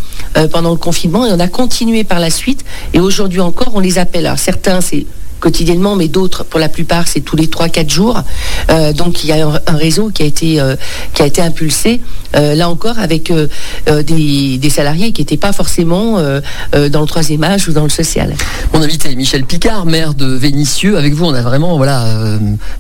pendant 0.51 0.71
le 0.71 0.77
confinement 0.77 1.25
et 1.25 1.31
on 1.31 1.39
a 1.39 1.47
continué 1.47 2.03
par 2.03 2.19
la 2.19 2.29
suite 2.29 2.63
et 2.93 2.99
aujourd'hui 2.99 3.41
encore 3.41 3.71
on 3.73 3.79
les 3.79 3.97
appelle. 3.97 4.27
Alors 4.27 4.37
certains 4.37 4.79
c'est 4.79 5.07
quotidiennement, 5.45 5.95
mais 5.95 6.07
d'autres, 6.07 6.43
pour 6.43 6.59
la 6.59 6.69
plupart, 6.69 7.07
c'est 7.07 7.19
tous 7.19 7.35
les 7.35 7.45
3-4 7.45 7.87
jours. 7.87 8.23
Euh, 8.71 8.93
donc 8.93 9.23
il 9.23 9.29
y 9.29 9.31
a 9.31 9.47
un, 9.47 9.77
réseau 9.77 10.09
qui 10.09 10.23
a 10.23 10.25
été, 10.25 10.59
euh, 10.59 10.75
qui 11.13 11.21
a 11.21 11.27
été 11.27 11.39
impulsé, 11.39 12.01
euh, 12.35 12.55
là 12.55 12.67
encore, 12.67 12.97
avec 12.97 13.31
des, 13.31 14.69
salariés 14.71 15.11
qui 15.11 15.21
n'étaient 15.21 15.37
pas 15.37 15.53
forcément 15.53 16.17
dans 16.17 17.01
le 17.01 17.05
troisième 17.05 17.43
âge 17.43 17.69
ou 17.69 17.73
dans 17.73 17.83
le 17.83 17.89
social. 17.89 18.33
Mon 18.73 18.81
invité 18.81 19.11
est 19.11 19.15
Michel 19.15 19.45
Picard, 19.45 19.85
maire 19.85 20.15
de 20.15 20.25
Vénissieux. 20.25 20.97
Avec 20.97 21.13
vous, 21.13 21.25
on 21.25 21.33
a 21.35 21.43
vraiment 21.43 21.77
voilà, 21.77 22.03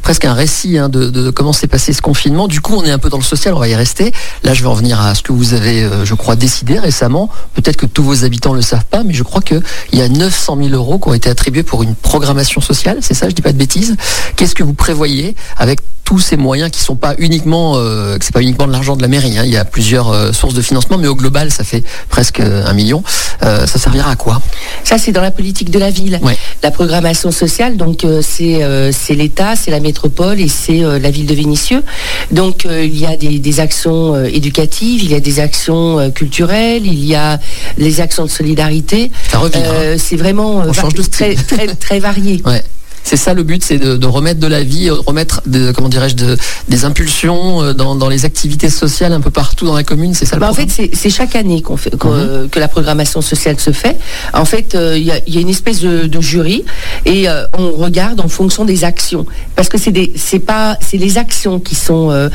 presque 0.01 0.25
un 0.25 0.33
récit 0.33 0.79
hein, 0.79 0.89
de, 0.89 1.29
comment 1.29 1.53
s'est 1.53 1.67
passé 1.67 1.93
ce 1.93 2.01
confinement. 2.01 2.47
Du 2.47 2.61
coup, 2.61 2.73
on 2.75 2.83
est 2.83 2.91
un 2.91 2.97
peu 2.97 3.09
dans 3.09 3.19
le 3.19 3.23
social, 3.23 3.53
on 3.53 3.59
va 3.59 3.67
y 3.67 3.75
rester. 3.75 4.11
Là, 4.43 4.55
je 4.55 4.63
vais 4.63 4.69
en 4.69 4.73
venir 4.73 4.99
à 4.99 5.13
ce 5.13 5.21
que 5.21 5.31
vous 5.31 5.53
avez, 5.53 5.87
je 6.03 6.15
crois, 6.15 6.35
décidé 6.35 6.79
récemment. 6.79 7.29
Peut-être 7.53 7.77
que 7.77 7.85
tous 7.85 8.03
vos 8.03 8.25
habitants 8.25 8.51
ne 8.51 8.57
le 8.57 8.63
savent 8.63 8.85
pas, 8.85 9.03
mais 9.03 9.13
je 9.13 9.23
crois 9.23 9.41
qu'il 9.41 9.61
y 9.93 10.01
a 10.01 10.09
900 10.09 10.57
000 10.57 10.69
euros 10.69 10.97
qui 10.97 11.07
ont 11.07 11.13
été 11.13 11.29
attribués 11.29 11.63
pour 11.63 11.83
une 11.83 11.93
programmation 11.93 12.54
sociale, 12.61 12.99
c'est 13.01 13.13
ça, 13.13 13.29
je 13.29 13.35
dis 13.35 13.41
pas 13.41 13.53
de 13.53 13.57
bêtises. 13.57 13.95
Qu'est-ce 14.35 14.55
que 14.55 14.63
vous 14.63 14.73
prévoyez 14.73 15.35
avec 15.57 15.79
tous 16.05 16.19
ces 16.19 16.37
moyens 16.37 16.69
qui 16.69 16.81
sont 16.81 16.95
pas 16.95 17.15
uniquement, 17.17 17.73
euh, 17.75 18.17
c'est 18.21 18.31
pas 18.31 18.41
uniquement 18.41 18.67
de 18.67 18.71
l'argent 18.71 18.95
de 18.95 19.01
la 19.01 19.07
mairie. 19.07 19.37
Hein. 19.39 19.43
Il 19.43 19.51
y 19.51 19.57
a 19.57 19.65
plusieurs 19.65 20.09
euh, 20.11 20.31
sources 20.31 20.53
de 20.53 20.61
financement, 20.61 20.99
mais 20.99 21.07
au 21.07 21.15
global, 21.15 21.51
ça 21.51 21.63
fait 21.63 21.83
presque 22.09 22.39
un 22.39 22.73
million. 22.73 23.03
Euh, 23.41 23.65
ça 23.65 23.79
servira 23.79 24.11
à 24.11 24.15
quoi? 24.15 24.39
Ça, 24.83 24.99
c'est 24.99 25.11
dans 25.11 25.23
la 25.23 25.31
politique 25.31 25.71
de 25.71 25.79
la 25.79 25.89
ville. 25.89 26.21
La 26.63 26.71
programmation 26.71 27.31
sociale, 27.31 27.75
donc 27.75 28.05
c'est 28.21 28.61
c'est 28.91 29.15
l'État, 29.15 29.55
c'est 29.55 29.71
la 29.71 29.79
métropole 29.79 30.39
et 30.39 30.47
c'est 30.47 30.79
la 30.79 31.09
ville 31.09 31.25
de 31.25 31.33
Vénissieux. 31.33 31.83
Donc 32.31 32.65
il 32.65 32.97
y 32.97 33.05
a 33.05 33.15
des, 33.17 33.59
actions 33.59 34.23
éducatives, 34.25 35.03
il 35.03 35.11
y 35.11 35.15
a 35.15 35.19
des 35.19 35.39
actions 35.39 36.11
culturelles, 36.11 36.85
il 36.85 37.03
y 37.03 37.15
a 37.15 37.39
les 37.77 38.01
actions 38.01 38.25
de 38.25 38.29
solidarité. 38.29 39.11
Ça 39.29 39.39
revient. 39.39 39.57
Hein. 39.57 39.97
C'est 39.97 40.17
vraiment 40.17 40.63
très, 41.11 41.35
très, 41.35 41.67
très 41.67 41.99
varié. 41.99 42.43
C'est 43.05 43.17
ça 43.17 43.35
le 43.35 43.43
but, 43.43 43.63
c'est 43.63 43.77
de, 43.77 44.07
remettre 44.07 44.39
de 44.39 44.47
la 44.47 44.63
vie, 44.63 44.89
remettre 44.89 45.43
de, 45.45 45.71
comment 45.71 45.89
dirais-je, 45.89 46.15
de, 46.15 46.37
des 46.69 46.85
impulsions 46.85 47.61
euh, 47.61 47.73
dans, 47.73 48.09
les 48.09 48.25
activités 48.25 48.71
sociales 48.71 49.13
un 49.13 49.21
peu 49.21 49.29
partout 49.29 49.67
dans 49.67 49.75
la 49.75 49.83
commune. 49.83 50.15
C'est 50.15 50.25
ça. 50.25 50.37
Le 50.37 50.39
bah, 50.39 50.49
en 50.49 50.55
fait, 50.55 50.69
c'est 50.69 51.09
chaque 51.11 51.35
année 51.35 51.61
qu'on 51.61 51.77
fait 51.77 51.93
mhm. 51.93 52.49
que 52.49 52.59
la 52.59 52.67
programmation 52.67 53.21
sociale 53.21 53.59
se 53.59 53.71
fait. 53.71 53.99
En 54.33 54.45
fait, 54.45 54.73
euh, 54.73 54.97
il 54.97 55.03
y, 55.03 55.11
a, 55.11 55.39
une 55.39 55.49
espèce 55.49 55.81
de, 55.81 56.09
jury 56.19 56.65
et 57.05 57.29
euh, 57.29 57.45
on 57.55 57.73
regarde 57.73 58.19
en 58.21 58.27
fonction 58.27 58.65
des 58.65 58.83
actions, 58.83 59.27
parce 59.55 59.69
que 59.69 59.77
c'est 59.77 59.91
des, 59.91 60.11
c'est 60.15 60.39
pas, 60.39 60.75
c'est 60.81 60.97
les 60.97 61.19
actions 61.19 61.59
qui 61.59 61.75
sont 61.75 62.29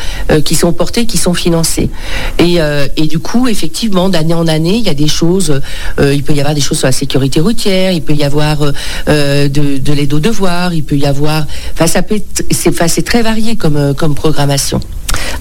qui 0.45 0.55
sont 0.55 0.73
portées, 0.73 1.07
qui 1.07 1.19
sont 1.19 1.35
financées. 1.35 1.91
Et, 2.39 2.59
et 2.97 3.07
du 3.07 3.19
coup, 3.19 3.49
effectivement, 3.49 4.09
d'année 4.09 4.35
en 4.35 4.47
année, 4.47 4.77
il 4.77 4.85
y 4.85 4.89
a 4.89 4.95
des 4.95 5.09
choses. 5.09 5.61
il 5.99 6.23
peut 6.23 6.35
y 6.35 6.41
avoir 6.41 6.55
des 6.55 6.61
choses 6.61 6.79
sur 6.79 6.87
la 6.87 6.93
sécurité 6.93 7.41
routière, 7.41 7.91
il 7.91 8.03
peut 8.03 8.15
y 8.15 8.23
avoir 8.23 8.59
de, 9.09 9.49
de 9.49 9.93
l'aide 9.93 10.13
aux 10.13 10.21
devoirs 10.21 10.60
il 10.73 10.85
peut 10.85 10.97
y 10.97 11.07
avoir. 11.07 11.47
Enfin, 11.73 11.87
ça 11.87 12.03
c'est 12.89 13.05
très 13.05 13.23
varié 13.23 13.57
comme, 13.57 13.77
euh, 13.77 13.95
comme 13.95 14.15
programmation. 14.15 14.81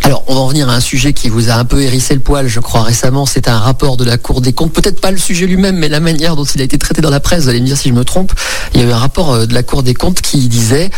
Alors, 0.03 0.23
on 0.27 0.33
va 0.33 0.39
en 0.39 0.47
venir 0.47 0.69
à 0.69 0.75
un 0.75 0.79
sujet 0.79 1.13
qui 1.13 1.29
vous 1.29 1.49
a 1.49 1.53
un 1.53 1.65
peu 1.65 1.81
hérissé 1.81 2.13
le 2.13 2.19
poil, 2.19 2.47
je 2.47 2.59
crois, 2.59 2.83
récemment. 2.83 3.25
C'est 3.25 3.47
un 3.47 3.59
rapport 3.59 3.97
de 3.97 4.05
la 4.05 4.17
Cour 4.17 4.41
des 4.41 4.53
comptes. 4.53 4.71
Peut-être 4.73 5.01
pas 5.01 5.11
le 5.11 5.17
sujet 5.17 5.45
lui-même, 5.45 5.77
mais 5.77 5.89
la 5.89 5.99
manière 5.99 6.35
dont 6.35 6.45
il 6.45 6.61
a 6.61 6.63
été 6.63 6.77
traité 6.77 7.01
dans 7.01 7.09
la 7.09 7.19
presse. 7.19 7.43
Vous 7.43 7.49
allez 7.49 7.61
me 7.61 7.65
dire 7.65 7.77
si 7.77 7.89
je 7.89 7.93
me 7.93 8.05
trompe. 8.05 8.31
Il 8.73 8.81
y 8.81 8.83
a 8.83 8.87
eu 8.87 8.91
un 8.91 8.97
rapport 8.97 9.33
euh, 9.33 9.45
de 9.45 9.53
la 9.53 9.63
Cour 9.63 9.83
des 9.83 9.93
comptes 9.93 10.21
qui 10.21 10.47
disait 10.47 10.89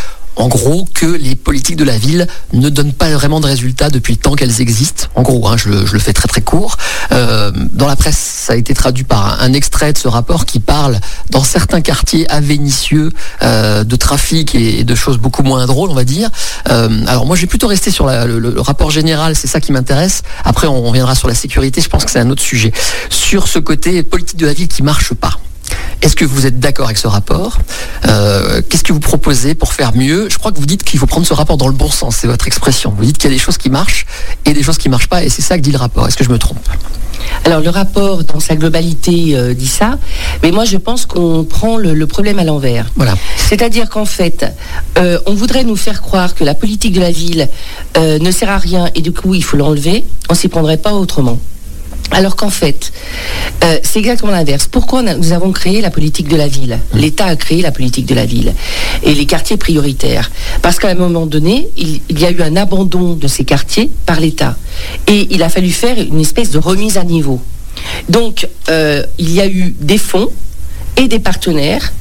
en 0.42 0.48
gros, 0.48 0.88
que 0.92 1.06
les 1.06 1.36
politiques 1.36 1.76
de 1.76 1.84
la 1.84 1.96
ville 1.96 2.26
ne 2.52 2.68
donnent 2.68 2.92
pas 2.92 3.08
vraiment 3.10 3.38
de 3.38 3.46
résultats 3.46 3.90
depuis 3.90 4.14
le 4.14 4.18
temps 4.18 4.34
qu'elles 4.34 4.60
existent. 4.60 5.06
En 5.14 5.22
gros, 5.22 5.46
hein, 5.46 5.56
je, 5.56 5.68
le, 5.68 5.98
fais 6.00 6.12
très 6.12 6.26
très 6.26 6.40
court. 6.40 6.78
Euh, 7.12 7.52
dans 7.72 7.86
la 7.86 7.94
presse, 7.94 8.18
ça 8.18 8.54
a 8.54 8.56
été 8.56 8.74
traduit 8.74 9.04
par 9.04 9.40
un, 9.40 9.52
extrait 9.52 9.92
de 9.92 9.98
ce 9.98 10.08
rapport 10.08 10.44
qui 10.44 10.58
parle, 10.58 10.98
dans 11.30 11.44
certains 11.44 11.80
quartiers 11.80 12.28
à 12.28 12.40
euh, 12.40 13.84
de 13.84 13.94
trafic 13.96 14.56
et, 14.56 14.82
de 14.82 14.94
choses 14.96 15.18
beaucoup 15.18 15.44
moins 15.44 15.64
drôles, 15.66 15.90
on 15.90 15.94
va 15.94 16.02
dire. 16.02 16.28
Euh, 16.68 17.06
alors 17.06 17.24
moi, 17.24 17.36
je 17.36 17.42
vais 17.42 17.46
plutôt 17.46 17.68
rester 17.68 17.92
sur 17.92 18.08
le, 18.08 18.60
rapport 18.60 18.90
général, 18.90 19.36
c'est 19.36 19.46
ça 19.46 19.60
qui 19.60 19.70
m'intéresse. 19.70 20.22
Après, 20.44 20.66
on, 20.66 20.74
on 20.84 20.88
reviendra 20.88 21.14
sur 21.14 21.28
la 21.28 21.36
sécurité, 21.36 21.80
je 21.80 21.88
pense 21.88 22.04
que 22.04 22.10
c'est 22.10 22.18
un 22.18 22.30
autre 22.30 22.42
sujet. 22.42 22.72
Sur 23.10 23.46
ce 23.46 23.60
côté 23.60 24.02
politique 24.02 24.40
de 24.40 24.46
la 24.46 24.54
ville 24.54 24.66
qui 24.66 24.82
marche 24.82 25.14
pas. 25.14 25.38
Est-ce 26.02 26.16
que 26.16 26.24
vous 26.24 26.46
êtes 26.46 26.58
d'accord 26.58 26.86
avec 26.86 26.98
ce 26.98 27.06
rapport 27.06 27.58
euh, 28.06 28.60
Qu'est-ce 28.68 28.82
que 28.82 28.92
vous 28.92 29.00
proposez 29.00 29.54
pour 29.54 29.72
faire 29.72 29.94
mieux 29.94 30.28
Je 30.28 30.38
crois 30.38 30.50
que 30.52 30.58
vous 30.58 30.66
dites 30.66 30.82
qu'il 30.82 30.98
faut 30.98 31.06
prendre 31.06 31.26
ce 31.26 31.34
rapport 31.34 31.56
dans 31.56 31.68
le 31.68 31.74
bon 31.74 31.90
sens, 31.90 32.16
c'est 32.16 32.26
votre 32.26 32.46
expression. 32.46 32.92
Vous 32.96 33.04
dites 33.04 33.18
qu'il 33.18 33.30
y 33.30 33.32
a 33.32 33.36
des 33.36 33.42
choses 33.42 33.58
qui 33.58 33.70
marchent 33.70 34.06
et 34.44 34.52
des 34.52 34.62
choses 34.62 34.78
qui 34.78 34.88
ne 34.88 34.92
marchent 34.92 35.08
pas, 35.08 35.22
et 35.22 35.28
c'est 35.28 35.42
ça 35.42 35.56
que 35.56 35.62
dit 35.62 35.70
le 35.70 35.78
rapport. 35.78 36.06
Est-ce 36.08 36.16
que 36.16 36.24
je 36.24 36.30
me 36.30 36.38
trompe 36.38 36.68
alors 37.44 37.60
le 37.60 37.70
rapport 37.70 38.24
dans 38.24 38.40
sa 38.40 38.56
globalité 38.56 39.36
euh, 39.36 39.54
dit 39.54 39.68
ça, 39.68 39.96
mais 40.42 40.50
moi 40.50 40.64
je 40.64 40.76
pense 40.76 41.06
qu'on 41.06 41.44
prend 41.44 41.76
le, 41.76 42.06
problème 42.06 42.38
à 42.38 42.44
l'envers. 42.44 42.90
Voilà. 42.96 43.14
C'est-à-dire 43.36 43.88
qu'en 43.88 44.04
fait, 44.04 44.44
euh, 44.98 45.18
on 45.26 45.34
voudrait 45.34 45.62
nous 45.62 45.76
faire 45.76 46.02
croire 46.02 46.34
que 46.34 46.42
la 46.42 46.54
politique 46.54 46.92
de 46.92 47.00
la 47.00 47.12
ville 47.12 47.48
ne 47.96 48.30
sert 48.30 48.50
à 48.50 48.58
rien 48.58 48.90
et 48.94 49.02
du 49.02 49.12
coup 49.12 49.34
il 49.34 49.44
faut 49.44 49.56
l'enlever. 49.56 50.04
On 50.28 50.34
s'y 50.34 50.48
prendrait 50.48 50.78
pas 50.78 50.92
autrement. 50.92 51.38
Alors 52.12 52.36
qu'en 52.36 52.50
fait, 52.50 52.92
euh, 53.64 53.78
c'est 53.82 54.00
exactement 54.00 54.32
l'inverse. 54.32 54.66
Pourquoi 54.66 55.02
nous 55.02 55.32
avons 55.32 55.52
créé 55.52 55.80
la 55.80 55.90
politique 55.90 56.28
de 56.28 56.36
la 56.36 56.48
ville? 56.48 56.78
Mmh. 56.92 56.98
L'État 56.98 57.26
a 57.26 57.36
créé 57.36 57.62
la 57.62 57.70
politique 57.70 58.06
de 58.06 58.14
la 58.14 58.26
ville 58.26 58.54
et 59.02 59.14
les 59.14 59.26
quartiers 59.26 59.56
prioritaires. 59.56 60.30
Parce 60.62 60.78
qu'à 60.78 60.88
un 60.88 60.94
moment 60.94 61.26
donné, 61.26 61.68
il, 61.76 62.00
y 62.18 62.24
a 62.24 62.30
eu 62.30 62.42
un 62.42 62.56
abandon 62.56 63.14
de 63.14 63.28
ces 63.28 63.44
quartiers 63.44 63.90
par 64.04 64.20
l'État. 64.20 64.56
Et 65.06 65.28
il 65.30 65.42
a 65.42 65.48
fallu 65.48 65.70
faire 65.70 65.98
une 65.98 66.20
espèce 66.20 66.50
de 66.50 66.58
remise 66.58 66.98
à 66.98 67.04
niveau. 67.04 67.40
Donc, 68.08 68.48
euh, 68.68 69.04
il 69.18 69.32
y 69.32 69.40
a 69.40 69.46
eu 69.46 69.74
des 69.80 69.98
fonds 69.98 70.28
et 70.96 71.08
des 71.08 71.20
partenaires 71.20 71.92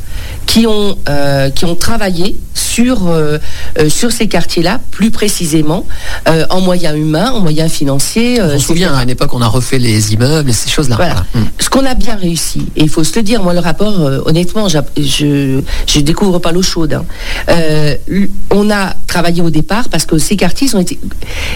qui 0.45 0.67
ont, 0.67 0.97
euh, 1.07 1.49
qui 1.49 1.65
ont 1.65 1.75
travaillé 1.75 2.35
sur, 2.53 3.07
euh, 3.07 3.37
euh, 3.79 3.89
sur 3.89 4.11
ces 4.11 4.27
quartiers-là, 4.27 4.79
plus 4.91 5.11
précisément, 5.11 5.85
en 6.49 6.61
moyens 6.61 6.97
humains, 6.97 7.31
en 7.31 7.39
moyens 7.39 7.71
financiers. 7.71 8.41
on 8.41 8.59
se 8.59 8.67
souvient, 8.67 8.93
à 8.93 9.03
une 9.03 9.09
époque, 9.09 9.33
on 9.33 9.41
a 9.41 9.47
refait 9.47 9.79
les 9.79 10.13
immeubles 10.13 10.49
et 10.49 10.53
ces 10.53 10.69
choses-là. 10.69 10.95
Voilà. 10.95 11.25
Mm. 11.33 11.39
Ce 11.59 11.69
qu'on 11.69 11.85
a 11.85 11.93
bien 11.93 12.15
réussi, 12.15 12.67
et 12.75 12.83
il 12.83 12.89
faut 12.89 13.03
se 13.03 13.15
le 13.17 13.23
dire, 13.23 13.43
moi, 13.43 13.53
le 13.53 13.59
rapport, 13.59 13.99
honnêtement, 14.25 14.67
je 14.69 14.77
ne 15.57 16.01
découvre 16.01 16.39
pas 16.39 16.51
l'eau 16.51 16.61
chaude. 16.61 16.93
Hein. 16.93 17.05
on 18.49 18.69
a 18.69 18.93
travaillé 19.07 19.41
au 19.41 19.49
départ 19.49 19.89
parce 19.89 20.05
que 20.05 20.17
ces 20.17 20.35
quartiers, 20.35 20.67
ils 20.67 20.75
ont 20.75 20.79
été. 20.79 20.99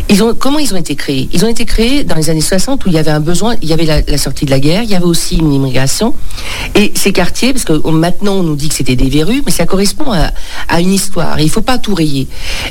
Ils 0.09 0.23
ont, 0.23 0.33
comment 0.33 0.59
ils 0.59 0.73
ont 0.73 0.77
été 0.77 0.95
créés? 0.95 1.29
Ils 1.33 1.45
ont 1.45 1.49
été 1.49 1.65
créés 1.65 2.03
dans 2.03 2.15
les 2.15 2.29
années 2.29 2.41
60 2.41 2.85
où 2.85 2.89
il 2.89 2.95
y 2.95 2.97
avait 2.97 3.11
un 3.11 3.19
besoin, 3.19 3.55
il 3.61 3.69
y 3.69 3.73
avait 3.73 3.85
la, 3.85 4.17
sortie 4.17 4.45
de 4.45 4.51
la 4.51 4.59
guerre, 4.59 4.83
il 4.83 4.89
y 4.89 4.95
avait 4.95 5.05
aussi 5.05 5.37
une 5.37 5.53
immigration. 5.53 6.13
Et 6.75 6.91
ces 6.95 7.13
quartiers, 7.13 7.53
parce 7.53 7.65
que 7.65 7.73
maintenant 7.89 8.33
on 8.33 8.43
nous 8.43 8.55
dit 8.55 8.69
que 8.69 8.74
c'est 8.75 8.95
des 8.95 9.09
verrues, 9.09 9.41
mais 9.45 9.51
ça 9.51 9.65
correspond 9.65 10.11
à, 10.11 10.81
une 10.81 10.91
histoire. 10.91 11.39
Il 11.39 11.49
faut 11.49 11.61
pas 11.61 11.77
tout 11.77 11.95
rayer. 11.95 12.27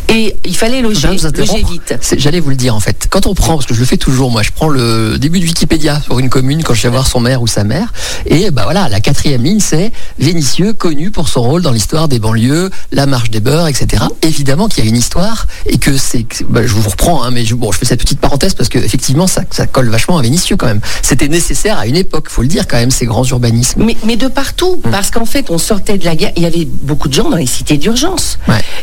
Et 0.09 0.37
il 0.45 0.57
fallait 0.57 0.83
loger, 0.83 1.09
loger 1.09 1.65
vite. 1.69 1.95
J'allais 2.19 2.41
vous 2.41 2.51
le 2.51 2.57
dire 2.57 2.75
en 2.75 2.81
fait. 2.81 3.07
Quand 3.09 3.27
on 3.27 3.35
prend, 3.35 3.55
parce 3.55 3.67
que 3.67 3.75
je 3.75 3.81
le 3.81 3.87
fais 3.87 3.97
toujours, 3.97 4.31
moi, 4.31 4.43
je 4.43 4.51
prends 4.51 4.69
le 4.69 5.19
début 5.19 5.41
de 5.41 5.45
Wikipédia 5.45 6.01
sur 6.03 6.19
une 6.19 6.29
commune 6.29 6.63
quand 6.63 6.75
je 6.75 6.83
vais 6.83 6.91
voir 6.91 7.07
son 7.07 7.21
maire 7.21 7.41
ou 7.43 7.47
sa 7.47 7.65
mère, 7.65 7.93
et 8.27 8.51
bah 8.51 8.63
voilà, 8.65 8.89
la 8.89 9.01
quatrième 9.01 9.43
ligne, 9.43 9.61
c'est 9.61 9.93
Vénitieux, 10.19 10.73
connu 10.73 11.11
pour 11.11 11.29
son 11.29 11.43
rôle 11.43 11.63
dans 11.63 11.73
l'histoire 11.73 12.09
des 12.09 12.19
banlieues, 12.19 12.71
la 12.93 13.07
marche 13.07 13.31
des 13.31 13.41
beurs, 13.41 13.67
etc. 13.69 14.05
Évidemment 14.23 14.69
qu'il 14.69 14.85
y 14.85 14.87
a 14.87 14.91
une 14.91 14.97
histoire 14.97 15.47
et 15.67 15.79
que 15.79 15.97
c'est, 15.97 16.27
bah, 16.49 16.67
je 16.67 16.75
vous 16.75 16.89
reprends, 16.89 17.23
hein, 17.23 17.31
mais 17.31 17.45
je, 17.45 17.55
bon, 17.55 17.73
je 17.73 17.79
fais 17.79 17.87
cette 17.87 18.01
petite 18.01 18.21
parenthèse 18.21 18.55
parce 18.55 18.69
que 18.69 18.79
effectivement, 18.79 19.27
ça, 19.27 19.43
ça 19.51 19.67
colle 19.67 19.89
vachement 19.89 20.19
à 20.19 20.23
Vénitieux 20.23 20.57
quand 20.57 20.67
même. 20.67 20.81
C'était 21.03 21.29
nécessaire 21.29 21.79
à 21.79 21.87
une 21.87 21.97
époque, 21.97 22.29
faut 22.29 22.43
le 22.43 22.49
dire 22.49 22.67
quand 22.69 22.77
même, 22.77 22.91
ces 22.91 23.07
grands 23.07 23.25
urbanismes. 23.25 23.85
Mais, 23.85 23.97
mais 24.05 24.17
de 24.17 24.29
partout, 24.29 24.81
hum. 24.85 24.91
parce 24.91 25.11
qu'en 25.11 25.27
fait, 25.27 25.51
on 25.51 25.59
sortait 25.59 25.94
de 25.99 26.05
la 26.05 26.15
guerre. 26.17 26.33
Il 26.37 26.43
y 26.43 26.47
avait 26.47 26.65
beaucoup 26.65 27.09
de 27.09 27.15
gens 27.15 27.31
dans 27.31 27.37
les 27.37 27.47
cités 27.47 27.77
d'urgence. 27.77 28.39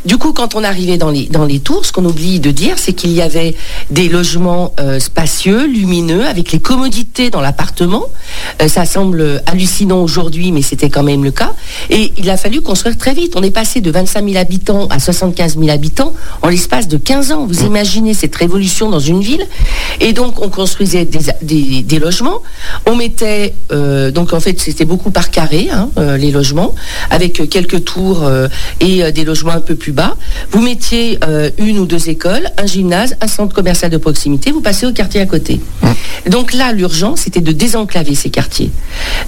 Du 0.05 0.17
coup, 0.17 0.33
quand 0.33 0.55
on 0.55 0.63
arrivait 0.63 0.97
dans 0.97 1.09
les, 1.09 1.27
dans 1.27 1.45
les 1.45 1.59
tours, 1.59 1.85
ce 1.85 1.91
qu'on 1.91 2.05
oublie 2.05 2.39
de 2.39 2.51
dire, 2.51 2.75
c'est 2.77 2.93
qu'il 2.93 3.11
y 3.11 3.21
avait 3.21 3.55
des 3.89 4.09
logements 4.09 4.73
euh, 4.79 4.99
spacieux, 4.99 5.67
lumineux, 5.67 6.25
avec 6.25 6.51
les 6.51 6.59
commodités 6.59 7.29
dans 7.29 7.41
l'appartement. 7.41 8.05
Euh, 8.61 8.67
ça 8.67 8.85
semble 8.85 9.43
hallucinant 9.45 10.01
aujourd'hui, 10.01 10.51
mais 10.51 10.61
c'était 10.61 10.89
quand 10.89 11.03
même 11.03 11.23
le 11.23 11.31
cas. 11.31 11.53
Et 11.89 12.13
il 12.17 12.29
a 12.29 12.37
fallu 12.37 12.61
construire 12.61 12.97
très 12.97 13.13
vite. 13.13 13.33
On 13.35 13.43
est 13.43 13.51
passé 13.51 13.81
de 13.81 13.91
25 13.91 14.25
000 14.25 14.37
habitants 14.37 14.87
à 14.87 14.99
75 14.99 15.57
000 15.59 15.69
habitants 15.69 16.13
en 16.41 16.47
l'espace 16.47 16.87
de 16.87 16.97
15 16.97 17.31
ans. 17.31 17.45
Vous 17.45 17.63
imaginez 17.63 18.13
cette 18.13 18.35
révolution 18.35 18.89
dans 18.89 18.99
une 18.99 19.21
ville 19.21 19.45
Et 19.99 20.13
donc, 20.13 20.41
on 20.41 20.49
construisait 20.49 21.05
des, 21.05 21.99
logements. 21.99 22.41
On 22.87 22.95
mettait, 22.95 23.53
euh, 23.71 24.09
donc 24.09 24.33
en 24.33 24.39
fait, 24.39 24.59
c'était 24.59 24.85
beaucoup 24.85 25.11
par 25.11 25.29
carré, 25.29 25.69
hein, 25.71 25.89
les 26.17 26.31
logements, 26.31 26.73
avec 27.09 27.49
quelques 27.49 27.83
tours 27.83 28.29
et 28.79 29.11
des 29.11 29.23
logements 29.23 29.51
un 29.51 29.61
peu 29.61 29.75
plus 29.75 29.91
bas. 29.91 30.15
Vous 30.51 30.61
mettiez 30.61 31.19
une 31.57 31.79
ou 31.79 31.85
deux 31.85 32.09
écoles, 32.09 32.49
un 32.57 32.65
gymnase, 32.65 33.15
un 33.21 33.27
centre 33.27 33.53
commercial 33.53 33.91
de 33.91 33.97
proximité, 33.97 34.51
vous 34.51 34.61
passez 34.61 34.85
au 34.85 34.93
quartier 34.93 35.21
à 35.21 35.25
côté. 35.25 35.59
Mmh. 35.81 36.29
Donc 36.29 36.53
là, 36.53 36.71
l'urgence, 36.71 37.21
c'était 37.21 37.41
de 37.41 37.51
désenclaver 37.51 38.15
ces 38.15 38.29
quartiers. 38.29 38.71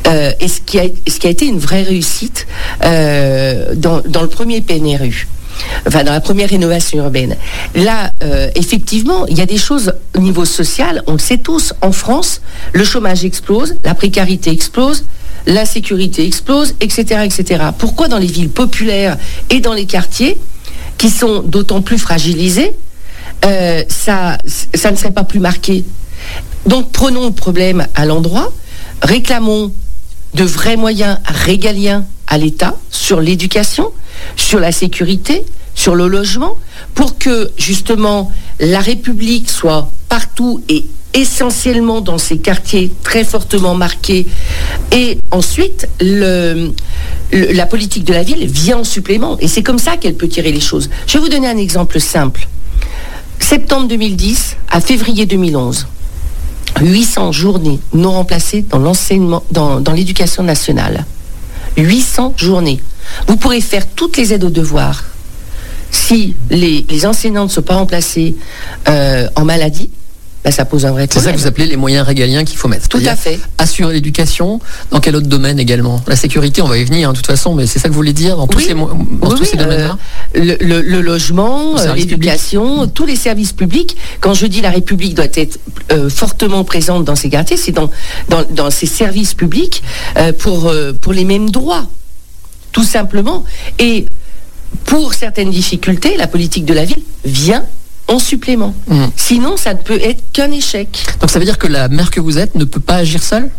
Euh, 0.08 0.32
et 0.40 0.48
ce 0.48 0.62
qui, 0.62 0.80
a, 0.80 0.84
ce 1.08 1.20
qui 1.20 1.28
a 1.28 1.30
été 1.30 1.46
une 1.46 1.60
vraie 1.60 1.84
réussite 1.84 2.48
euh, 2.84 3.74
dans, 3.76 4.02
le 4.06 4.28
premier 4.28 4.62
PNRU 4.62 5.28
enfin 5.88 6.04
dans 6.04 6.12
la 6.12 6.20
première 6.20 6.50
rénovation 6.50 6.98
urbaine. 6.98 7.38
Là, 7.76 8.12
euh, 8.24 8.50
effectivement, 8.56 9.28
il 9.28 9.38
y 9.38 9.42
a 9.42 9.46
des 9.46 9.60
choses 9.60 9.94
au 10.18 10.20
niveau 10.20 10.46
social, 10.46 11.04
on 11.06 11.14
le 11.14 11.20
sait 11.20 11.38
tous, 11.38 11.74
en 11.82 11.92
France, 11.92 12.42
le 12.74 12.84
chômage 12.84 13.24
explose, 13.24 13.76
la 13.84 13.94
précarité 13.94 14.50
explose, 14.50 15.06
l'insécurité 15.46 16.26
explose, 16.26 16.76
etc., 16.80 17.22
etc. 17.26 17.66
Pourquoi 17.78 18.08
dans 18.08 18.18
les 18.18 18.28
villes 18.28 18.50
populaires 18.50 19.18
et 19.50 19.60
dans 19.60 19.74
les 19.74 19.86
quartiers, 19.86 20.38
qui 20.98 21.10
sont 21.10 21.42
d'autant 21.42 21.82
plus 21.82 21.98
fragilisés, 21.98 22.74
euh, 23.46 23.84
ça, 23.90 24.38
ça 24.74 24.92
ne 24.92 24.96
serait 24.96 25.12
pas 25.12 25.24
plus 25.24 25.40
marqué? 25.40 25.84
Donc 26.66 26.92
prenons 26.92 27.26
le 27.26 27.34
problème 27.34 27.88
à 27.96 28.06
l'endroit, 28.06 28.54
réclamons 29.02 29.74
de 30.34 30.44
vrais 30.44 30.78
moyens 30.78 31.20
régaliens 31.26 32.06
à 32.28 32.38
l'État 32.38 32.76
sur 32.90 33.20
l'éducation, 33.20 33.92
sur 34.36 34.60
la 34.60 34.72
sécurité, 34.72 35.46
sur 35.76 35.96
le 35.96 36.08
logement, 36.08 36.58
pour 36.94 37.18
que 37.18 37.52
justement 37.58 38.32
la 38.60 38.80
République 38.80 39.50
soit 39.50 39.90
partout 40.10 40.62
et 40.70 40.86
essentiellement 41.14 42.02
dans 42.02 42.18
ces 42.18 42.38
quartiers 42.38 42.92
très 43.04 43.24
fortement 43.24 43.76
marqués. 43.76 44.26
Et 44.92 45.18
ensuite, 45.32 45.88
la 46.00 47.66
politique 47.66 48.04
de 48.04 48.14
la 48.14 48.24
ville 48.24 48.46
vient 48.48 48.80
en 48.80 48.84
supplément. 48.84 49.38
Et 49.40 49.48
c'est 49.48 49.64
comme 49.64 49.80
ça 49.80 49.98
qu'elle 49.98 50.16
peut 50.16 50.28
tirer 50.28 50.52
les 50.52 50.60
choses. 50.60 50.90
Je 51.08 51.14
vais 51.14 51.20
vous 51.20 51.30
donner 51.30 51.48
un 51.48 51.58
exemple 51.58 52.00
simple. 52.00 52.48
Septembre 53.40 53.88
2010 53.88 54.58
à 54.70 54.82
février 54.82 55.26
2011. 55.26 55.88
800 56.82 57.32
journées 57.32 57.80
non 57.94 58.12
remplacées 58.12 58.66
dans 58.68 58.80
l'enseignement, 58.80 59.44
dans, 59.52 59.82
l'éducation 59.94 60.44
nationale. 60.44 61.06
800 61.78 62.34
journées. 62.38 62.82
Vous 63.28 63.38
pourrez 63.38 63.62
faire 63.62 63.88
toutes 63.88 64.18
les 64.18 64.34
aides 64.34 64.44
aux 64.44 64.50
devoirs. 64.50 65.04
Si 65.94 66.36
les, 66.50 67.06
enseignants 67.06 67.46
ne 67.46 67.50
sont 67.50 67.62
pas 67.62 67.76
remplacés 67.76 68.36
euh, 68.90 69.28
en 69.36 69.46
maladie, 69.46 69.90
bah, 70.44 70.52
ça 70.52 70.66
pose 70.66 70.86
un 70.86 70.92
vrai 70.92 71.08
problème. 71.08 71.24
C'est 71.24 71.30
ça 71.30 71.34
que 71.34 71.40
vous 71.40 71.48
appelez 71.48 71.68
les 71.68 71.78
moyens 71.78 72.06
régaliens 72.06 72.44
qu'il 72.44 72.58
faut 72.58 72.68
mettre. 72.68 72.90
Tout 72.90 73.02
à 73.06 73.16
fait. 73.16 73.40
Assurer 73.58 73.94
l'éducation, 73.94 74.60
dans 74.92 75.00
quel 75.00 75.16
autre 75.16 75.28
domaine 75.28 75.58
également? 75.58 76.02
La 76.06 76.18
sécurité, 76.18 76.62
on 76.62 76.68
va 76.68 76.78
y 76.78 76.84
venir 76.84 77.08
hein, 77.08 77.12
de 77.14 77.18
toute 77.18 77.28
façon, 77.28 77.56
mais 77.56 77.66
c'est 77.66 77.80
ça 77.80 77.88
que 77.88 77.94
vous 77.94 78.00
voulez 78.00 78.12
dire 78.12 78.36
dans 78.36 78.48
tous 78.48 78.60
ces, 78.60 78.74
domaines-là? 78.74 79.98
euh, 80.36 80.58
le, 80.60 81.02
logement, 81.02 81.78
euh, 81.78 81.94
l'éducation, 81.94 82.88
tous 82.88 83.06
les 83.06 83.16
services 83.16 83.54
publics. 83.54 83.96
Quand 84.20 84.34
je 84.34 84.46
dis 84.46 84.60
la 84.60 84.72
République 84.72 85.14
doit 85.14 85.26
être 85.34 85.60
euh, 85.92 86.10
fortement 86.10 86.66
présente 86.66 87.06
dans 87.06 87.16
ces 87.16 87.30
quartiers, 87.30 87.56
c'est 87.58 87.72
dans, 87.72 87.90
dans, 88.28 88.70
ces 88.70 88.88
services 88.88 89.36
publics 89.36 89.82
pour, 90.40 90.74
pour 91.00 91.14
les 91.14 91.24
mêmes 91.24 91.52
droits, 91.52 91.86
tout 92.74 92.84
simplement. 92.84 93.46
Et 93.80 94.08
pour 94.86 95.14
certaines 95.14 95.52
difficultés, 95.52 96.18
la 96.18 96.28
politique 96.28 96.66
de 96.66 96.74
la 96.74 96.86
ville 96.86 97.02
vient 97.26 97.66
en 98.08 98.20
supplément. 98.20 98.74
Mmh. 98.88 99.06
Sinon, 99.16 99.58
ça 99.58 99.74
ne 99.74 99.80
peut 99.80 100.00
être 100.02 100.24
qu'un 100.34 100.52
échec. 100.52 101.06
Donc 101.22 101.30
ça 101.30 101.40
veut 101.40 101.46
dire 101.46 101.58
que 101.58 101.68
la 101.68 101.88
maire 101.88 102.12
que 102.12 102.20
vous 102.20 102.38
êtes 102.38 102.56
ne 102.56 102.66
peut 102.66 102.80
pas 102.80 102.96
agir 102.96 103.24
seule? 103.24 103.50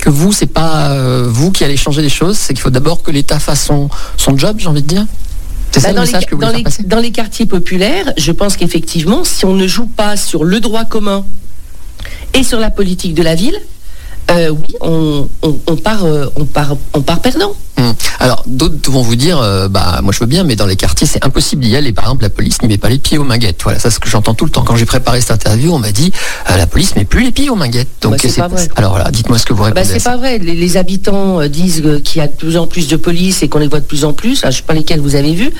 Que 0.00 0.10
vous, 0.10 0.32
c'est 0.32 0.46
pas 0.46 0.90
euh, 0.90 1.26
vous 1.28 1.52
qui 1.52 1.64
allez 1.64 1.76
changer 1.76 2.02
les 2.02 2.08
choses, 2.08 2.36
c'est 2.36 2.52
qu'il 2.52 2.62
faut 2.62 2.70
d'abord 2.70 3.02
que 3.02 3.10
l'État 3.10 3.38
fasse 3.38 3.64
son, 3.64 3.88
son 4.16 4.36
job, 4.36 4.56
j'ai 4.58 4.68
envie 4.68 4.82
de 4.82 4.88
dire? 4.88 5.06
C'est 5.70 5.80
ça 5.80 5.88
bah, 5.88 5.94
le 5.94 6.00
message 6.02 6.26
que 6.26 6.34
vous 6.34 6.40
dans, 6.40 6.50
les, 6.50 6.64
dans 6.84 7.00
les 7.00 7.10
quartiers 7.10 7.46
populaires, 7.46 8.12
je 8.16 8.32
pense 8.32 8.56
qu'effectivement, 8.56 9.24
si 9.24 9.44
on 9.44 9.54
ne 9.54 9.66
joue 9.66 9.86
pas 9.86 10.16
sur 10.16 10.44
le 10.44 10.60
droit 10.60 10.84
commun 10.84 11.24
et 12.34 12.44
sur 12.44 12.60
la 12.60 12.70
politique 12.70 13.14
de 13.14 13.22
la 13.22 13.34
ville, 13.34 13.58
euh, 14.30 14.50
oui, 14.50 14.76
on, 14.80 15.76
part, 15.76 16.04
euh, 16.04 16.26
on, 16.36 16.44
part, 16.44 16.76
on 16.92 17.02
part 17.02 17.20
perdant. 17.20 17.54
Hum. 17.76 17.94
Alors, 18.20 18.44
d'autres 18.46 18.90
vont 18.90 19.02
vous 19.02 19.16
dire, 19.16 19.38
euh, 19.38 19.68
bah, 19.68 20.00
moi 20.02 20.12
je 20.12 20.20
veux 20.20 20.26
bien, 20.26 20.44
mais 20.44 20.56
dans 20.56 20.66
les 20.66 20.76
quartiers, 20.76 21.06
c'est 21.06 21.24
impossible 21.24 21.62
d'y 21.62 21.76
aller. 21.76 21.92
Par 21.92 22.04
exemple, 22.04 22.22
la 22.22 22.30
police 22.30 22.62
n'y 22.62 22.68
met 22.68 22.78
pas 22.78 22.88
les 22.88 22.98
pieds 22.98 23.18
aux 23.18 23.24
minguettes. 23.24 23.60
Voilà, 23.64 23.78
ça 23.78 23.90
c'est 23.90 23.96
ce 23.96 24.00
que 24.00 24.08
j'entends 24.08 24.34
tout 24.34 24.44
le 24.44 24.50
temps. 24.50 24.62
Quand 24.62 24.76
j'ai 24.76 24.86
préparé 24.86 25.20
cette 25.20 25.32
interview, 25.32 25.72
on 25.74 25.78
m'a 25.78 25.92
dit, 25.92 26.12
la 26.48 26.66
police 26.66 26.94
met 26.96 27.04
plus 27.04 27.24
les 27.24 27.32
pieds 27.32 27.50
aux 27.50 27.56
minguettes. 27.56 27.88
Donc, 28.00 28.12
bah, 28.12 28.18
c'est 28.20 28.40
pas 28.40 28.48
vrai. 28.48 28.68
Alors 28.76 28.98
là, 28.98 29.10
dites-moi 29.10 29.38
ce 29.38 29.46
que 29.46 29.52
vous 29.52 29.62
bah, 29.62 29.72
répondez. 29.74 29.86
c'est 29.86 30.04
pas 30.04 30.16
vrai. 30.16 30.38
Les, 30.38 30.76
habitants 30.76 31.46
disent 31.46 31.82
qu'il 32.02 32.20
y 32.20 32.24
a 32.24 32.26
de 32.26 32.32
plus 32.32 32.56
en 32.56 32.66
plus 32.66 32.88
de 32.88 32.96
police 32.96 33.42
et 33.42 33.48
qu'on 33.48 33.58
les 33.58 33.68
voit 33.68 33.80
de 33.80 33.84
plus 33.84 34.04
en 34.04 34.12
plus. 34.12 34.40
je 34.40 34.46
ne 34.46 34.52
sais 34.52 34.62
pas 34.62 34.74
lesquels 34.74 35.00
vous 35.00 35.14
avez 35.14 35.34
vu. 35.34 35.50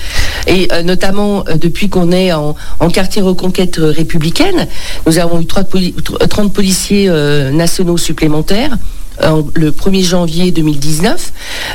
Et 0.46 0.68
notamment, 0.84 1.44
depuis 1.60 1.88
qu'on 1.88 2.12
est 2.12 2.32
en, 2.32 2.54
quartier 2.92 3.22
reconquête 3.22 3.76
républicaine, 3.78 4.66
nous 5.06 5.18
avons 5.18 5.40
eu 5.40 5.46
30 5.46 6.52
policiers 6.52 7.08
nationaux 7.52 7.96
supplémentaires 7.96 8.76
le 9.20 9.70
1er 9.70 10.02
janvier 10.02 10.50
2019. 10.50 11.32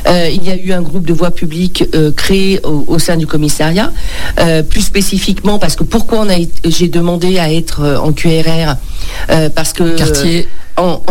Euh, 0.07 0.29
il 0.33 0.43
y 0.43 0.51
a 0.51 0.55
eu 0.55 0.71
un 0.73 0.81
groupe 0.81 1.05
de 1.05 1.13
voix 1.13 1.31
publiques 1.31 1.85
euh, 1.95 2.11
créé 2.11 2.59
au, 2.63 2.99
sein 2.99 3.17
du 3.17 3.27
commissariat, 3.27 3.91
euh, 4.39 4.63
plus 4.63 4.81
spécifiquement 4.81 5.59
parce 5.59 5.75
que 5.75 5.83
pourquoi 5.83 6.25
j'ai 6.65 6.87
demandé 6.87 7.39
à 7.39 7.51
être 7.51 7.99
en 8.03 8.11
QRR 8.11 8.75
parce 9.55 9.73
que 9.73 9.95
quartier 9.95 10.47
en, 10.79 11.01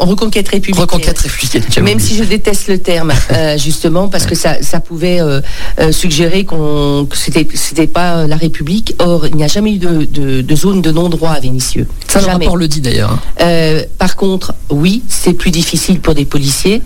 reconquête 0.00 0.48
républicaine. 0.48 0.82
Reconquête 0.82 1.18
républicaine. 1.18 1.62
Même 1.82 2.00
si 2.00 2.16
je 2.16 2.24
déteste 2.24 2.68
le 2.68 2.78
terme, 2.78 3.12
euh, 3.32 3.56
justement, 3.58 4.08
parce 4.08 4.26
que 4.26 4.34
ça, 4.34 4.80
pouvait 4.80 5.20
euh, 5.20 5.40
euh, 5.80 5.92
suggérer 5.92 6.44
qu'on, 6.44 7.06
que 7.08 7.16
c'était, 7.16 7.46
c'était 7.54 7.86
pas 7.86 8.26
la 8.26 8.36
République. 8.36 8.94
Or, 8.98 9.26
il 9.26 9.36
n'y 9.36 9.44
a 9.44 9.48
jamais 9.48 9.74
eu 9.74 9.78
de, 9.78 10.56
zone 10.56 10.82
de 10.82 10.90
non-droit 10.90 11.30
à 11.30 11.40
Vénissieux. 11.40 11.86
Ça, 12.08 12.20
le 12.20 12.26
rapport 12.26 12.56
le 12.56 12.68
dit 12.68 12.80
d'ailleurs. 12.80 13.18
Hein. 13.40 13.82
par 13.98 14.16
contre, 14.16 14.54
oui, 14.70 15.02
c'est 15.08 15.32
plus 15.34 15.50
difficile 15.50 16.00
pour 16.00 16.14
des 16.14 16.24
policiers, 16.24 16.82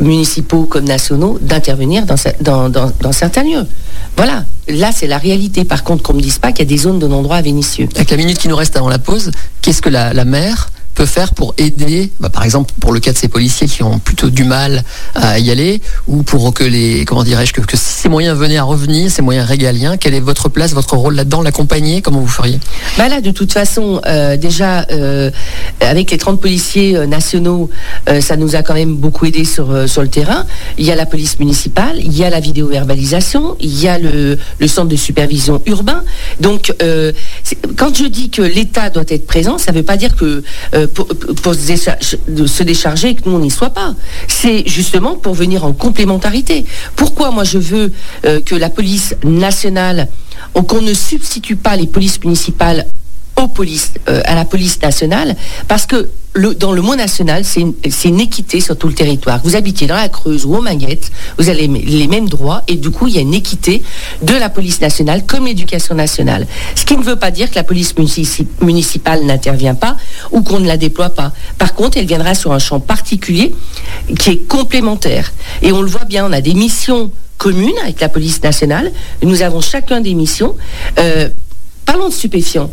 municipaux 0.00 0.64
comme 0.64 0.84
nationaux, 0.84 1.38
d'intervenir 1.40 2.04
dans, 2.40 2.68
dans, 2.68 3.12
certains 3.12 3.42
lieux. 3.42 3.66
Voilà, 4.16 4.44
là 4.68 4.90
c'est 4.94 5.06
la 5.06 5.18
réalité. 5.18 5.64
Par 5.64 5.84
contre, 5.84 6.02
qu'on 6.02 6.12
ne 6.12 6.18
me 6.18 6.22
dise 6.22 6.38
pas 6.38 6.52
qu'il 6.52 6.60
y 6.60 6.68
a 6.68 6.70
des 6.70 6.78
zones 6.78 6.98
de 6.98 7.06
non-droit 7.06 7.36
à 7.36 7.42
Vénissieux. 7.42 7.88
Avec 7.96 8.10
la 8.10 8.16
minute 8.16 8.38
qui 8.38 8.48
nous 8.48 8.56
reste 8.56 8.76
avant 8.76 8.88
la 8.88 8.98
pause, 8.98 9.30
qu'est-ce 9.62 9.82
que 9.82 9.88
la, 9.88 10.12
la 10.12 10.24
maire 10.24 10.70
peut 10.94 11.06
faire 11.06 11.34
pour 11.34 11.54
aider, 11.58 12.10
bah, 12.20 12.28
par 12.30 12.44
exemple 12.44 12.72
pour 12.80 12.92
le 12.92 13.00
cas 13.00 13.12
de 13.12 13.18
ces 13.18 13.28
policiers 13.28 13.66
qui 13.66 13.82
ont 13.82 13.98
plutôt 13.98 14.30
du 14.30 14.44
mal 14.44 14.84
à 15.14 15.38
y 15.38 15.50
aller, 15.50 15.80
ou 16.06 16.22
pour 16.22 16.52
que 16.52 16.64
les, 16.64 17.04
comment 17.04 17.24
dirais-je, 17.24 17.52
que, 17.52 17.76
si 17.76 18.02
ces 18.02 18.08
moyens 18.08 18.36
venaient 18.36 18.58
à 18.58 18.64
revenir, 18.64 19.10
ces 19.10 19.22
moyens 19.22 19.46
régaliens, 19.46 19.96
quelle 19.96 20.14
est 20.14 20.20
votre 20.20 20.48
place, 20.48 20.72
votre 20.72 20.96
rôle 20.96 21.14
là-dedans, 21.14 21.42
l'accompagner, 21.42 22.02
comment 22.02 22.20
vous 22.20 22.26
feriez? 22.26 22.58
Bah 22.98 23.08
Là, 23.08 23.20
de 23.20 23.30
toute 23.30 23.52
façon, 23.52 24.00
euh, 24.06 24.36
déjà, 24.36 24.86
euh, 24.90 25.30
avec 25.80 26.10
les 26.10 26.18
30 26.18 26.40
policiers 26.40 26.96
euh, 26.96 27.06
nationaux, 27.06 27.70
ça 28.20 28.36
nous 28.36 28.56
a 28.56 28.62
quand 28.62 28.74
même 28.74 28.94
beaucoup 28.94 29.26
aidé 29.26 29.44
sur, 29.44 29.88
sur 29.88 30.02
le 30.02 30.08
terrain. 30.08 30.46
Il 30.78 30.84
y 30.84 30.92
a 30.92 30.96
la 30.96 31.06
police 31.06 31.38
municipale, 31.38 31.98
il 31.98 32.16
y 32.16 32.24
a 32.24 32.30
la 32.30 32.40
vidéo-verbalisation, 32.40 33.56
il 33.60 33.80
y 33.80 33.88
a 33.88 33.98
le, 33.98 34.38
le 34.58 34.68
centre 34.68 34.88
de 34.88 34.96
supervision 34.96 35.62
urbain. 35.66 36.02
Donc, 36.40 36.74
quand 37.76 37.96
je 37.96 38.06
dis 38.06 38.30
que 38.30 38.42
l'État 38.42 38.90
doit 38.90 39.04
être 39.08 39.26
présent, 39.26 39.58
ça 39.58 39.72
ne 39.72 39.78
veut 39.78 39.84
pas 39.84 39.96
dire 39.96 40.16
que 40.16 40.42
pour, 40.94 41.54
se, 41.54 42.62
décharger 42.62 43.08
et 43.10 43.14
que 43.14 43.28
nous 43.28 43.36
on 43.36 43.40
n'y 43.40 43.50
soit 43.50 43.70
pas. 43.70 43.94
C'est 44.28 44.66
justement 44.66 45.16
pour 45.16 45.34
venir 45.34 45.64
en 45.64 45.72
complémentarité. 45.72 46.64
Pourquoi 46.96 47.30
moi 47.30 47.44
je 47.44 47.58
veux 47.58 47.92
que 48.22 48.54
la 48.54 48.70
police 48.70 49.14
nationale, 49.24 50.08
qu'on 50.54 50.82
ne 50.82 50.94
substitue 50.94 51.56
pas 51.56 51.76
les 51.76 51.86
polices 51.86 52.22
municipales 52.22 52.86
euh, 54.08 54.20
à 54.24 54.34
la 54.34 54.44
police 54.44 54.80
nationale, 54.82 55.36
parce 55.66 55.86
que 55.86 56.10
dans 56.58 56.72
le 56.72 56.82
mot 56.82 56.94
national, 56.94 57.44
c'est 57.44 57.60
une, 57.60 58.20
équité 58.20 58.60
sur 58.60 58.76
tout 58.76 58.86
le 58.86 58.94
territoire. 58.94 59.40
Vous 59.42 59.56
habitez 59.56 59.86
dans 59.86 59.96
la 59.96 60.08
Creuse 60.08 60.44
ou 60.44 60.54
au 60.54 60.60
Maguette, 60.60 61.10
vous 61.38 61.48
avez 61.48 61.66
les 61.66 62.06
mêmes 62.06 62.28
droits 62.28 62.62
et 62.68 62.76
du 62.76 62.90
coup, 62.90 63.08
il 63.08 63.14
y 63.14 63.18
a 63.18 63.20
une 63.20 63.34
équité 63.34 63.82
de 64.22 64.34
la 64.34 64.48
police 64.48 64.80
nationale 64.80 65.26
comme 65.26 65.46
l'éducation 65.46 65.94
nationale. 65.94 66.46
Ce 66.76 66.84
qui 66.84 66.96
ne 66.96 67.02
veut 67.02 67.16
pas 67.16 67.30
dire 67.30 67.50
que 67.50 67.56
la 67.56 67.64
police 67.64 67.94
municipale 68.60 69.24
n'intervient 69.24 69.74
pas 69.74 69.96
ou 70.30 70.42
qu'on 70.42 70.60
ne 70.60 70.68
la 70.68 70.76
déploie 70.76 71.10
pas. 71.10 71.32
Par 71.58 71.74
contre, 71.74 71.98
elle 71.98 72.06
viendra 72.06 72.34
sur 72.34 72.52
un 72.52 72.60
champ 72.60 72.78
particulier 72.78 73.52
qui 74.18 74.30
est 74.30 74.46
complémentaire. 74.48 75.32
Et 75.62 75.72
on 75.72 75.82
le 75.82 75.88
voit 75.88 76.04
bien, 76.04 76.26
on 76.26 76.32
a 76.32 76.40
des 76.40 76.54
missions 76.54 77.10
communes 77.38 77.78
avec 77.82 78.00
la 78.00 78.08
police 78.08 78.42
nationale. 78.42 78.92
Nous 79.22 79.42
avons 79.42 79.60
chacun 79.60 80.00
des 80.00 80.14
missions. 80.14 80.56
Euh, 80.98 81.28
parlons 81.86 82.08
de 82.08 82.14
stupéfiants. 82.14 82.70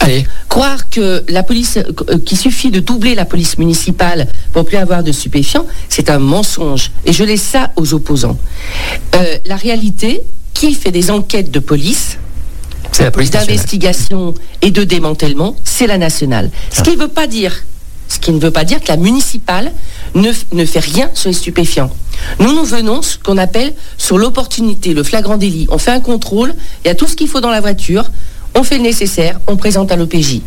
Allez. 0.00 0.26
Croire 0.48 0.88
que 0.88 1.24
la 1.28 1.42
police, 1.42 1.78
euh, 1.78 2.18
qu'il 2.18 2.38
suffit 2.38 2.70
de 2.70 2.80
doubler 2.80 3.14
la 3.14 3.24
police 3.24 3.58
municipale 3.58 4.28
pour 4.52 4.64
plus 4.64 4.76
avoir 4.76 5.02
de 5.02 5.12
stupéfiants, 5.12 5.66
c'est 5.88 6.10
un 6.10 6.18
mensonge. 6.18 6.92
Et 7.04 7.12
je 7.12 7.24
laisse 7.24 7.42
ça 7.42 7.72
aux 7.76 7.94
opposants. 7.94 8.38
Euh, 9.14 9.38
la 9.46 9.56
réalité, 9.56 10.22
qui 10.54 10.74
fait 10.74 10.90
des 10.90 11.10
enquêtes 11.10 11.50
de 11.50 11.58
police 11.58 12.18
d'investigation 12.98 14.34
et 14.62 14.70
de 14.70 14.84
démantèlement, 14.84 15.56
c'est 15.64 15.86
la 15.86 15.98
nationale. 15.98 16.50
Ce 16.70 16.82
qui 16.82 16.96
ne 16.96 16.96
veut 16.96 17.08
pas 17.08 17.26
dire, 17.26 17.64
ce 18.08 18.18
qui 18.18 18.32
ne 18.32 18.38
veut 18.38 18.50
pas 18.50 18.64
dire 18.64 18.80
que 18.80 18.88
la 18.88 18.96
municipale 18.96 19.72
ne, 20.14 20.30
ne 20.52 20.64
fait 20.64 20.80
rien 20.80 21.10
sur 21.12 21.28
les 21.28 21.34
stupéfiants. 21.34 21.90
Nous, 22.38 22.54
nous 22.54 22.64
venons 22.64 23.02
ce 23.02 23.18
qu'on 23.18 23.36
appelle 23.36 23.74
sur 23.98 24.16
l'opportunité, 24.16 24.94
le 24.94 25.02
flagrant 25.02 25.36
délit. 25.36 25.66
On 25.70 25.78
fait 25.78 25.90
un 25.90 26.00
contrôle, 26.00 26.54
il 26.84 26.88
y 26.88 26.90
a 26.90 26.94
tout 26.94 27.06
ce 27.06 27.16
qu'il 27.16 27.28
faut 27.28 27.40
dans 27.40 27.50
la 27.50 27.60
voiture 27.60 28.10
on 28.56 28.64
fait 28.64 28.78
le 28.78 28.82
nécessaire, 28.82 29.38
on 29.46 29.56
présente 29.56 29.92
à 29.92 29.96
l'OPJ. 29.96 30.40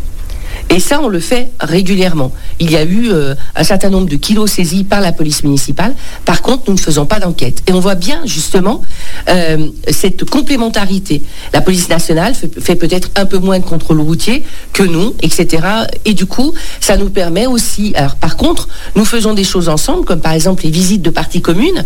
Et 0.71 0.79
ça, 0.79 0.99
on 1.01 1.07
le 1.07 1.19
fait 1.19 1.51
régulièrement. 1.59 2.31
Il 2.59 2.69
y 2.71 2.75
a 2.75 2.83
eu 2.83 3.11
euh, 3.11 3.33
un 3.55 3.63
certain 3.63 3.89
nombre 3.89 4.07
de 4.07 4.15
kilos 4.15 4.51
saisis 4.51 4.83
par 4.83 5.01
la 5.01 5.11
police 5.11 5.43
municipale. 5.43 5.95
Par 6.25 6.41
contre, 6.41 6.63
nous 6.67 6.73
ne 6.73 6.79
faisons 6.79 7.05
pas 7.05 7.19
d'enquête. 7.19 7.63
Et 7.67 7.71
on 7.71 7.79
voit 7.79 7.95
bien, 7.95 8.21
justement, 8.25 8.81
euh, 9.29 9.69
cette 9.89 10.29
complémentarité. 10.29 11.23
La 11.53 11.61
police 11.61 11.89
nationale 11.89 12.33
fait, 12.35 12.75
peut-être 12.75 13.09
un 13.15 13.25
peu 13.25 13.37
moins 13.37 13.59
de 13.59 13.63
contrôle 13.63 14.01
routier 14.01 14.43
que 14.73 14.83
nous, 14.83 15.15
etc. 15.21 15.63
Et 16.05 16.13
du 16.13 16.25
coup, 16.25 16.53
ça 16.79 16.97
nous 16.97 17.09
permet 17.09 17.47
aussi... 17.47 17.93
Alors, 17.95 18.15
par 18.15 18.37
contre, 18.37 18.67
nous 18.95 19.05
faisons 19.05 19.33
des 19.33 19.43
choses 19.43 19.69
ensemble, 19.69 20.05
comme 20.05 20.21
par 20.21 20.33
exemple 20.33 20.63
les 20.63 20.71
visites 20.71 21.01
de 21.01 21.09
parties 21.09 21.41
communes, 21.41 21.85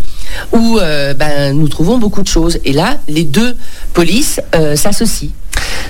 où 0.51 0.79
euh, 0.79 1.13
ben, 1.13 1.57
nous 1.57 1.67
trouvons 1.69 1.97
beaucoup 1.97 2.21
de 2.21 2.27
choses. 2.27 2.59
Et 2.65 2.73
là, 2.73 2.97
les 3.07 3.23
deux 3.23 3.55
polices 3.93 4.41
s'associent. 4.75 5.29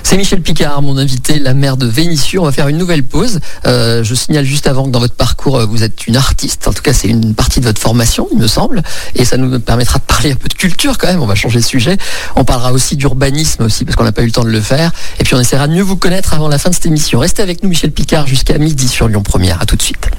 C'est 0.02 0.16
Michel 0.16 0.40
Picard, 0.42 0.82
mon 0.82 0.98
invité, 0.98 1.38
la 1.38 1.54
maire 1.54 1.76
de 1.76 1.86
Vénissieux. 1.86 2.40
On 2.40 2.44
va 2.44 2.52
faire 2.52 2.68
une 2.68 2.78
nouvelle 2.78 3.02
pause. 3.02 3.40
Euh, 3.66 4.02
je 4.02 4.14
signale 4.14 4.44
juste 4.44 4.66
avant 4.66 4.84
que 4.84 4.90
dans 4.90 5.00
votre 5.00 5.14
parcours, 5.14 5.58
euh, 5.58 5.66
vous 5.66 5.82
êtes 5.82 6.06
une 6.06 6.16
artiste. 6.16 6.66
En 6.68 6.72
tout 6.72 6.82
cas, 6.82 6.92
c'est 6.92 7.08
une 7.08 7.34
partie 7.34 7.60
de 7.60 7.66
votre 7.66 7.80
formation, 7.80 8.28
il 8.32 8.38
me 8.38 8.46
semble. 8.46 8.82
Et 9.14 9.24
ça 9.24 9.36
nous 9.36 9.58
permettra 9.60 9.98
de 9.98 10.04
parler 10.04 10.32
un 10.32 10.36
peu 10.36 10.48
de 10.48 10.54
culture 10.54 10.98
quand 10.98 11.08
même. 11.08 11.22
On 11.22 11.26
va 11.26 11.34
changer 11.34 11.60
de 11.60 11.64
sujet. 11.64 11.96
On 12.36 12.44
parlera 12.44 12.72
aussi 12.72 12.96
d'urbanisme 12.96 13.64
aussi, 13.64 13.84
parce 13.84 13.96
qu'on 13.96 14.04
n'a 14.04 14.12
pas 14.12 14.22
eu 14.22 14.26
le 14.26 14.32
temps 14.32 14.44
de 14.44 14.50
le 14.50 14.60
faire. 14.60 14.92
Et 15.20 15.24
puis 15.24 15.34
on 15.34 15.40
essaiera 15.40 15.68
de 15.68 15.72
mieux 15.72 15.82
vous 15.82 15.96
connaître 15.96 16.34
avant 16.34 16.48
la 16.48 16.58
fin 16.58 16.70
de 16.70 16.74
cette 16.74 16.86
émission. 16.86 17.18
Restez 17.18 17.42
avec 17.42 17.62
nous, 17.62 17.68
Michel 17.68 17.92
Picard, 17.92 18.26
jusqu'à 18.26 18.58
midi 18.58 18.88
sur 18.88 19.08
Lyon 19.08 19.22
Première. 19.22 19.60
À 19.62 19.66
tout 19.66 19.76
de 19.76 19.82
suite. 19.82 20.10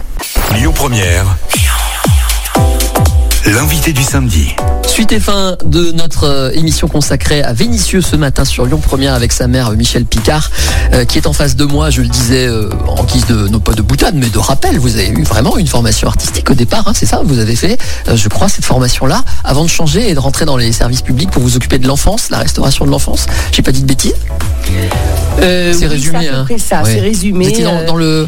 Lyon 0.56 0.74
Première. 0.74 1.26
L'invité 3.48 3.94
du 3.94 4.02
samedi. 4.02 4.56
Suite 4.88 5.12
et 5.12 5.20
fin 5.20 5.56
de 5.64 5.92
notre 5.92 6.24
euh, 6.24 6.52
émission 6.54 6.88
consacrée 6.88 7.44
à 7.44 7.54
Vénitieux 7.54 8.02
ce 8.02 8.16
matin 8.16 8.44
sur 8.44 8.66
Lyon 8.66 8.80
Première 8.80 9.14
avec 9.14 9.32
sa 9.32 9.48
mère 9.48 9.72
Michel 9.74 10.06
Picard 10.06 10.50
euh, 10.94 11.06
qui 11.06 11.20
est 11.20 11.28
en 11.28 11.34
face 11.34 11.56
de 11.56 11.64
moi, 11.64 11.92
je 11.92 12.02
le 12.02 12.08
disais 12.08 12.48
euh, 12.48 12.72
en 12.88 13.04
guise 13.04 13.28
de, 13.28 13.48
non 13.48 13.60
pas 13.60 13.74
de 13.74 13.84
boutade 13.84 14.16
mais 14.16 14.30
de 14.30 14.40
rappel, 14.40 14.80
vous 14.80 14.96
avez 14.96 15.10
eu 15.10 15.24
vraiment 15.24 15.58
une 15.58 15.68
formation 15.68 16.08
artistique 16.08 16.50
au 16.50 16.56
départ, 16.56 16.88
hein, 16.88 16.94
c'est 16.96 17.06
ça 17.06 17.22
Vous 17.24 17.38
avez 17.38 17.56
fait, 17.56 17.78
je 18.12 18.30
crois, 18.30 18.50
cette 18.50 18.66
formation-là 18.66 19.24
avant 19.44 19.64
de 19.64 19.70
changer 19.70 20.10
et 20.10 20.16
de 20.16 20.20
rentrer 20.20 20.46
dans 20.46 20.58
les 20.58 20.72
services 20.72 21.04
publics 21.04 21.30
pour 21.30 21.44
vous 21.44 21.56
occuper 21.56 21.78
de 21.78 21.88
l'enfance, 21.88 22.32
la 22.32 22.40
restauration 22.40 22.86
de 22.86 22.90
l'enfance. 22.90 23.28
J'ai 23.52 23.62
pas 23.62 23.72
dit 23.72 23.82
de 23.82 23.88
bêtises 23.88 24.16
c'est 25.42 25.88
résumé. 25.88 26.28
Hein. 26.28 26.46
ça, 26.58 26.84
c'est 26.86 27.00
résumé. 27.00 27.52
Dans, 27.88 27.96
le, 27.96 28.28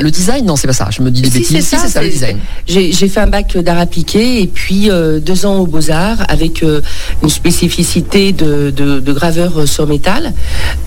le, 0.00 0.10
design 0.10 0.44
Non, 0.44 0.56
c'est 0.56 0.66
pas 0.66 0.72
ça. 0.72 0.88
Je 0.90 1.02
me 1.02 1.10
dis 1.10 1.22
des 1.22 1.30
bêtises. 1.30 1.66
c'est 1.66 1.76
ça, 1.76 2.02
le 2.02 2.08
design. 2.08 2.38
J'ai 2.66 2.92
fait 2.92 3.20
un 3.20 3.26
bac 3.26 3.56
d'art 3.58 3.78
appliqué 3.78 4.33
et 4.40 4.46
puis 4.46 4.90
euh, 4.90 5.20
deux 5.20 5.46
ans 5.46 5.58
aux 5.58 5.66
Beaux-Arts 5.66 6.24
avec 6.28 6.62
euh, 6.62 6.80
une 7.22 7.28
spécificité 7.28 8.32
de, 8.32 8.72
graveur 9.12 9.68
sur 9.68 9.86
métal 9.86 10.32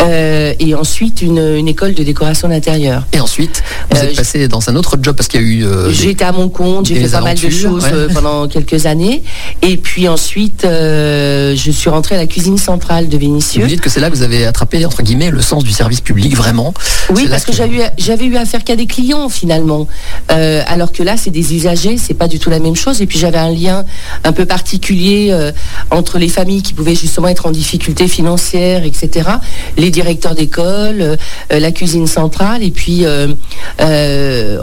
euh, 0.01 0.53
et 0.59 0.75
ensuite 0.75 1.21
une, 1.21 1.67
école 1.67 1.93
de 1.93 2.03
décoration 2.03 2.49
d'intérieur. 2.49 3.05
Et 3.13 3.19
ensuite, 3.19 3.63
vous 3.91 3.97
êtes 3.97 4.15
passé 4.15 4.47
dans 4.47 4.69
un 4.69 4.75
autre 4.75 4.97
job 5.01 5.15
parce 5.15 5.27
qu'il 5.27 5.41
y 5.41 5.43
a 5.43 5.47
eu... 5.47 5.65
j'ai 5.91 6.11
été 6.11 6.23
à 6.23 6.31
mon 6.31 6.49
compte, 6.49 6.85
j'ai 6.85 6.95
fait 6.95 7.09
pas 7.09 7.21
mal 7.21 7.37
de 7.37 7.49
choses 7.49 7.85
pendant 8.13 8.47
quelques 8.49 8.85
années. 8.85 9.23
Et 9.61 9.77
puis 9.77 10.07
ensuite 10.07 10.61
je 10.63 11.71
suis 11.71 11.89
rentrée 11.89 12.15
à 12.15 12.19
la 12.19 12.27
cuisine 12.27 12.57
centrale 12.57 13.09
de 13.09 13.17
Vénitieux. 13.17 13.61
Vous 13.61 13.67
dites 13.67 13.81
que 13.81 13.89
c'est 13.89 13.99
là 13.99 14.09
que 14.09 14.15
vous 14.15 14.23
avez 14.23 14.45
attrapé 14.45 14.85
entre 14.85 15.03
guillemets 15.03 15.31
le 15.31 15.41
sens 15.41 15.63
du 15.63 15.71
service 15.71 16.01
public 16.01 16.35
vraiment. 16.35 16.73
Oui, 17.09 17.27
parce 17.29 17.45
que, 17.45 17.51
j'avais 17.53 18.25
eu 18.25 18.35
affaire 18.35 18.63
qu'à 18.63 18.75
des 18.75 18.87
clients 18.87 19.29
finalement, 19.29 19.87
alors 20.29 20.91
que 20.91 21.03
là 21.03 21.17
c'est 21.17 21.31
des 21.31 21.55
usagers, 21.55 21.97
c'est 21.97 22.13
pas 22.13 22.27
du 22.27 22.39
tout 22.39 22.49
la 22.49 22.59
même 22.59 22.75
chose. 22.75 23.01
Et 23.01 23.05
puis 23.05 23.19
j'avais 23.19 23.36
un 23.37 23.51
lien 23.51 23.85
un 24.23 24.31
peu 24.31 24.45
particulier 24.45 25.29
euh, 25.31 25.51
entre 25.91 26.17
les 26.17 26.29
familles 26.29 26.61
qui 26.61 26.73
pouvaient 26.73 26.95
justement 26.95 27.27
être 27.27 27.45
en 27.45 27.51
difficulté 27.51 28.07
financière, 28.07 28.83
etc., 28.83 29.29
les 29.77 29.89
directeurs 29.89 30.35
d'école, 30.35 31.01
euh, 31.01 31.15
la 31.49 31.71
cuisine 31.71 32.07
centrale, 32.07 32.63
et 32.63 32.71
puis 32.71 33.03
euh, 33.05 33.27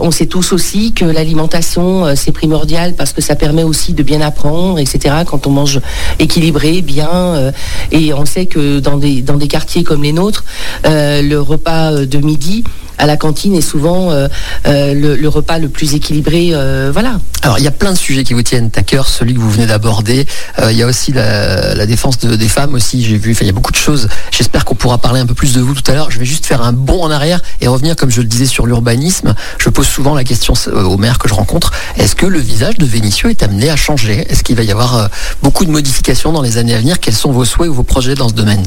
on 0.00 0.10
sait 0.10 0.26
tous 0.26 0.52
aussi 0.52 0.92
que 0.92 1.04
l'alimentation, 1.04 2.14
c'est 2.16 2.32
primordial 2.32 2.94
parce 2.94 3.12
que 3.12 3.20
ça 3.20 3.34
permet 3.34 3.62
aussi 3.62 3.92
de 3.92 4.02
bien 4.02 4.20
apprendre, 4.20 4.78
etc., 4.78 5.16
quand 5.26 5.46
on 5.46 5.50
mange 5.50 5.80
équilibré, 6.18 6.82
bien, 6.82 7.52
et 7.90 8.12
on 8.12 8.26
sait 8.26 8.46
que 8.46 8.80
dans 8.80 8.96
des, 8.96 9.22
dans 9.22 9.36
des 9.36 9.48
quartiers 9.48 9.84
comme 9.84 10.02
les 10.02 10.12
nôtres, 10.12 10.44
le 10.84 11.36
repas 11.36 11.92
de 11.92 12.18
midi, 12.18 12.64
à 12.98 13.06
la 13.06 13.16
cantine 13.16 13.54
est 13.54 13.60
souvent 13.60 14.10
euh, 14.10 14.28
euh, 14.66 14.94
le, 14.94 15.28
repas 15.28 15.58
le 15.58 15.68
plus 15.68 15.94
équilibré. 15.94 16.50
Euh, 16.52 16.90
voilà. 16.92 17.18
Alors 17.42 17.58
il 17.58 17.64
y 17.64 17.68
a 17.68 17.72
plein 17.72 17.92
de 17.92 17.98
sujets 17.98 18.24
qui 18.24 18.34
vous 18.34 18.42
tiennent 18.42 18.70
à 18.76 18.82
cœur, 18.82 19.08
celui 19.08 19.34
que 19.34 19.38
vous 19.38 19.50
venez 19.50 19.66
d'aborder. 19.66 20.26
il 20.70 20.76
y 20.76 20.82
a 20.82 20.86
aussi 20.86 21.12
la, 21.12 21.86
défense 21.86 22.18
des 22.18 22.48
femmes 22.48 22.74
aussi. 22.74 23.04
J'ai 23.04 23.16
vu, 23.16 23.36
il 23.40 23.46
y 23.46 23.50
a 23.50 23.52
beaucoup 23.52 23.72
de 23.72 23.76
choses. 23.76 24.08
J'espère 24.30 24.64
qu'on 24.64 24.74
pourra 24.74 24.98
parler 24.98 25.20
un 25.20 25.26
peu 25.26 25.34
plus 25.34 25.52
de 25.54 25.60
vous 25.60 25.74
tout 25.74 25.90
à 25.90 25.94
l'heure. 25.94 26.10
Je 26.10 26.18
vais 26.18 26.24
juste 26.24 26.46
faire 26.46 26.62
un 26.62 26.72
bond 26.72 27.02
en 27.02 27.10
arrière 27.10 27.40
et 27.60 27.68
revenir, 27.68 27.96
comme 27.96 28.10
je 28.10 28.20
le 28.20 28.26
disais, 28.26 28.46
sur 28.46 28.66
l'urbanisme. 28.66 29.34
Je 29.58 29.68
pose 29.68 29.86
souvent 29.86 30.14
la 30.14 30.24
question 30.24 30.54
aux 30.72 30.96
maires 30.96 31.18
que 31.18 31.28
je 31.28 31.34
rencontre 31.34 31.72
est-ce 31.96 32.16
que 32.16 32.26
le 32.26 32.38
visage 32.38 32.76
de 32.78 32.86
Vénitieux 32.86 33.30
est 33.30 33.42
amené 33.42 33.70
à 33.70 33.76
changer? 33.76 34.26
Est-ce 34.28 34.42
qu'il 34.42 34.56
va 34.56 34.62
y 34.62 34.72
avoir 34.72 35.08
beaucoup 35.42 35.64
de 35.64 35.70
modifications 35.70 36.32
dans 36.32 36.42
les 36.42 36.58
années 36.58 36.74
à 36.74 36.78
venir? 36.78 37.00
Quels 37.00 37.14
sont 37.14 37.32
vos 37.32 37.44
souhaits 37.44 37.68
ou 37.68 37.74
vos 37.74 37.82
projets 37.82 38.14
dans 38.14 38.28
ce 38.28 38.34
domaine? 38.34 38.64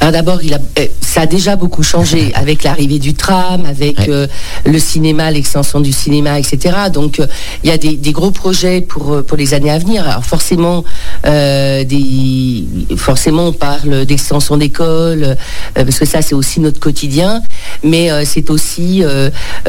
Hein, 0.00 0.12
d'abord, 0.12 0.38
euh, 0.38 0.86
ça 1.00 1.22
a 1.22 1.26
déjà 1.26 1.56
beaucoup 1.56 1.82
changé 1.82 2.32
avec 2.34 2.62
l'arrivée 2.62 2.98
du 2.98 3.14
tram, 3.14 3.64
avec 3.66 4.08
euh, 4.08 4.26
le 4.64 4.78
cinéma, 4.78 5.30
l'extension 5.30 5.80
du 5.80 5.92
cinéma, 5.92 6.38
etc. 6.38 6.76
Donc, 6.92 7.18
euh, 7.18 7.26
il 7.64 7.70
y 7.70 7.72
a 7.72 7.78
des, 7.78 8.12
gros 8.12 8.30
projets 8.30 8.80
pour, 8.80 9.22
pour 9.24 9.36
les 9.36 9.54
années 9.54 9.70
à 9.70 9.78
venir. 9.78 10.08
Alors, 10.08 10.24
forcément, 10.24 10.84
des, 11.24 12.64
forcément 12.96 13.48
on 13.48 13.52
parle 13.52 14.06
d'extension 14.06 14.56
d'école, 14.56 15.36
parce 15.74 15.98
que 15.98 16.04
ça, 16.04 16.22
c'est 16.22 16.34
aussi 16.34 16.60
notre 16.60 16.80
quotidien. 16.80 17.42
Mais 17.84 18.08
c'est 18.24 18.50
aussi 18.50 19.02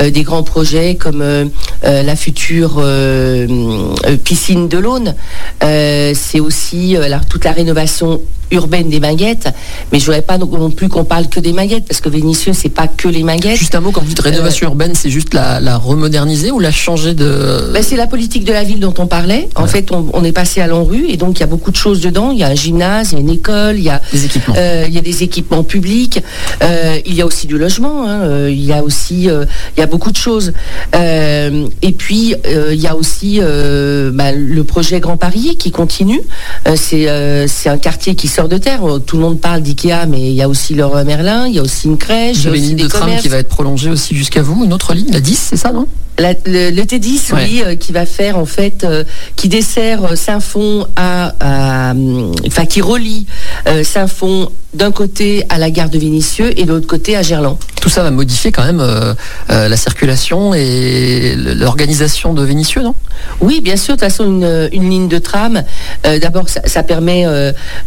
des 0.01 0.23
grands 0.23 0.43
projets 0.43 0.95
comme 0.95 1.23
la 1.83 2.15
future 2.15 2.81
piscine 4.23 4.67
de 4.67 4.77
l'Aune. 4.77 5.15
c'est 5.61 6.39
aussi 6.39 6.95
toute 7.29 7.45
la 7.45 7.51
rénovation 7.51 8.21
urbaine 8.51 8.89
des 8.89 8.99
maguettes, 8.99 9.47
mais 9.91 9.99
je 9.99 10.05
voudrais 10.05 10.21
pas 10.21 10.37
non 10.37 10.71
plus 10.71 10.89
qu'on 10.89 11.03
parle 11.03 11.27
que 11.27 11.39
des 11.39 11.53
maguettes, 11.53 11.85
parce 11.87 12.01
que 12.01 12.09
Vénitieux, 12.09 12.53
c'est 12.53 12.69
pas 12.69 12.87
que 12.87 13.07
les 13.07 13.23
maguettes. 13.23 13.57
Juste 13.57 13.75
un 13.75 13.81
mot, 13.81 13.91
quand 13.91 14.01
vous 14.01 14.07
dites 14.07 14.19
rénovation 14.19 14.67
euh, 14.67 14.69
urbaine, 14.71 14.93
c'est 14.95 15.09
juste 15.09 15.33
la, 15.33 15.77
remoderniser 15.77 16.51
ou 16.51 16.59
la 16.59 16.71
changer 16.71 17.13
de... 17.13 17.71
Ben, 17.73 17.83
c'est 17.83 17.95
la 17.95 18.07
politique 18.07 18.43
de 18.43 18.51
la 18.51 18.63
ville 18.63 18.79
dont 18.79 18.93
on 18.97 19.07
parlait. 19.07 19.49
En 19.55 19.67
fait, 19.67 19.91
on, 19.91 20.23
est 20.23 20.31
passé 20.31 20.61
à 20.61 20.67
l'enrue, 20.67 21.05
et 21.09 21.17
donc 21.17 21.37
il 21.37 21.41
y 21.41 21.43
a 21.43 21.47
beaucoup 21.47 21.71
de 21.71 21.75
choses 21.75 22.01
dedans. 22.01 22.31
Il 22.31 22.39
y 22.39 22.43
a 22.43 22.47
un 22.47 22.55
gymnase, 22.55 23.11
il 23.11 23.15
y 23.15 23.17
a 23.17 23.21
une 23.21 23.29
école, 23.29 23.77
il 23.77 23.83
y 23.83 23.89
a 23.89 24.01
des 24.11 24.25
équipements, 24.25 24.55
euh, 24.57 24.85
il 24.87 24.93
y 24.93 24.97
a 24.97 25.01
des 25.01 25.23
équipements 25.23 25.63
publics, 25.63 26.21
euh, 26.63 26.97
il 27.05 27.13
y 27.13 27.21
a 27.21 27.25
aussi 27.25 27.47
du 27.47 27.57
logement, 27.57 28.07
hein. 28.07 28.47
il 28.47 28.63
y 28.63 28.73
a 28.73 28.83
aussi, 28.83 29.25
il 29.25 29.79
y 29.79 29.81
a 29.81 29.87
beaucoup 29.87 30.11
de 30.11 30.17
choses. 30.17 30.53
et 30.93 31.91
puis, 31.97 32.35
il 32.71 32.81
y 32.81 32.87
a 32.87 32.95
aussi 32.95 33.39
ben, 33.39 34.35
le 34.35 34.63
projet 34.63 34.99
Grand 34.99 35.17
Paris 35.17 35.55
qui 35.57 35.71
continue. 35.71 36.21
c'est 36.75 37.07
un 37.07 37.77
quartier 37.77 38.15
qui 38.15 38.27
se 38.27 38.38
fournisseurs 38.38 38.38
de 38.47 38.57
terre. 38.57 38.81
Tout 39.05 39.17
le 39.17 39.21
monde 39.23 39.39
parle 39.41 39.61
d'IKEA, 39.61 40.05
mais 40.07 40.21
il 40.21 40.33
y 40.33 40.41
a 40.41 40.47
aussi 40.49 40.73
Leroy 40.75 41.03
Merlin, 41.03 41.47
il 41.47 41.55
y 41.55 41.59
a 41.59 41.61
aussi 41.61 41.87
une 41.87 41.97
crèche. 41.97 42.37
Vous 42.37 42.47
avez 42.47 42.59
une 42.59 42.65
ligne 42.65 42.77
de 42.77 42.87
tram 42.87 43.01
commerces. 43.01 43.21
qui 43.21 43.27
va 43.29 43.37
être 43.37 43.49
prolongée 43.49 43.89
aussi 43.89 44.15
jusqu'à 44.15 44.41
vous, 44.41 44.63
une 44.63 44.73
autre 44.73 44.93
ligne, 44.93 45.11
la 45.11 45.19
10, 45.19 45.47
c'est 45.51 45.57
ça, 45.57 45.71
non? 45.71 45.87
La- 46.17 46.33
le, 46.45 46.69
le 46.71 46.81
T10, 46.83 47.33
Ouais. 47.33 47.43
oui, 47.45 47.63
euh, 47.65 47.75
qui 47.75 47.93
va 47.93 48.05
faire 48.05 48.37
en 48.37 48.45
fait, 48.45 48.83
euh, 48.83 49.03
qui 49.37 49.47
dessert 49.47 50.03
euh, 50.03 50.15
Saint-Fond 50.17 50.85
à, 50.97 51.91
hum, 51.91 52.31
enfin 52.45 52.65
qui 52.65 52.81
relie 52.81 53.25
euh, 53.67 53.83
Saint-Fond 53.85 54.49
d'un 54.73 54.91
côté 54.91 55.43
à 55.49 55.57
la 55.57 55.71
gare 55.71 55.89
de 55.89 55.97
Vénissieux 55.97 56.57
et 56.59 56.65
de 56.65 56.73
l'autre 56.73 56.87
côté 56.87 57.15
à 57.15 57.21
Gerland. 57.21 57.57
Tout 57.81 57.89
ça 57.89 58.03
va 58.03 58.11
modifier 58.11 58.51
quand 58.51 58.63
même 58.63 58.81
euh, 58.81 59.13
euh, 59.49 59.67
la 59.67 59.77
circulation 59.77 60.53
et 60.53 61.35
l'organisation 61.35 62.33
de 62.33 62.43
Vénissieux, 62.43 62.83
non? 62.83 62.93
Oui, 63.41 63.61
bien 63.61 63.77
sûr. 63.77 63.95
De 63.95 63.99
toute 63.99 64.09
façon, 64.09 64.25
une, 64.25 64.69
une 64.71 64.89
ligne 64.89 65.07
de 65.07 65.17
tram, 65.17 65.63
euh, 66.05 66.19
d'abord, 66.19 66.49
ça, 66.49 66.61
ça 66.65 66.83
permet 66.83 67.25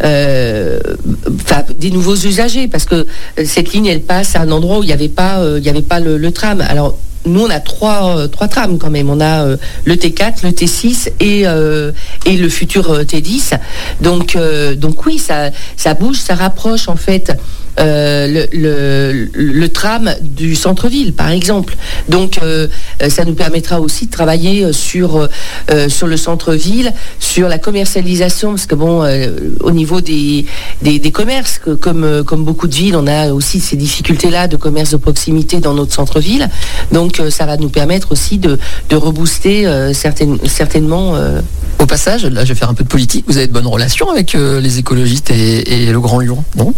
des 0.02 1.90
nouveaux 1.90 2.16
usagers 2.16 2.68
parce 2.68 2.84
que 2.84 3.06
cette 3.44 3.72
ligne, 3.72 3.86
elle 3.86 4.02
passe 4.02 4.34
à 4.34 4.40
un 4.40 4.50
endroit 4.50 4.78
où 4.78 4.82
il 4.82 4.86
n'y 4.86 4.92
avait 4.92 5.08
pas, 5.08 5.40
il 5.56 5.62
y 5.62 5.68
avait 5.68 5.82
pas 5.82 6.00
le, 6.00 6.18
le 6.18 6.32
tram. 6.32 6.60
Alors. 6.60 6.98
Nous, 7.24 7.40
on 7.40 7.50
a 7.50 7.60
trois, 7.60 8.18
euh, 8.18 8.26
trois 8.26 8.48
trams 8.48 8.78
quand 8.78 8.90
même. 8.90 9.08
On 9.08 9.20
a 9.20 9.44
euh, 9.44 9.56
le 9.84 9.94
T4, 9.94 10.42
le 10.44 10.50
T6 10.50 11.10
et, 11.20 11.46
euh, 11.46 11.92
et 12.26 12.36
le 12.36 12.48
futur 12.48 12.90
euh, 12.90 13.04
T10. 13.04 13.58
Donc, 14.00 14.36
donc 14.76 15.06
oui, 15.06 15.18
ça, 15.18 15.50
ça 15.76 15.94
bouge, 15.94 16.16
ça 16.16 16.34
rapproche 16.34 16.88
en 16.88 16.96
fait 16.96 17.32
le, 17.78 19.28
le- 19.32 19.68
tram 19.68 20.14
du 20.20 20.54
centre-ville, 20.54 21.12
par 21.14 21.30
exemple. 21.30 21.74
Donc, 22.08 22.38
euh, 22.42 22.68
euh, 23.02 23.08
ça 23.08 23.24
nous 23.24 23.34
permettra 23.34 23.80
aussi 23.80 24.06
de 24.06 24.10
travailler 24.10 24.64
euh, 24.64 24.72
sur, 24.72 25.28
euh, 25.70 25.88
sur 25.88 26.06
le 26.06 26.16
centre-ville, 26.16 26.92
sur 27.18 27.48
la 27.48 27.58
commercialisation, 27.58 28.50
parce 28.50 28.66
que 28.66 28.74
bon, 28.74 29.02
euh, 29.02 29.28
au 29.60 29.70
niveau 29.70 30.00
des, 30.00 30.44
des, 30.82 31.10
commerces, 31.10 31.58
que 31.58 31.70
comme, 31.70 32.04
euh, 32.04 32.22
comme 32.22 32.44
beaucoup 32.44 32.68
de 32.68 32.74
villes, 32.74 32.96
on 32.96 33.06
a 33.06 33.32
aussi 33.32 33.60
ces 33.60 33.76
difficultés-là 33.76 34.48
de 34.48 34.56
commerce 34.56 34.90
de 34.90 34.96
proximité 34.98 35.58
dans 35.60 35.74
notre 35.74 35.92
centre-ville. 35.94 36.48
Donc, 36.92 37.20
euh, 37.20 37.30
ça 37.30 37.46
va 37.46 37.56
nous 37.56 37.70
permettre 37.70 38.12
aussi 38.12 38.38
de, 38.38 38.58
de 38.90 38.96
rebooster 38.96 39.66
euh, 39.66 39.92
certainement. 39.94 41.16
euh, 41.16 41.40
Au 41.78 41.86
passage, 41.86 42.24
là 42.26 42.44
je 42.44 42.52
vais 42.52 42.58
faire 42.58 42.68
un 42.70 42.74
peu 42.74 42.84
de 42.84 42.88
politique, 42.88 43.24
vous 43.28 43.36
avez 43.38 43.46
de 43.46 43.52
bonnes 43.52 43.66
relations 43.66 44.10
avec 44.10 44.34
euh, 44.34 44.60
les 44.60 44.78
écologistes 44.78 45.30
et, 45.30 45.84
et 45.84 45.86
le 45.92 46.00
Grand 46.00 46.18
Lyon, 46.20 46.44
non? 46.56 46.74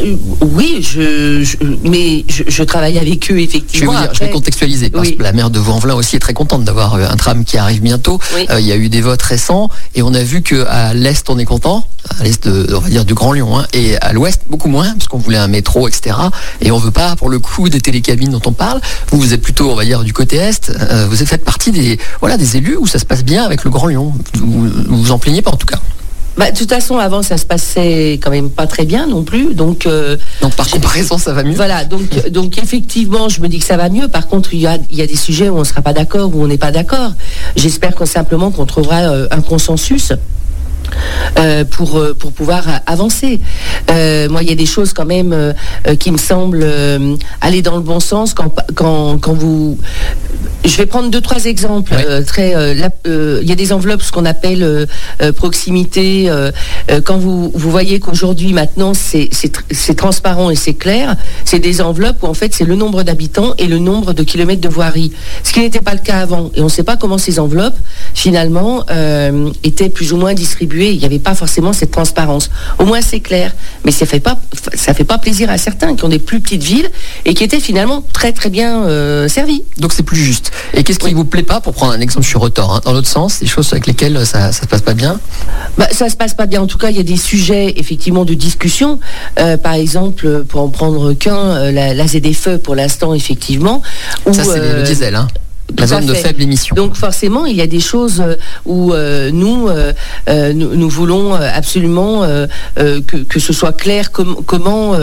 Bah, 0.00 0.06
oui, 0.52 0.78
je, 0.80 1.42
je- 1.42 1.56
mais 1.84 2.24
je, 2.28 2.44
je 2.46 2.62
travaille 2.62 2.98
avec 2.98 3.24
eux 3.24 3.26
Je 3.30 3.34
vais 3.34 3.44
effectivement. 3.44 3.92
vous 3.92 3.98
dire, 4.00 4.10
je 4.14 4.20
vais 4.20 4.30
contextualiser 4.30 4.90
parce 4.90 5.08
Oui. 5.08 5.16
que 5.16 5.22
la 5.22 5.32
maire 5.32 5.50
de 5.50 5.58
Vaux-en-Velin 5.58 5.94
aussi 5.94 6.16
est 6.16 6.20
très 6.20 6.34
contente 6.34 6.64
d'avoir 6.64 6.94
euh, 6.94 7.06
un 7.08 7.16
tram 7.16 7.44
qui 7.44 7.58
arrive 7.58 7.80
bientôt. 7.82 8.18
Oui. 8.34 8.46
Euh, 8.50 8.60
il 8.60 8.66
y 8.66 8.72
a 8.72 8.76
eu 8.76 8.88
des 8.88 9.00
votes 9.00 9.22
récents 9.22 9.68
et 9.94 10.02
on 10.02 10.12
a 10.14 10.22
vu 10.22 10.42
que 10.42 10.64
à 10.66 10.94
l'est 10.94 11.28
on 11.30 11.38
est 11.38 11.44
content, 11.44 11.86
à 12.18 12.24
l'est 12.24 12.46
de, 12.48 12.74
on 12.74 12.80
va 12.80 12.88
dire 12.88 13.04
du 13.04 13.14
Grand 13.14 13.32
Lyon, 13.32 13.58
hein, 13.58 13.66
et 13.72 13.96
à 13.98 14.12
l'ouest 14.12 14.42
beaucoup 14.48 14.68
moins 14.68 14.92
parce 14.94 15.08
qu'on 15.08 15.18
voulait 15.18 15.38
un 15.38 15.48
métro, 15.48 15.88
etc. 15.88 16.16
Et 16.60 16.70
on 16.70 16.78
veut 16.78 16.90
pas 16.90 17.16
pour 17.16 17.28
le 17.28 17.38
coup 17.38 17.68
des 17.68 17.80
télécabines 17.80 18.30
dont 18.30 18.42
on 18.46 18.52
parle. 18.52 18.80
Vous 19.10 19.18
vous 19.20 19.32
êtes 19.34 19.42
plutôt, 19.42 19.70
on 19.70 19.74
va 19.74 19.84
dire, 19.84 20.02
du 20.04 20.12
côté 20.12 20.36
est. 20.36 20.70
Euh, 20.70 21.06
vous 21.08 21.16
faites 21.16 21.44
partie 21.44 21.72
des, 21.72 21.98
voilà, 22.20 22.36
des 22.36 22.56
élus 22.56 22.76
où 22.76 22.86
ça 22.86 22.98
se 22.98 23.04
passe 23.04 23.24
bien 23.24 23.44
avec 23.44 23.64
le 23.64 23.70
Grand 23.70 23.86
Lyon? 23.88 24.12
Vous 24.34 24.68
vous, 24.68 24.70
vous 24.88 25.10
en 25.12 25.18
plaignez 25.18 25.42
pas 25.42 25.50
en 25.50 25.56
tout 25.56 25.66
cas? 25.66 25.78
Bah, 26.36 26.50
de 26.50 26.56
toute 26.56 26.68
façon, 26.68 26.98
avant, 26.98 27.22
ça 27.22 27.38
se 27.38 27.46
passait 27.46 28.14
quand 28.22 28.30
même 28.30 28.50
pas 28.50 28.66
très 28.66 28.84
bien 28.84 29.06
non 29.06 29.22
plus. 29.22 29.54
Donc, 29.54 29.86
euh, 29.86 30.16
Donc 30.42 30.54
par 30.54 30.68
comparaison, 30.68 31.16
ça 31.16 31.32
va 31.32 31.42
mieux. 31.42 31.54
voilà. 31.54 31.84
Donc, 31.84 32.28
donc, 32.28 32.58
effectivement, 32.58 33.28
je 33.28 33.40
me 33.40 33.48
dis 33.48 33.58
que 33.58 33.64
ça 33.64 33.76
va 33.76 33.88
mieux. 33.88 34.08
Par 34.08 34.28
contre, 34.28 34.52
il 34.52 34.60
y 34.60 34.66
a, 34.66 34.76
il 34.90 34.96
y 34.96 35.02
a 35.02 35.06
des 35.06 35.16
sujets 35.16 35.48
où 35.48 35.56
on 35.56 35.60
ne 35.60 35.64
sera 35.64 35.82
pas 35.82 35.92
d'accord, 35.92 36.30
où 36.34 36.42
on 36.42 36.46
n'est 36.46 36.58
pas 36.58 36.72
d'accord. 36.72 37.12
J'espère 37.56 37.94
qu'on 37.94 38.06
simplement 38.06 38.50
qu'on 38.50 38.66
trouvera 38.66 39.00
euh, 39.00 39.28
un 39.30 39.40
consensus. 39.40 40.12
Euh, 41.38 41.64
pour, 41.64 41.98
euh, 41.98 42.14
pour 42.14 42.32
pouvoir 42.32 42.68
euh, 42.68 42.72
avancer. 42.86 43.40
Euh, 43.90 44.28
moi, 44.28 44.42
il 44.42 44.48
y 44.48 44.52
a 44.52 44.56
des 44.56 44.66
choses 44.66 44.92
quand 44.92 45.04
même 45.06 45.32
euh, 45.32 45.52
qui 45.98 46.10
me 46.10 46.18
semblent 46.18 46.66
aller 47.40 47.62
dans 47.62 47.76
le 47.76 47.82
bon 47.82 48.00
sens 48.00 48.34
quand, 48.34 48.54
quand, 48.74 49.18
quand 49.18 49.34
vous... 49.34 49.78
Je 50.64 50.76
vais 50.78 50.86
prendre 50.86 51.10
deux, 51.10 51.20
trois 51.20 51.44
exemples. 51.44 51.94
Très, 52.26 52.50
il 53.06 53.48
y 53.48 53.52
a 53.52 53.54
des 53.54 53.72
enveloppes, 53.72 54.02
ce 54.02 54.10
qu'on 54.10 54.24
appelle 54.24 54.86
proximité. 55.36 56.28
quand 57.04 57.18
vous, 57.18 57.52
vous 57.54 57.70
voyez 57.70 58.00
qu'aujourd'hui, 58.00 58.52
maintenant, 58.52 58.92
c'est 58.94 59.28
c'est 59.30 59.54
tr- 59.54 59.62
c'est 59.70 59.94
transparent 59.94 60.50
et 60.50 60.56
c'est 60.56 60.74
clair, 60.74 61.14
c'est 61.44 61.60
des 61.60 61.80
enveloppes 61.80 62.22
où 62.22 62.26
en 62.26 62.34
fait 62.34 62.52
c'est 62.52 62.64
le 62.64 62.74
nombre 62.74 63.04
d'habitants 63.04 63.54
et 63.58 63.66
le 63.66 63.78
nombre 63.78 64.12
de 64.12 64.22
kilomètres 64.24 64.60
de 64.60 64.68
voirie. 64.68 65.12
Ce 65.44 65.52
qui 65.52 65.60
n'était 65.60 65.80
pas 65.80 65.94
le 65.94 66.00
cas 66.00 66.18
avant. 66.18 66.50
Et 66.54 66.60
on 66.60 66.64
ne 66.64 66.68
sait 66.68 66.82
pas 66.82 66.96
comment 66.96 67.18
ces 67.18 67.38
enveloppes, 67.38 67.78
finalement, 68.14 68.84
étaient 69.62 69.88
plus 69.88 70.12
ou 70.12 70.16
moins 70.16 70.34
distribuées. 70.34 70.75
Il 70.84 70.98
n'y 70.98 71.04
avait 71.04 71.18
pas 71.18 71.34
forcément 71.34 71.72
cette 71.72 71.90
transparence. 71.90 72.50
Au 72.78 72.84
moins 72.84 73.00
c'est 73.00 73.20
clair. 73.20 73.54
Mais 73.84 73.92
ça 73.92 74.06
fait 74.06 74.20
pas, 74.20 74.38
ça 74.74 74.94
fait 74.94 75.04
pas 75.04 75.18
plaisir 75.18 75.50
à 75.50 75.58
certains 75.58 75.94
qui 75.96 76.04
ont 76.04 76.08
des 76.08 76.18
plus 76.18 76.40
petites 76.40 76.62
villes 76.62 76.90
et 77.24 77.34
qui 77.34 77.44
étaient 77.44 77.60
finalement 77.60 78.04
très 78.12 78.32
très 78.32 78.50
bien 78.50 78.84
euh, 78.84 79.28
servis. 79.28 79.62
Donc 79.78 79.92
c'est 79.92 80.02
plus 80.02 80.18
juste. 80.22 80.50
Et 80.74 80.82
qu'est-ce 80.82 80.98
qui 80.98 81.14
vous 81.14 81.24
plaît 81.24 81.42
pas 81.42 81.60
pour 81.60 81.72
prendre 81.72 81.92
un 81.92 82.00
exemple, 82.00 82.24
je 82.24 82.28
suis 82.28 82.38
retort, 82.38 82.74
hein, 82.74 82.80
dans 82.84 82.92
l'autre 82.92 83.08
sens, 83.08 83.40
des 83.40 83.46
choses 83.46 83.72
avec 83.72 83.86
lesquelles 83.86 84.26
ça, 84.26 84.52
ça 84.52 84.62
se 84.62 84.66
passe 84.66 84.82
pas 84.82 84.94
bien? 84.94 85.20
Bah, 85.78 85.88
ça 85.90 86.08
se 86.08 86.16
passe 86.16 86.34
pas 86.34 86.46
bien. 86.46 86.62
En 86.62 86.66
tout 86.66 86.78
cas, 86.78 86.90
il 86.90 86.96
y 86.96 87.00
a 87.00 87.04
des 87.04 87.16
sujets 87.16 87.74
effectivement 87.76 88.24
de 88.24 88.34
discussion. 88.34 89.00
Euh, 89.38 89.56
par 89.56 89.74
exemple, 89.74 90.44
pour 90.44 90.60
en 90.60 90.68
prendre 90.68 91.12
qu'un, 91.12 91.36
euh, 91.36 91.72
la, 91.72 91.94
la 91.94 92.06
ZFE 92.06 92.58
pour 92.62 92.74
l'instant, 92.74 93.14
effectivement. 93.14 93.82
où, 94.26 94.32
Ça 94.32 94.44
c'est 94.44 94.58
euh, 94.58 94.78
le 94.78 94.82
diesel, 94.82 95.14
hein. 95.14 95.28
La 95.78 95.86
zone 95.86 96.06
de 96.06 96.14
faible 96.14 96.42
émission. 96.42 96.74
Donc 96.76 96.96
forcément, 96.96 97.44
il 97.46 97.56
y 97.56 97.60
a 97.60 97.66
des 97.66 97.80
choses 97.80 98.20
euh, 98.20 98.36
où 98.64 98.92
euh, 98.92 99.30
nous, 99.32 99.68
euh, 99.68 99.92
nous, 100.52 100.74
nous 100.74 100.88
voulons 100.88 101.34
absolument 101.34 102.22
euh, 102.24 102.46
que, 102.76 103.16
que 103.16 103.40
ce 103.40 103.52
soit 103.52 103.72
clair 103.72 104.12
com- 104.12 104.36
comment, 104.46 104.94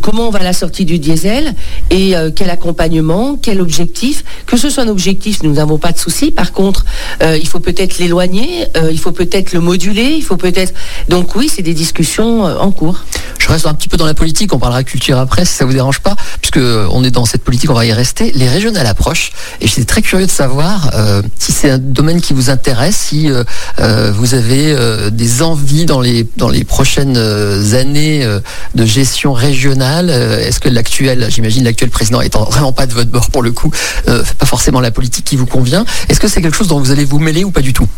comment 0.00 0.28
on 0.28 0.30
va 0.30 0.40
à 0.40 0.44
la 0.44 0.52
sortie 0.52 0.84
du 0.84 0.98
diesel 0.98 1.54
et 1.90 2.14
quel 2.34 2.50
accompagnement, 2.50 3.38
quel 3.40 3.60
objectif. 3.60 4.24
Que 4.46 4.56
ce 4.56 4.70
soit 4.70 4.84
un 4.84 4.88
objectif, 4.88 5.42
nous 5.42 5.52
n'avons 5.52 5.78
pas 5.78 5.92
de 5.92 5.98
souci. 5.98 6.30
Par 6.30 6.52
contre, 6.52 6.84
il 7.22 7.46
faut 7.46 7.60
peut-être 7.60 7.98
l'éloigner, 7.98 8.66
il 8.90 8.98
faut 8.98 9.12
peut-être 9.12 9.52
le 9.52 9.60
moduler, 9.60 10.14
il 10.16 10.22
faut 10.22 10.36
peut-être... 10.36 10.72
Donc 11.08 11.36
oui, 11.36 11.50
c'est 11.54 11.62
des 11.62 11.74
discussions 11.74 12.42
en 12.44 12.70
cours. 12.70 13.04
Je 13.38 13.48
reste 13.48 13.66
un 13.66 13.74
petit 13.74 13.88
peu 13.88 13.96
dans 13.96 14.06
la 14.06 14.14
politique, 14.14 14.52
on 14.52 14.58
parlera 14.58 14.84
culture 14.84 15.18
après 15.18 15.44
si 15.44 15.54
ça 15.54 15.64
vous 15.64 15.72
dérange 15.72 16.00
pas, 16.00 16.16
puisque 16.40 16.60
on 16.90 17.04
est 17.04 17.10
dans 17.10 17.24
cette 17.24 17.42
politique, 17.42 17.70
on 17.70 17.74
va 17.74 17.86
y 17.86 17.92
rester. 17.92 18.32
Les 18.32 18.48
régionales 18.48 18.86
approchent 18.86 19.32
et 19.60 19.66
j'étais 19.66 19.84
très 19.84 20.02
curieux 20.02 20.26
de 20.26 20.30
savoir 20.30 20.90
euh, 20.94 21.22
si 21.38 21.52
c'est 21.52 21.70
un 21.70 21.78
domaine 21.78 22.20
qui 22.20 22.32
vous 22.32 22.50
intéresse, 22.50 22.96
si 22.96 23.30
euh, 23.30 23.44
euh, 23.78 24.12
vous 24.14 24.34
avez 24.34 24.76
des 25.10 25.42
envies 25.42 25.86
dans 25.86 26.00
les 26.00 26.64
prochaines 26.64 27.16
années 27.16 28.26
de 28.74 28.84
gestion 28.84 29.32
régionale. 29.32 30.10
Est-ce 30.10 30.60
que 30.60 30.68
l'actuel, 30.68 31.26
j'imagine 31.30 31.64
l'actuel 31.64 31.90
président 31.90 32.20
étant 32.20 32.44
vraiment 32.44 32.72
pas 32.72 32.86
de 32.86 32.92
votre 32.92 33.10
bord 33.10 33.30
pour 33.30 33.42
le 33.42 33.52
coup, 33.52 33.70
fait 33.72 34.36
pas 34.38 34.46
forcément 34.46 34.80
la 34.80 34.90
politique 34.90 35.24
qui 35.24 35.36
vous 35.36 35.46
convient. 35.46 35.84
Est-ce 36.08 36.20
que 36.20 36.28
c'est 36.28 36.42
quelque 36.42 36.56
chose 36.56 36.68
dont 36.68 36.78
vous 36.78 36.90
allez 36.90 37.04
vous 37.04 37.18
mêler 37.18 37.44
ou 37.44 37.50
pas 37.50 37.62
du 37.62 37.72
tout? 37.72 37.88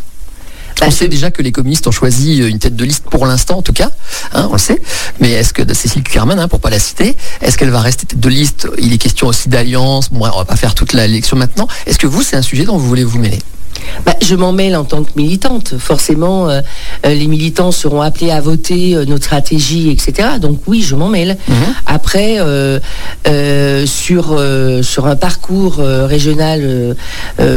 On 0.86 0.90
sait 0.90 1.08
déjà 1.08 1.30
que 1.30 1.42
les 1.42 1.52
communistes 1.52 1.86
ont 1.86 1.92
choisi 1.92 2.42
euh, 2.42 2.48
une 2.48 2.58
tête 2.58 2.76
de 2.76 2.84
liste 2.84 3.04
pour 3.04 3.26
l'instant, 3.26 3.58
en 3.58 3.62
tout 3.62 3.72
cas, 3.72 3.90
hein, 4.32 4.48
on 4.50 4.54
le 4.54 4.58
sait. 4.58 4.80
Mais 5.20 5.30
est-ce 5.32 5.52
que 5.52 5.62
Cécile 5.74 6.02
Kuermann, 6.02 6.38
hein, 6.38 6.48
pour 6.48 6.60
pas 6.60 6.70
la 6.70 6.78
citer, 6.78 7.16
est-ce 7.40 7.56
qu'elle 7.56 7.70
va 7.70 7.80
rester 7.80 8.06
tête 8.06 8.20
de 8.20 8.28
liste? 8.28 8.68
Il 8.78 8.92
est 8.92 8.98
question 8.98 9.26
aussi 9.26 9.48
d'alliance. 9.48 10.10
Bon, 10.10 10.26
on 10.32 10.38
va 10.38 10.44
pas 10.44 10.56
faire 10.56 10.74
toute 10.74 10.92
l'élection 10.92 11.36
maintenant. 11.36 11.68
Est-ce 11.86 11.98
que 11.98 12.06
vous, 12.06 12.22
c'est 12.22 12.36
un 12.36 12.42
sujet 12.42 12.64
dont 12.64 12.76
vous 12.76 12.86
voulez 12.86 13.04
vous 13.04 13.18
mêler? 13.18 13.38
Bah, 14.04 14.14
je 14.22 14.34
m'en 14.34 14.52
mêle 14.52 14.76
en 14.76 14.84
tant 14.84 15.02
que 15.04 15.10
militante. 15.16 15.74
Forcément, 15.78 16.48
euh, 16.48 16.60
euh, 17.06 17.14
les 17.14 17.26
militants 17.26 17.72
seront 17.72 18.00
appelés 18.00 18.30
à 18.30 18.40
voter 18.40 18.94
euh, 18.94 19.04
notre 19.04 19.24
stratégie, 19.24 19.90
etc. 19.90 20.30
Donc 20.40 20.60
oui, 20.66 20.82
je 20.82 20.94
m'en 20.94 21.08
mêle. 21.08 21.36
Mhm. 21.48 21.54
Après, 21.86 22.36
euh, 22.38 22.78
sur 23.86 24.40
sur 24.82 25.06
un 25.06 25.16
parcours 25.16 25.76
régional, 25.76 26.96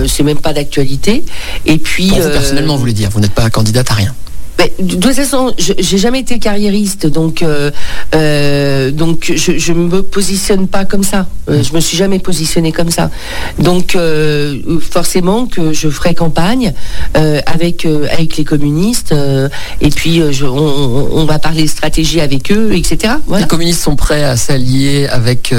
c'est 0.07 0.23
même 0.23 0.37
pas 0.37 0.53
d'actualité. 0.53 1.23
Et 1.65 1.77
puis 1.77 2.07
Pour 2.07 2.19
vous 2.19 2.29
personnellement, 2.29 2.73
vous 2.73 2.81
voulez 2.81 2.93
dire, 2.93 3.09
vous 3.11 3.19
n'êtes 3.19 3.33
pas 3.33 3.49
candidate 3.49 3.89
à 3.91 3.93
rien. 3.95 4.13
Mais 4.59 4.73
de 4.79 4.95
toute 4.95 5.13
façon, 5.13 5.53
je- 5.57 5.73
j'ai 5.77 5.97
jamais 5.97 6.19
été 6.19 6.39
carriériste, 6.39 7.07
donc 7.07 7.41
euh, 7.43 7.71
euh, 8.13 8.91
donc 8.91 9.31
je, 9.35 9.57
je 9.57 9.73
me 9.73 10.01
positionne 10.03 10.67
pas 10.67 10.85
comme 10.85 11.03
ça. 11.03 11.27
Euh, 11.49 11.61
je 11.63 11.73
me 11.73 11.79
suis 11.79 11.97
jamais 11.97 12.19
positionnée 12.19 12.71
comme 12.71 12.91
ça. 12.91 13.09
Donc 13.59 13.95
euh, 13.95 14.59
forcément 14.79 15.45
que 15.45 15.73
je 15.73 15.89
ferai 15.89 16.13
campagne 16.15 16.73
avec 17.45 17.85
avec 17.85 18.37
les 18.37 18.43
communistes 18.43 19.13
et 19.81 19.89
puis 19.89 20.21
je- 20.31 20.45
on, 20.45 21.25
va 21.25 21.39
parler 21.39 21.67
stratégie 21.67 22.21
avec 22.21 22.51
eux, 22.51 22.73
etc. 22.75 23.15
Voilà. 23.27 23.43
Les 23.43 23.47
communistes 23.47 23.81
sont 23.81 23.95
prêts 23.95 24.23
à 24.23 24.37
s'allier 24.37 25.07
avec. 25.07 25.53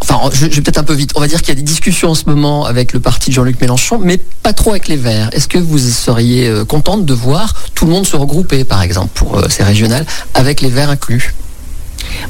enfin, 0.00 0.18
je, 0.32 0.46
je 0.46 0.56
vais 0.56 0.60
peut-être 0.62 0.78
un 0.78 0.84
peu 0.84 0.94
vite. 0.94 1.10
On 1.14 1.20
va 1.20 1.28
dire 1.28 1.40
qu'il 1.40 1.50
y 1.50 1.52
a 1.52 1.54
des 1.54 1.62
discussions 1.62 2.10
en 2.10 2.14
ce 2.14 2.24
moment 2.26 2.64
avec 2.64 2.92
le 2.92 2.98
parti 3.00 3.30
de 3.30 3.34
Jean-Luc 3.34 3.60
Mélenchon, 3.60 3.98
mais 4.02 4.18
pas 4.42 4.52
trop 4.52 4.70
avec 4.70 4.88
les 4.88 4.96
Verts. 4.96 5.30
Est-ce 5.32 5.46
que 5.48 5.58
vous 5.58 5.78
seriez 5.78 6.52
contente 6.68 7.04
de 7.06 7.14
voir 7.14 7.54
tout 7.74 7.84
le 7.86 7.92
monde 7.92 8.06
se 8.06 8.16
regrouper, 8.16 8.41
par 8.64 8.82
exemple, 8.82 9.10
pour 9.14 9.38
euh, 9.38 9.48
ces 9.48 9.62
régionales, 9.62 10.06
avec 10.34 10.60
les 10.60 10.68
Verts 10.68 10.90
inclus 10.90 11.34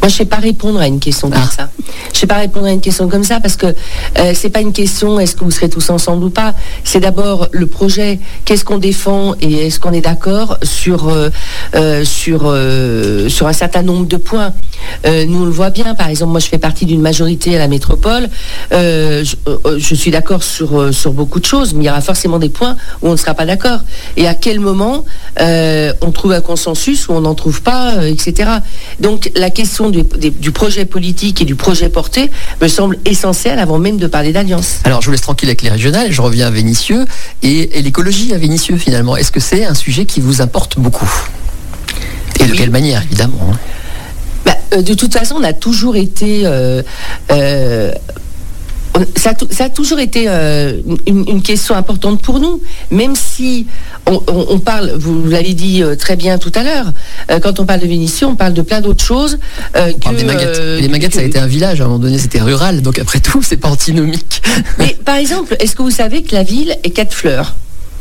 Moi, 0.01 0.09
je 0.09 0.15
sais 0.17 0.25
pas 0.25 0.37
répondre 0.37 0.81
à 0.81 0.87
une 0.87 1.01
question 1.01 1.31
comme 1.31 1.41
Ah. 1.43 1.51
ça. 1.55 1.69
Je 2.13 2.19
sais 2.19 2.27
pas 2.27 2.37
répondre 2.37 2.67
à 2.67 2.71
une 2.73 2.81
question 2.81 3.09
comme 3.09 3.25
ça 3.25 3.41
parce 3.41 3.57
que 3.57 3.67
euh, 4.19 4.33
c'est 4.35 4.51
pas 4.51 4.61
une 4.61 4.73
question 4.73 5.19
est-ce 5.21 5.35
que 5.37 5.45
vous 5.45 5.51
serez 5.51 5.69
tous 5.69 5.91
ensemble 5.91 6.25
ou 6.25 6.31
pas. 6.31 6.55
C'est 6.85 7.01
d'abord 7.01 7.49
le 7.53 7.67
projet. 7.67 8.19
Qu'est-ce 8.45 8.65
qu'on 8.65 8.79
défend 8.79 9.35
et 9.41 9.67
est-ce 9.67 9.81
qu'on 9.81 9.93
est 9.93 10.01
d'accord 10.01 10.59
sur 10.63 11.09
euh, 11.09 11.31
euh, 11.75 12.05
sur 12.05 12.43
euh, 12.45 13.29
sur 13.29 13.47
un 13.47 13.53
certain 13.53 13.83
nombre 13.83 14.07
de 14.07 14.17
points. 14.17 14.53
Nous 15.05 15.43
on 15.43 15.45
le 15.45 15.51
voit 15.51 15.71
bien. 15.71 15.95
Par 15.95 16.09
exemple, 16.09 16.33
moi, 16.33 16.41
je 16.41 16.47
fais 16.47 16.59
partie 16.59 16.87
d'une 16.87 17.01
majorité 17.01 17.55
à 17.57 17.59
la 17.59 17.69
métropole. 17.69 18.29
Je, 18.71 19.25
je 19.79 19.95
suis 19.95 20.11
d'accord 20.11 20.43
sur 20.43 20.93
sur 20.95 21.13
beaucoup 21.13 21.41
de 21.41 21.45
choses, 21.45 21.73
mais 21.75 21.85
il 21.85 21.87
y 21.87 21.91
aura 21.91 22.01
forcément 22.01 22.39
des 22.39 22.49
points 22.49 22.77
où 23.01 23.09
on 23.09 23.13
ne 23.13 23.17
sera 23.17 23.35
pas 23.35 23.47
d'accord. 23.47 23.81
Et 24.17 24.27
à 24.27 24.35
quel 24.35 24.61
moment 24.61 25.05
on 25.41 26.11
trouve 26.13 26.33
un 26.33 26.41
consensus 26.41 27.09
ou 27.09 27.13
on 27.13 27.21
n'en 27.23 27.35
trouve 27.35 27.63
pas, 27.63 28.07
etc. 28.07 28.51
Donc 29.01 29.31
la 29.37 29.51
question 29.51 29.72
du, 29.91 30.03
des- 30.03 30.31
du 30.31 30.53
projet 30.53 30.85
politique 30.85 31.41
et 31.41 31.45
du 31.45 31.55
projet 31.55 31.89
porté 31.89 32.31
me 32.61 32.69
semble 32.69 32.99
essentielle 33.05 33.59
avant 33.59 33.79
même 33.79 33.97
de 33.99 34.07
parler 34.07 34.33
d'alliance. 34.33 34.81
Alors, 34.85 35.01
je 35.01 35.07
vous 35.07 35.13
laisse 35.13 35.21
tranquille 35.23 35.49
avec 35.49 35.63
les 35.63 35.71
régionales. 35.71 36.13
Je 36.13 36.21
reviens 36.23 36.47
à 36.47 36.51
Vénissieux 36.51 37.05
et, 37.43 37.79
et 37.79 37.83
l'écologie 37.83 38.33
à 38.35 38.39
Vénissieux 38.39 38.77
finalement. 38.77 39.17
Est-ce 39.17 39.33
que 39.33 39.41
c'est 39.41 39.65
un 39.65 39.75
sujet 39.75 40.05
qui 40.05 40.21
vous 40.21 40.43
importe 40.43 40.79
beaucoup? 40.79 41.11
Et 42.41 42.45
de 42.47 42.53
Oui. 42.53 42.59
quelle 42.59 42.71
manière, 42.71 43.03
évidemment 43.03 43.39
hein? 43.53 43.57
Bah, 44.45 44.57
euh, 44.75 44.83
de 44.83 44.95
toute 44.95 45.13
façon, 45.13 45.37
on 45.39 45.45
a 45.45 45.53
toujours 45.53 45.97
été. 45.97 46.43
euh, 46.45 46.83
euh, 47.31 47.93
ça, 49.17 49.31
a 49.31 49.35
tou- 49.35 49.49
ça 49.51 49.65
a 49.65 49.69
toujours 49.71 49.99
été 50.01 50.25
euh, 50.29 50.81
une, 51.07 51.25
une 51.29 51.43
question 51.43 51.75
importante 51.75 52.21
pour 52.21 52.41
nous, 52.41 52.61
même 52.91 53.15
si 53.17 53.67
on, 54.07 54.21
on- 54.27 54.47
on 54.51 54.59
parle, 54.59 54.93
vous 54.99 55.27
l'avez 55.29 55.55
dit 55.55 55.83
euh, 55.83 55.97
très 55.97 56.17
bien 56.17 56.39
tout 56.39 56.53
à 56.55 56.63
l'heure, 56.63 56.93
euh, 57.31 57.39
quand 57.41 57.59
on 57.61 57.65
parle 57.65 57.81
de 57.81 57.87
Vénissieux, 57.87 58.27
on 58.27 58.37
parle 58.37 58.53
de 58.55 58.63
plein 58.63 58.81
d'autres 58.81 59.05
choses. 59.05 59.39
que, 59.95 60.77
des 60.77 60.83
les 60.83 60.89
Maguettes, 60.89 61.11
que- 61.11 61.17
ça 61.17 61.23
a 61.23 61.25
été 61.25 61.39
un 61.39 61.47
village. 61.47 61.81
À 61.81 61.85
un 61.85 61.87
moment 61.89 61.99
donné, 62.01 62.19
c'était 62.19 62.41
rural. 62.41 62.83
Donc, 62.83 62.99
après 62.99 63.21
tout, 63.21 63.43
c'est 63.49 63.57
pas 63.57 63.69
antinomique. 63.69 64.43
Mais 64.79 64.97
par 65.05 65.17
exemple, 65.17 65.57
est-ce 65.61 65.75
que 65.75 65.83
vous 65.83 65.91
savez 65.91 66.23
que 66.23 66.35
la 66.35 66.43
ville 66.43 66.77
est 66.85 66.91
quatre 66.91 67.15
fleurs? 67.15 67.55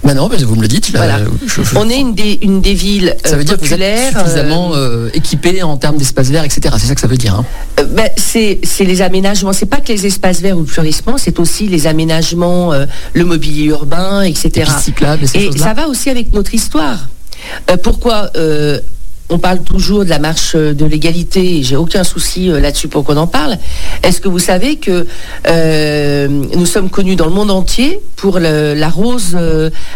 Bah 0.04 0.14
non, 0.16 0.30
que 0.30 0.44
vous 0.44 0.56
me 0.56 0.62
le 0.64 0.68
dites. 0.68 0.92
là, 0.94 1.00
Voilà. 1.00 1.20
je- 1.46 1.62
je- 1.62 1.76
On 1.78 1.88
est 1.90 2.00
une 2.00 2.16
des, 2.16 2.40
une 2.42 2.60
des 2.62 2.74
villes 2.74 3.16
Ça 3.24 3.34
euh, 3.34 3.38
veut 3.38 3.44
dire 3.44 3.56
que 3.56 3.62
vous 3.62 3.68
populaires. 3.68 4.08
êtes 4.08 4.18
suffisamment 4.18 4.74
euh, 4.74 5.06
euh, 5.08 5.10
équipé 5.14 5.62
en 5.62 5.78
termes 5.78 5.98
d'espace 5.98 6.30
vert, 6.30 6.44
etc. 6.44 6.74
C'est 6.80 6.88
ça 6.88 6.96
que 6.96 7.02
ça 7.02 7.08
veut 7.08 7.18
dire. 7.18 7.36
hein. 7.36 7.46
Euh, 7.80 7.84
ben, 7.84 8.10
c'est 8.18 8.60
les 8.80 9.02
aménagements. 9.04 9.54
C'est 9.54 9.68
pas 9.68 9.78
que 9.78 9.92
les 9.92 10.08
espaces 10.08 10.42
verts 10.42 10.58
ou 10.58 10.62
le 10.62 10.66
fleurissement, 10.66 11.18
c'est 11.18 11.40
aussi 11.40 11.68
les 11.68 11.86
aménagements, 11.86 12.74
euh, 12.74 12.86
le 13.14 13.26
mobilier 13.26 13.66
urbain, 13.66 14.24
etc. 14.24 14.50
Les 14.56 14.62
pistes 14.64 14.80
cyclables 14.80 15.24
et 15.24 15.28
ces 15.28 15.38
Et 15.38 15.46
choses-là. 15.48 15.66
ça 15.66 15.74
va 15.76 15.88
aussi 15.88 16.10
avec 16.10 16.34
notre 16.34 16.54
histoire. 16.56 17.08
Euh, 17.70 17.78
pourquoi 17.78 18.32
euh, 18.38 18.80
on 19.32 19.40
parle 19.40 19.64
toujours 19.64 20.04
de 20.04 20.10
la 20.10 20.20
marche 20.20 20.54
euh, 20.56 20.74
de 20.74 20.86
l'égalité 20.86 21.64
j'ai 21.64 21.78
aucun 21.78 22.04
souci 22.04 22.52
euh, 22.52 22.60
là-dessus 22.60 22.88
pour 22.88 23.04
qu'on 23.04 23.18
en 23.18 23.28
parle. 23.28 23.58
Est-ce 24.04 24.20
que 24.20 24.28
vous 24.28 24.40
savez 24.40 24.76
que 24.76 25.08
euh, 25.48 26.28
nous 26.28 26.66
sommes 26.66 26.90
connus 26.90 27.16
dans 27.16 27.26
le 27.26 27.32
monde 27.32 27.50
entier 27.50 28.00
pour 28.18 28.40
la 28.40 28.90
rose, 28.90 29.38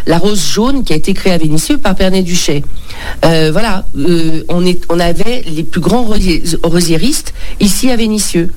la 0.07 0.17
rose 0.17 0.43
jaune 0.43 0.83
qui 0.83 0.93
a 0.93 0.95
été 0.95 1.13
créée 1.13 1.33
à 1.33 1.38
Vénissieux 1.38 1.77
par 1.77 1.95
Pernet 1.95 2.23
Duché. 2.23 2.63
Euh, 3.23 3.49
voilà, 3.51 3.86
on, 4.49 4.65
est, 4.65 4.81
on 4.89 4.99
avait 4.99 5.43
les 5.45 5.63
plus 5.63 5.81
grands 5.81 6.07
rosiéristes 6.63 7.33
ici 7.59 7.91
à 7.91 7.95
Vénissieux. 7.95 8.51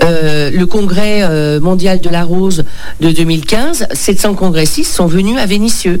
Le 0.00 0.64
congrès 0.64 1.60
mondial 1.60 2.00
de 2.00 2.08
la 2.08 2.24
rose 2.24 2.64
de 3.00 3.10
2015, 3.10 3.88
700 3.92 4.34
congressistes 4.34 4.92
sont 4.92 5.06
venus 5.06 5.38
à 5.38 5.46
Vénissieux. 5.46 6.00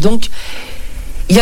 Donc, 0.00 0.28
il 1.30 1.36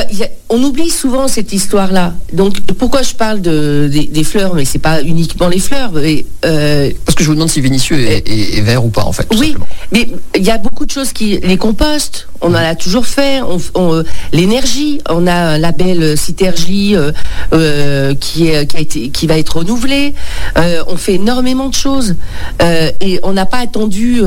on 0.48 0.62
oublie 0.62 0.90
souvent 0.90 1.26
cette 1.26 1.52
histoire-là. 1.52 2.14
Donc, 2.32 2.60
pourquoi 2.78 3.02
je 3.02 3.14
parle 3.14 3.40
de, 3.40 3.88
des, 3.92 4.04
des 4.06 4.22
fleurs 4.24 4.54
Mais 4.54 4.64
c'est 4.64 4.78
pas 4.78 5.02
uniquement 5.02 5.48
les 5.48 5.58
fleurs. 5.58 5.90
mais, 5.92 6.24
euh, 6.44 6.90
Parce 7.04 7.16
que 7.16 7.24
je 7.24 7.28
vous 7.28 7.34
demande 7.34 7.48
si 7.50 7.60
Vénissieux 7.60 7.98
est, 7.98 8.28
est- 8.28 8.58
est 8.58 8.60
vert 8.60 8.84
ou 8.84 8.88
pas, 8.90 9.02
en 9.04 9.12
fait. 9.12 9.26
oui, 9.32 9.48
simplement. 9.48 9.66
mais 9.92 10.08
il 10.36 10.44
y 10.44 10.50
a 10.50 10.58
beaucoup 10.58 10.86
de 10.86 10.90
choses 10.92 11.12
qui. 11.12 11.38
Les 11.42 11.56
composts, 11.56 12.28
on 12.42 12.50
en 12.50 12.54
a 12.54 12.74
toujours 12.76 13.06
fait. 13.06 13.40
On, 13.42 13.58
on, 13.74 14.04
L'énergie, 14.32 15.00
on 15.10 15.26
a 15.26 15.34
un 15.34 15.58
label 15.58 16.16
Citergie 16.16 16.94
euh, 16.94 17.10
euh, 17.52 18.14
qui, 18.14 18.46
est, 18.48 18.66
qui, 18.68 18.76
a 18.76 18.80
été, 18.80 19.08
qui 19.10 19.26
va 19.26 19.38
être 19.38 19.56
renouvelé. 19.56 20.14
On 20.86 20.96
fait 20.96 21.14
énormément 21.14 21.68
de 21.68 21.74
choses. 21.74 22.14
Et 23.00 23.18
on 23.24 23.32
n'a 23.32 23.46
pas 23.46 23.58
attendu 23.58 24.20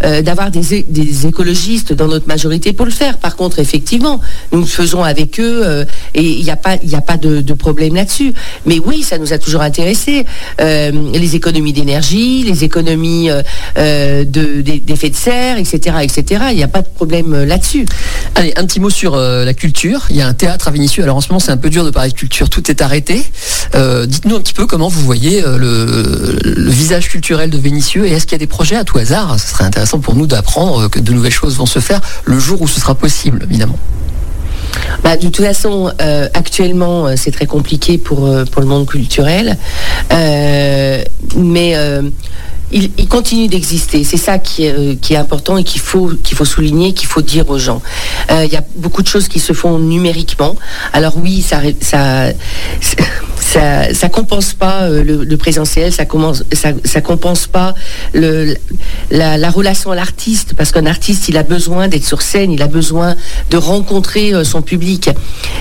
d'avoir 0.00 0.50
des, 0.50 0.86
des 0.88 1.26
écologistes 1.26 1.92
dans 1.92 2.06
notre 2.08 2.26
majorité 2.28 2.72
pour 2.72 2.86
le 2.86 2.92
faire. 2.92 3.18
Par 3.18 3.36
contre, 3.36 3.58
effectivement, 3.58 4.20
nous 4.52 4.60
le 4.60 4.66
faisons 4.66 5.02
avec 5.04 5.38
eux 5.38 5.49
euh, 5.50 5.84
et 6.14 6.22
il 6.22 6.44
n'y 6.44 6.50
a 6.50 6.56
pas, 6.56 6.76
a 6.92 7.00
pas 7.00 7.16
de, 7.16 7.52
problème 7.52 7.94
là-dessus. 7.94 8.32
Mais 8.66 8.78
oui, 8.78 9.02
ça 9.02 9.18
nous 9.18 9.32
a 9.32 9.38
toujours 9.38 9.62
intéressé. 9.62 10.24
Euh, 10.60 10.92
les 11.12 11.36
économies 11.36 11.72
d'énergie, 11.72 12.42
les 12.44 12.64
économies 12.64 13.28
euh, 13.76 14.24
d'effets 14.24 15.10
de 15.10 15.16
serre, 15.16 15.58
etc., 15.58 15.96
etc. 16.02 16.44
Il 16.50 16.56
n'y 16.56 16.62
a 16.62 16.68
pas 16.68 16.82
de 16.82 16.88
problème 16.88 17.44
là-dessus. 17.44 17.86
Allez, 18.34 18.52
un 18.56 18.64
petit 18.64 18.80
mot 18.80 18.90
sur 18.90 19.16
la 19.16 19.54
culture. 19.54 20.06
Il 20.10 20.16
y 20.16 20.22
a 20.22 20.26
un 20.26 20.34
théâtre 20.34 20.68
à 20.68 20.70
Vénissieux. 20.70 21.02
Alors 21.02 21.16
en 21.16 21.20
ce 21.20 21.28
moment, 21.28 21.40
c'est 21.40 21.52
un 21.52 21.56
peu 21.56 21.70
dur 21.70 21.84
de 21.84 21.90
parler 21.90 22.10
de 22.10 22.14
culture. 22.14 22.48
Tout 22.48 22.70
est 22.70 22.80
arrêté. 22.82 23.24
Dites-nous 23.74 24.36
un 24.36 24.40
petit 24.40 24.54
peu 24.54 24.66
comment 24.66 24.88
vous 24.88 25.02
voyez 25.02 25.42
le, 25.42 26.38
le 26.42 26.70
visage 26.70 27.08
culturel 27.08 27.50
de 27.50 27.58
Vénissieux 27.58 28.06
et 28.06 28.12
est-ce 28.12 28.24
qu'il 28.24 28.32
y 28.32 28.36
a 28.36 28.38
des 28.38 28.46
projets 28.46 28.76
à 28.76 28.84
tout 28.84 28.98
hasard? 28.98 29.38
Ce 29.38 29.48
serait 29.48 29.64
intéressant 29.64 29.98
pour 29.98 30.14
nous 30.14 30.26
d'apprendre 30.26 30.88
que 30.88 31.00
de 31.00 31.12
nouvelles 31.12 31.32
choses 31.32 31.56
vont 31.56 31.66
se 31.66 31.78
faire 31.78 32.00
le 32.24 32.38
jour 32.38 32.62
où 32.62 32.68
ce 32.68 32.80
sera 32.80 32.94
possible, 32.94 33.42
évidemment. 33.48 33.78
Bah, 35.02 35.16
de 35.16 35.28
toute 35.28 35.44
façon, 35.44 35.92
euh, 36.00 36.28
actuellement, 36.34 37.06
euh, 37.06 37.14
c'est 37.16 37.30
très 37.30 37.46
compliqué 37.46 37.98
pour, 37.98 38.26
euh, 38.26 38.44
pour 38.44 38.60
le 38.60 38.68
monde 38.68 38.86
culturel. 38.86 39.56
Mais 41.36 41.76
il, 42.72 43.08
continue 43.08 43.48
d'exister. 43.48 44.04
C'est 44.04 44.16
ça 44.16 44.38
qui 44.38 44.70
qui 45.00 45.14
est 45.14 45.16
important 45.16 45.56
et 45.56 45.64
qu'il 45.64 45.80
faut, 45.80 46.12
qu'il 46.22 46.36
faut 46.36 46.44
souligner, 46.44 46.92
qu'il 46.92 47.08
faut 47.08 47.22
dire 47.22 47.48
aux 47.50 47.58
gens. 47.58 47.82
Il 48.30 48.52
y 48.52 48.56
a 48.56 48.64
beaucoup 48.76 49.02
de 49.02 49.08
choses 49.08 49.28
qui 49.28 49.40
se 49.40 49.52
font 49.52 49.78
numériquement. 49.78 50.54
Alors 50.92 51.16
oui, 51.16 51.42
ça, 51.42 51.60
ça, 53.52 53.92
ça 53.94 54.08
compense 54.08 54.52
pas 54.54 54.82
euh, 54.82 55.02
le, 55.02 55.24
le 55.24 55.36
présentiel, 55.36 55.92
ça, 55.92 56.04
commence, 56.04 56.44
ça, 56.52 56.70
ça 56.84 57.00
compense 57.00 57.46
pas 57.46 57.74
le, 58.14 58.54
la, 59.10 59.36
la 59.38 59.50
relation 59.50 59.90
à 59.90 59.94
l'artiste, 59.96 60.54
parce 60.56 60.70
qu'un 60.70 60.86
artiste, 60.86 61.28
il 61.28 61.36
a 61.36 61.42
besoin 61.42 61.88
d'être 61.88 62.04
sur 62.04 62.22
scène, 62.22 62.52
il 62.52 62.62
a 62.62 62.68
besoin 62.68 63.16
de 63.50 63.56
rencontrer 63.56 64.32
euh, 64.32 64.44
son 64.44 64.62
public. 64.62 65.10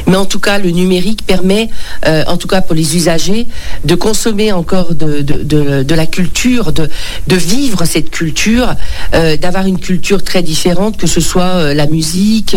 Mais 0.08 0.16
en 0.18 0.26
tout 0.26 0.40
cas, 0.40 0.60
le 0.60 0.70
numérique 0.70 1.26
permet, 1.26 1.70
euh, 2.06 2.24
en 2.28 2.38
tout 2.38 2.48
cas 2.48 2.62
pour 2.62 2.76
les 2.76 2.96
usagers, 2.96 3.48
de 3.84 3.96
consommer 3.96 4.52
encore 4.52 4.94
de, 4.94 5.22
de, 5.22 5.44
de- 5.44 5.84
de 5.84 5.96
la 5.96 6.06
culture, 6.06 6.72
de, 6.74 6.90
de 7.28 7.36
vivre 7.36 7.86
cette 7.86 8.10
culture, 8.12 8.76
d'avoir 9.42 9.66
une 9.66 9.80
culture 9.80 10.24
très 10.24 10.44
différente, 10.44 10.98
que 10.98 11.08
ce 11.08 11.22
soit 11.22 11.74
la 11.74 11.88
musique. 11.88 12.56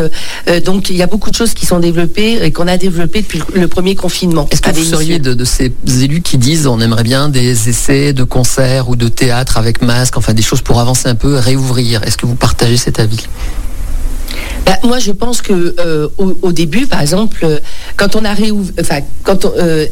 donc 0.64 0.91
il 0.91 0.97
y 0.97 1.03
a 1.03 1.07
beaucoup 1.07 1.30
de 1.30 1.37
choses 1.37 1.55
qui 1.55 1.66
sont 1.66 1.78
développées 1.78 2.39
et 2.45 2.51
qu'on 2.53 2.68
a 2.68 2.76
développées 2.76 3.22
depuis 3.22 3.39
le, 3.55 3.61
le 3.62 3.68
premier 3.68 3.95
confinement. 3.95 4.47
Est-ce 4.51 4.61
que 4.61 4.68
à 4.68 4.72
vous 4.72 4.78
Vénissieux. 4.80 4.97
seriez 4.97 5.18
de, 5.23 5.45
ces 5.45 5.73
élus 6.03 6.20
qui 6.23 6.39
disent 6.39 6.66
on 6.66 6.81
aimerait 6.81 7.03
bien 7.03 7.29
des 7.29 7.68
essais 7.68 8.12
de 8.12 8.25
concerts 8.25 8.89
ou 8.89 8.97
de 8.97 9.09
théâtre 9.09 9.57
avec 9.57 9.83
masque, 9.83 10.16
enfin 10.16 10.35
des 10.35 10.43
choses 10.43 10.61
pour 10.61 10.81
avancer 10.81 11.09
un 11.09 11.14
peu, 11.14 11.37
réouvrir 11.37 12.03
Est-ce 12.03 12.16
que 12.16 12.27
vous 12.27 12.35
partagez 12.35 12.77
cet 12.77 13.01
avis? 13.01 13.27
Bah, 14.66 14.79
moi, 14.85 14.99
je 14.99 15.12
pense 15.12 15.43
que 15.43 15.75
euh, 15.79 16.09
début, 16.53 16.87
par 16.87 17.01
exemple, 17.01 17.45
euh, 17.45 17.59
quand 17.97 18.16
on 18.16 18.25
a 18.25 18.33
réouvert, 18.33 18.73
quand 19.25 19.45
euh, 19.45 19.87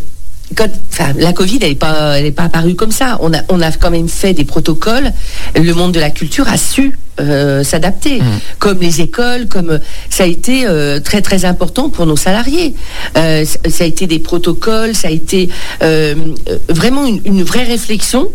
la 1.16 1.33
Covid, 1.33 1.59
elle 1.62 1.70
n'est 1.70 2.31
pas, 2.33 2.45
apparue 2.45 2.74
comme 2.74 2.93
ça. 2.93 3.18
On 3.20 3.33
a 3.33 3.72
quand 3.72 3.91
même 3.91 4.09
fait 4.09 4.35
des 4.35 4.45
protocoles. 4.45 5.12
Le 5.55 5.72
monde 5.72 5.93
de 5.93 6.01
la 6.01 6.11
culture 6.11 6.49
a 6.49 6.57
su 6.57 6.99
euh, 7.19 7.63
s'adapter, 7.65 8.23
comme 8.59 8.79
les 8.81 9.01
écoles, 9.03 9.47
comme 9.47 9.79
ça 10.09 10.25
a 10.25 10.27
été 10.27 10.63
euh, 10.65 11.01
très 11.01 11.21
très 11.21 11.45
important 11.45 11.91
pour 11.91 12.07
nos 12.07 12.17
salariés. 12.17 12.75
Euh, 13.19 13.45
ça 13.45 13.85
a 13.85 13.87
été 13.87 14.07
des 14.07 14.19
protocoles, 14.21 14.95
ça 14.95 15.09
a 15.09 15.11
été 15.11 15.51
vraiment 16.69 17.05
une, 17.05 17.21
une 17.25 17.43
vraie 17.43 17.65
réflexion. 17.65 18.29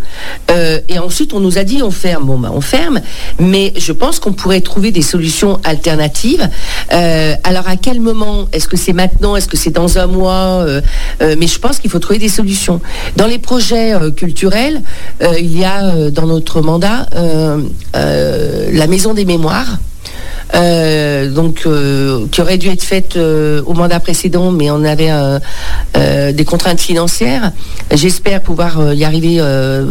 Et 0.90 1.00
ensuite, 1.00 1.34
on 1.34 1.40
nous 1.40 1.58
a 1.58 1.64
dit 1.64 1.82
on 1.82 1.92
ferme. 1.92 2.26
Bon, 2.26 2.38
bah, 2.38 2.52
on 2.54 2.62
ferme. 2.62 3.02
Mais 3.40 3.74
je 3.78 3.92
pense 3.92 4.20
qu'on 4.20 4.34
pourrait 4.34 4.62
trouver 4.62 4.92
des 4.92 5.02
solutions 5.02 5.60
alternatives. 5.64 6.48
Alors, 6.90 7.68
à 7.68 7.78
quel 7.78 8.00
moment? 8.00 8.48
Est-ce 8.52 8.68
que 8.68 8.78
c'est 8.78 8.94
maintenant? 8.94 9.36
Est-ce 9.36 9.48
que 9.48 9.58
c'est 9.58 9.72
dans 9.72 9.98
un 9.98 10.08
mois? 10.08 10.66
Mais 11.22 11.48
je 11.48 11.60
pense 11.60 11.80
qu'il 11.80 11.90
faut 11.90 12.00
trouver 12.00 12.20
des 12.20 12.30
solutions. 12.30 12.82
Dans 13.16 13.28
les 13.28 13.40
projets 13.40 13.94
culturels, 14.16 14.82
il 15.22 15.58
y 15.58 15.66
a 15.66 16.10
dans 16.12 16.28
notre 16.28 16.62
mandat 16.62 17.08
la 18.76 18.88
Maison 18.88 19.14
des 19.14 19.26
Mémoires. 19.26 19.80
euh, 20.54 21.32
euh, 21.66 22.28
qui 22.32 22.42
aurait 22.42 22.60
dû 22.60 22.70
être 22.70 22.84
faite 22.84 23.18
euh, 23.18 23.64
au 23.66 23.74
mandat 23.74 24.00
précédent, 24.00 24.52
mais 24.52 24.70
on 24.70 24.84
avait 24.84 25.12
des 26.34 26.46
contraintes 26.46 26.80
financières. 26.80 27.52
J'espère 27.92 28.42
pouvoir 28.42 28.94
y 28.94 29.04
arriver 29.04 29.38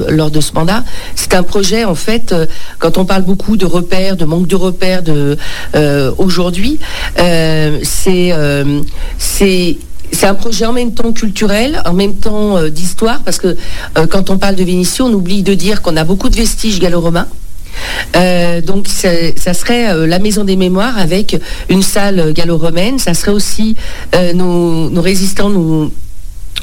lors 0.08 0.30
de 0.30 0.40
ce 0.40 0.52
mandat. 0.52 0.84
C'est 1.16 1.34
un 1.34 1.42
projet 1.42 1.84
en 1.84 1.96
fait. 1.96 2.34
quand 2.78 2.98
on 2.98 3.04
parle 3.04 3.22
beaucoup 3.22 3.56
de 3.56 3.66
repères, 3.66 4.16
de 4.16 4.24
manque 4.24 4.46
de 4.46 4.56
repères, 4.56 5.02
aujourd'hui, 6.18 6.78
c'est 7.16 8.32
c'est 10.12 10.26
un 10.26 10.34
projet 10.34 10.66
en 10.66 10.72
même 10.72 10.94
temps 10.94 11.12
culturel, 11.12 11.82
en 11.84 11.94
même 11.94 12.14
temps 12.14 12.62
d'histoire, 12.68 13.20
parce 13.24 13.38
que 13.38 13.56
quand 14.10 14.30
on 14.30 14.38
parle 14.38 14.54
de 14.54 14.64
Vénitie, 14.64 15.02
on 15.02 15.12
oublie 15.12 15.42
de 15.42 15.54
dire 15.54 15.82
qu'on 15.82 15.96
a 15.96 16.04
beaucoup 16.04 16.28
de 16.28 16.36
vestiges 16.36 16.78
gallo-romains. 16.78 17.26
Euh, 18.16 18.60
donc 18.60 18.88
ça 18.88 19.54
serait 19.54 20.06
la 20.06 20.18
maison 20.18 20.44
des 20.44 20.56
mémoires 20.56 20.98
avec 20.98 21.36
une 21.68 21.82
salle 21.82 22.32
gallo-romaine. 22.32 22.98
Ça 22.98 23.14
serait 23.14 23.32
aussi 23.32 23.76
nos, 24.34 24.90
nos, 24.90 25.02
résistants 25.02 25.50
nous 25.50 25.90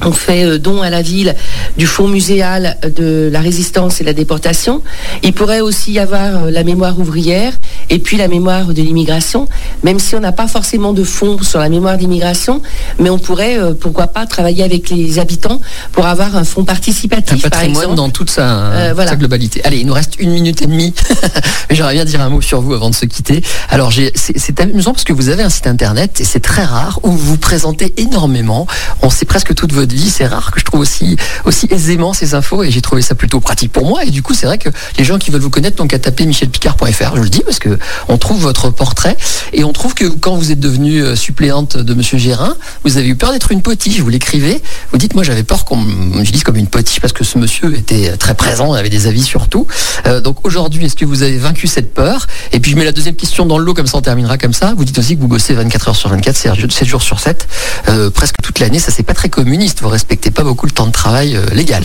on 0.03 0.11
fait 0.11 0.45
euh, 0.45 0.59
don 0.59 0.81
à 0.81 0.89
la 0.89 1.01
ville 1.01 1.35
du 1.77 1.85
fonds 1.85 2.07
muséal 2.07 2.77
de 2.95 3.29
la 3.31 3.39
résistance 3.39 4.01
et 4.01 4.03
la 4.03 4.13
déportation. 4.13 4.81
Il 5.23 5.33
pourrait 5.33 5.61
aussi 5.61 5.93
y 5.93 5.99
avoir 5.99 6.45
euh, 6.45 6.51
la 6.51 6.63
mémoire 6.63 6.99
ouvrière 6.99 7.53
et 7.89 7.99
puis 7.99 8.17
la 8.17 8.27
mémoire 8.27 8.67
de 8.67 8.81
l'immigration, 8.81 9.47
même 9.83 9.99
si 9.99 10.15
on 10.15 10.19
n'a 10.19 10.31
pas 10.31 10.47
forcément 10.47 10.93
de 10.93 11.03
fonds 11.03 11.41
sur 11.41 11.59
la 11.59 11.69
mémoire 11.69 11.97
d'immigration, 11.97 12.61
mais 12.99 13.09
on 13.09 13.19
pourrait, 13.19 13.57
euh, 13.57 13.73
pourquoi 13.73 14.07
pas, 14.07 14.25
travailler 14.25 14.63
avec 14.63 14.89
les 14.89 15.19
habitants 15.19 15.61
pour 15.91 16.05
avoir 16.05 16.35
un 16.35 16.43
fonds 16.43 16.63
participatif, 16.63 17.45
un 17.45 17.49
patrimoine 17.49 17.95
dans 17.95 18.09
toute 18.09 18.29
sa, 18.29 18.93
globalité. 19.15 19.61
Allez, 19.63 19.79
il 19.79 19.87
nous 19.87 19.93
reste 19.93 20.15
une 20.19 20.31
minute 20.31 20.61
et 20.61 20.67
demie. 20.67 20.93
J'aimerais 21.69 21.93
bien 21.93 22.05
dire 22.05 22.21
un 22.21 22.29
mot 22.29 22.41
sur 22.41 22.61
vous 22.61 22.73
avant 22.73 22.89
de 22.89 22.95
se 22.95 23.05
quitter. 23.05 23.43
Alors, 23.69 23.91
c'est 24.15 24.59
amusant 24.59 24.91
parce 24.93 25.03
que 25.03 25.13
vous 25.13 25.29
avez 25.29 25.43
un 25.43 25.49
site 25.49 25.67
internet 25.67 26.21
et 26.21 26.23
c'est 26.23 26.39
très 26.39 26.63
rare 26.63 26.99
où 27.03 27.11
vous 27.11 27.17
vous 27.17 27.37
présentez 27.37 27.93
énormément. 27.97 28.67
On 29.01 29.09
sait 29.09 29.25
presque 29.25 29.53
toute 29.53 29.71
vie. 29.93 30.09
C'est 30.09 30.27
rare 30.27 30.51
que 30.51 30.59
je 30.59 30.65
trouve 30.65 30.81
aussi, 30.81 31.15
aussi 31.45 31.67
aisément 31.69 32.13
ces 32.13 32.33
infos 32.33 32.63
et 32.63 32.71
j'ai 32.71 32.81
trouvé 32.81 33.01
ça 33.01 33.15
plutôt 33.15 33.39
pratique 33.39 33.71
pour 33.71 33.85
moi. 33.85 34.03
Et 34.03 34.11
du 34.11 34.21
coup, 34.21 34.33
c'est 34.33 34.45
vrai 34.45 34.57
que 34.57 34.69
les 34.97 35.03
gens 35.03 35.17
qui 35.17 35.31
veulent 35.31 35.41
vous 35.41 35.49
connaître 35.49 35.81
n'ont 35.81 35.87
qu'à 35.87 35.99
taper 35.99 36.25
michelpicard.fr. 36.25 37.15
Je 37.15 37.21
le 37.21 37.29
dis 37.29 37.41
parce 37.45 37.59
que 37.59 37.77
on 38.07 38.17
trouve 38.17 38.41
votre 38.41 38.69
portrait 38.69 39.17
et 39.53 39.63
on 39.63 39.73
trouve 39.73 39.93
que 39.93 40.05
quand 40.05 40.35
vous 40.35 40.51
êtes 40.51 40.59
devenue 40.59 41.03
euh, 41.03 41.15
suppléante 41.15 41.77
de 41.77 41.93
Monsieur 41.93 42.17
Gérin, 42.17 42.55
vous 42.83 42.97
avez 42.97 43.07
eu 43.07 43.15
peur 43.15 43.31
d'être 43.31 43.51
une 43.51 43.61
potiche. 43.61 43.99
Vous 43.99 44.09
l'écrivez. 44.09 44.61
Vous 44.91 44.97
dites, 44.97 45.13
moi, 45.13 45.23
j'avais 45.23 45.43
peur 45.43 45.65
qu'on 45.65 45.77
me 45.77 46.23
dise 46.23 46.43
comme 46.43 46.57
une 46.57 46.67
potiche 46.67 46.99
parce 46.99 47.13
que 47.13 47.23
ce 47.23 47.37
monsieur 47.37 47.75
était 47.75 48.15
très 48.17 48.35
présent, 48.35 48.73
avait 48.73 48.89
des 48.89 49.07
avis 49.07 49.23
sur 49.23 49.47
tout. 49.47 49.67
Euh, 50.07 50.21
donc 50.21 50.45
aujourd'hui, 50.45 50.85
est-ce 50.85 50.95
que 50.95 51.05
vous 51.05 51.23
avez 51.23 51.37
vaincu 51.37 51.67
cette 51.67 51.93
peur? 51.93 52.27
Et 52.51 52.59
puis 52.59 52.71
je 52.71 52.77
mets 52.77 52.85
la 52.85 52.91
deuxième 52.91 53.15
question 53.15 53.45
dans 53.45 53.57
le 53.57 53.65
lot, 53.65 53.73
comme 53.73 53.87
ça 53.87 53.97
on 53.97 54.01
terminera 54.01 54.37
comme 54.37 54.53
ça. 54.53 54.73
Vous 54.75 54.85
dites 54.85 54.97
aussi 54.97 55.15
que 55.15 55.21
vous 55.21 55.27
bossez 55.27 55.53
24 55.53 55.89
heures 55.89 55.95
sur 55.95 56.09
24, 56.09 56.35
7 56.35 56.85
jours 56.85 57.01
sur 57.01 57.19
7, 57.19 57.47
euh, 57.89 58.09
presque 58.09 58.35
toute 58.41 58.59
l'année. 58.59 58.79
Ça, 58.79 58.91
c'est 58.91 59.03
pas 59.03 59.13
très 59.13 59.29
communiste 59.29 59.80
vous 59.81 59.89
respectez 59.89 60.29
pas 60.29 60.43
beaucoup 60.43 60.67
le 60.67 60.71
temps 60.71 60.85
de 60.85 60.91
travail 60.91 61.35
euh, 61.35 61.45
légal. 61.53 61.83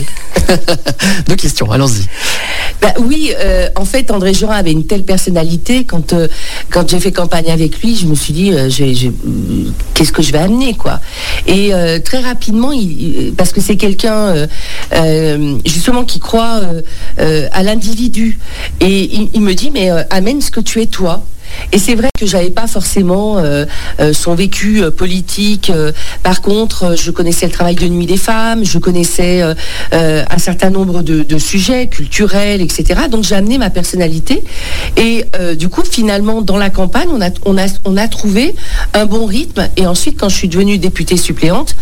Deux 1.29 1.37
questions, 1.37 1.71
allons-y. 1.73 2.07
Bah 2.83 2.93
oui, 2.99 3.33
euh, 3.39 3.69
en 3.75 3.87
fait, 3.87 4.11
André 4.11 4.35
Jurin 4.35 4.57
avait 4.57 4.73
une 4.73 4.87
telle 4.87 5.03
personnalité. 5.03 5.85
Quand, 5.85 6.13
euh, 6.13 6.29
quand 6.71 6.91
j'ai 6.91 7.01
fait 7.01 7.11
campagne 7.11 7.51
avec 7.51 7.81
lui, 7.81 7.97
je 7.97 8.07
me 8.07 8.15
suis 8.15 8.35
dit, 8.35 8.53
qu'est-ce 9.95 10.13
que 10.13 10.23
je 10.23 10.31
vais 10.31 10.39
amener, 10.39 10.75
quoi. 10.75 11.01
Et 11.47 11.73
très 12.05 12.21
rapidement, 12.21 12.73
parce 13.37 13.53
que 13.53 13.61
c'est 13.61 13.77
quelqu'un, 13.77 14.47
justement, 15.65 16.05
qui 16.05 16.21
croit 16.21 16.61
à 17.19 17.63
l'individu. 17.63 18.39
Et 18.81 19.29
il 19.33 19.41
me 19.41 19.55
dit, 19.55 19.71
mais 19.73 19.91
amène 20.11 20.41
ce 20.41 20.51
que 20.51 20.61
tu 20.61 20.83
es 20.83 20.87
toi. 20.87 21.25
Et 21.73 21.79
c'est 21.79 21.95
vrai 21.95 22.09
que 22.19 22.27
j'avais 22.27 22.51
pas 22.51 22.67
forcément 22.67 23.39
euh, 23.39 23.65
euh, 24.01 24.13
son 24.13 24.35
vécu 24.35 24.83
euh, 24.83 24.91
politique. 24.91 25.73
par 26.23 26.41
contre, 26.43 26.97
je 26.97 27.11
connaissais 27.11 27.47
le 27.47 27.53
travail 27.53 27.75
de 27.75 27.87
nuit 27.87 28.07
des 28.07 28.17
femmes, 28.17 28.65
je 28.65 28.79
connaissais 28.79 29.43
un 29.93 30.39
certain 30.39 30.71
nombre 30.71 31.03
de, 31.03 31.39
sujets 31.39 31.89
culturels, 31.89 32.63
etc. 32.63 33.03
Donc 33.11 33.25
j'ai 33.25 33.35
amené 33.35 33.59
ma 33.59 33.71
personnalité. 33.71 34.43
Et 34.97 35.25
du 35.57 35.69
coup, 35.69 35.83
finalement, 35.85 36.43
dans 36.43 36.57
la 36.57 36.71
campagne, 36.71 37.09
on 37.13 37.21
a, 37.21 37.31
on, 37.45 37.59
a, 37.59 37.67
on 37.85 37.97
a 37.97 38.09
trouvé 38.09 38.55
un 38.95 39.07
bon 39.07 39.27
rythme. 39.27 39.69
Et 39.77 39.87
ensuite, 39.87 40.19
quand 40.19 40.29
je 40.29 40.37
suis 40.37 40.49
devenue 40.49 40.79
députée 40.79 41.17
suppléante, 41.17 41.77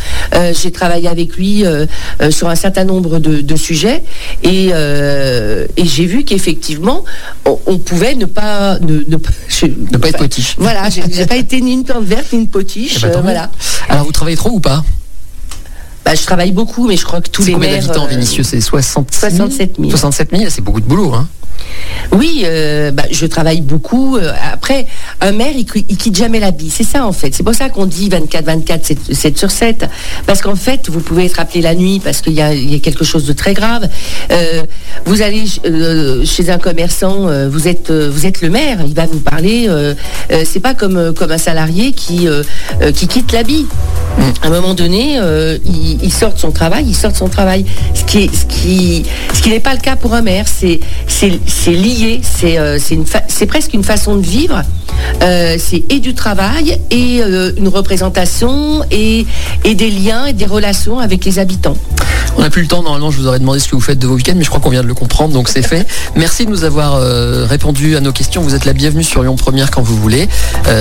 j'ai 0.52 0.72
travaillé 0.72 1.08
avec 1.08 1.36
lui 1.36 1.64
sur 2.30 2.48
un 2.48 2.56
certain 2.56 2.84
nombre 2.84 3.18
de, 3.18 3.56
sujets. 3.56 4.02
Et, 4.42 4.72
j'ai 5.76 6.06
vu 6.06 6.24
qu'effectivement, 6.24 7.04
on, 7.44 7.78
pouvait 7.78 8.14
ne 8.14 8.26
pas... 8.26 8.78
Ne, 8.80 9.16
ne 9.68 9.98
pas 9.98 10.08
être 10.08 10.18
potiche. 10.18 10.56
Voilà, 10.58 10.88
j'ai 10.90 11.26
pas 11.26 11.36
été 11.36 11.60
ni 11.60 11.72
une 11.72 11.84
plante 11.84 12.04
verte 12.04 12.32
ni 12.32 12.40
une 12.40 12.48
potiche. 12.48 12.96
Eh 12.98 13.00
ben, 13.00 13.16
euh, 13.16 13.20
voilà. 13.20 13.50
Alors 13.88 14.04
vous 14.04 14.12
travaillez 14.12 14.36
trop 14.36 14.50
ou 14.50 14.60
pas? 14.60 14.84
Bah, 16.04 16.14
je 16.14 16.22
travaille 16.22 16.52
beaucoup, 16.52 16.86
mais 16.86 16.96
je 16.96 17.04
crois 17.04 17.20
que 17.22 17.30
tous 17.30 17.44
les 17.44 17.56
maires... 17.56 17.80
d'habitants, 17.80 18.06
Vinicieux 18.06 18.42
C'est 18.42 18.60
67 18.60 19.76
000 19.78 19.90
67 19.90 20.36
000, 20.36 20.50
c'est 20.50 20.60
beaucoup 20.60 20.80
de 20.80 20.86
boulot. 20.86 21.14
Hein. 21.14 21.28
Oui, 22.12 22.42
euh, 22.44 22.90
bah, 22.90 23.04
je 23.10 23.26
travaille 23.26 23.60
beaucoup. 23.60 24.16
Euh, 24.16 24.32
après, 24.52 24.86
un 25.20 25.32
maire, 25.32 25.52
il, 25.56 25.66
il 25.88 25.96
quitte 25.96 26.16
jamais 26.16 26.40
bille. 26.52 26.70
C'est 26.70 26.84
ça, 26.84 27.06
en 27.06 27.12
fait. 27.12 27.34
C'est 27.34 27.42
pour 27.42 27.54
ça 27.54 27.68
qu'on 27.68 27.86
dit 27.86 28.08
24, 28.08 28.44
24, 28.44 28.92
7, 29.12 29.38
sur 29.38 29.50
7. 29.50 29.86
Parce 30.26 30.40
qu'en 30.42 30.56
fait, 30.56 30.88
vous 30.88 31.00
pouvez 31.00 31.26
être 31.26 31.40
appelé 31.40 31.62
la 31.62 31.74
nuit 31.74 32.00
parce 32.02 32.20
qu'il 32.20 32.34
y, 32.34 32.40
a 32.40 32.78
quelque 32.78 33.04
chose 33.04 33.24
de 33.26 33.32
très 33.32 33.54
grave. 33.54 33.88
Euh, 34.30 34.62
vous 35.06 35.22
allez 35.22 35.44
chez 36.24 36.50
un 36.50 36.58
commerçant, 36.58 37.28
vous 37.48 37.68
êtes, 37.68 37.90
le 37.90 38.48
maire. 38.50 38.78
Il 38.86 38.94
va 38.94 39.06
vous 39.06 39.20
parler. 39.20 39.68
c'est 40.44 40.60
pas 40.60 40.74
comme, 40.74 41.14
un 41.30 41.38
salarié 41.38 41.92
qui, 41.92 42.28
qui 42.94 43.08
quitte 43.08 43.32
bille. 43.42 43.66
À 44.42 44.46
un 44.46 44.50
moment 44.50 44.74
donné, 44.74 45.18
il, 45.64 46.12
sort 46.12 46.34
de 46.34 46.38
son 46.38 46.52
travail, 46.52 46.84
il 46.86 46.94
sort 46.94 47.12
de 47.12 47.16
son 47.16 47.28
travail. 47.28 47.64
Ce 47.94 48.04
qui, 48.04 48.30
ce 48.32 48.44
qui, 48.44 49.04
ce 49.32 49.42
qui 49.42 49.50
n'est 49.50 49.60
pas 49.60 49.74
le 49.74 49.80
cas 49.80 49.96
pour 49.96 50.14
un 50.14 50.22
maire. 50.22 50.46
C'est, 50.46 50.80
c'est 51.46 51.64
c'est 51.64 51.72
lié, 51.72 52.20
euh, 52.44 52.78
c'est 53.28 53.46
presque 53.46 53.72
une 53.72 53.84
façon 53.84 54.16
de 54.16 54.22
vivre. 54.22 54.60
Euh, 55.22 55.56
c'est 55.58 55.82
et 55.90 55.98
du 55.98 56.14
travail 56.14 56.78
et 56.90 57.22
euh, 57.22 57.52
une 57.56 57.68
représentation 57.68 58.84
et, 58.90 59.24
et 59.64 59.74
des 59.74 59.90
liens 59.90 60.26
et 60.26 60.34
des 60.34 60.44
relations 60.44 60.98
avec 60.98 61.24
les 61.24 61.38
habitants. 61.38 61.76
On 62.36 62.42
n'a 62.42 62.50
plus 62.50 62.62
le 62.62 62.68
temps, 62.68 62.82
normalement 62.82 63.10
je 63.10 63.18
vous 63.18 63.26
aurais 63.26 63.38
demandé 63.38 63.60
ce 63.60 63.68
que 63.68 63.76
vous 63.76 63.80
faites 63.80 63.98
de 63.98 64.06
vos 64.06 64.14
week-ends, 64.14 64.34
mais 64.36 64.44
je 64.44 64.50
crois 64.50 64.60
qu'on 64.60 64.68
vient 64.68 64.82
de 64.82 64.88
le 64.88 64.94
comprendre, 64.94 65.32
donc 65.32 65.48
c'est 65.48 65.62
fait. 65.62 65.86
Merci 66.16 66.44
de 66.44 66.50
nous 66.50 66.64
avoir 66.64 67.00
répondu 67.48 67.96
à 67.96 68.00
nos 68.00 68.12
questions. 68.12 68.42
Vous 68.42 68.54
êtes 68.54 68.66
la 68.66 68.74
bienvenue 68.74 69.04
sur 69.04 69.22
Lyon 69.22 69.36
Première 69.36 69.70
quand 69.70 69.82
vous 69.82 69.96
voulez. 69.96 70.28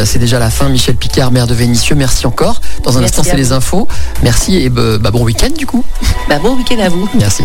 c'est 0.03 0.19
déjà 0.19 0.37
la 0.37 0.49
fin. 0.49 0.67
Michel 0.67 0.95
Picard, 0.95 1.31
maire 1.31 1.47
de 1.47 1.53
Vénissieux, 1.53 1.95
merci 1.95 2.27
encore. 2.27 2.59
Dans 2.83 2.97
un 2.97 3.03
instant, 3.03 3.23
c'est 3.23 3.37
les 3.37 3.53
infos. 3.53 3.87
Merci 4.21 4.57
et 4.57 4.69
bah, 4.69 4.97
bon 5.11 5.23
week-end 5.23 5.51
du 5.57 5.65
coup. 5.65 5.85
Bah, 6.27 6.39
bon 6.39 6.55
week-end 6.57 6.79
à 6.79 6.89
vous. 6.89 7.07
Merci. 7.17 7.43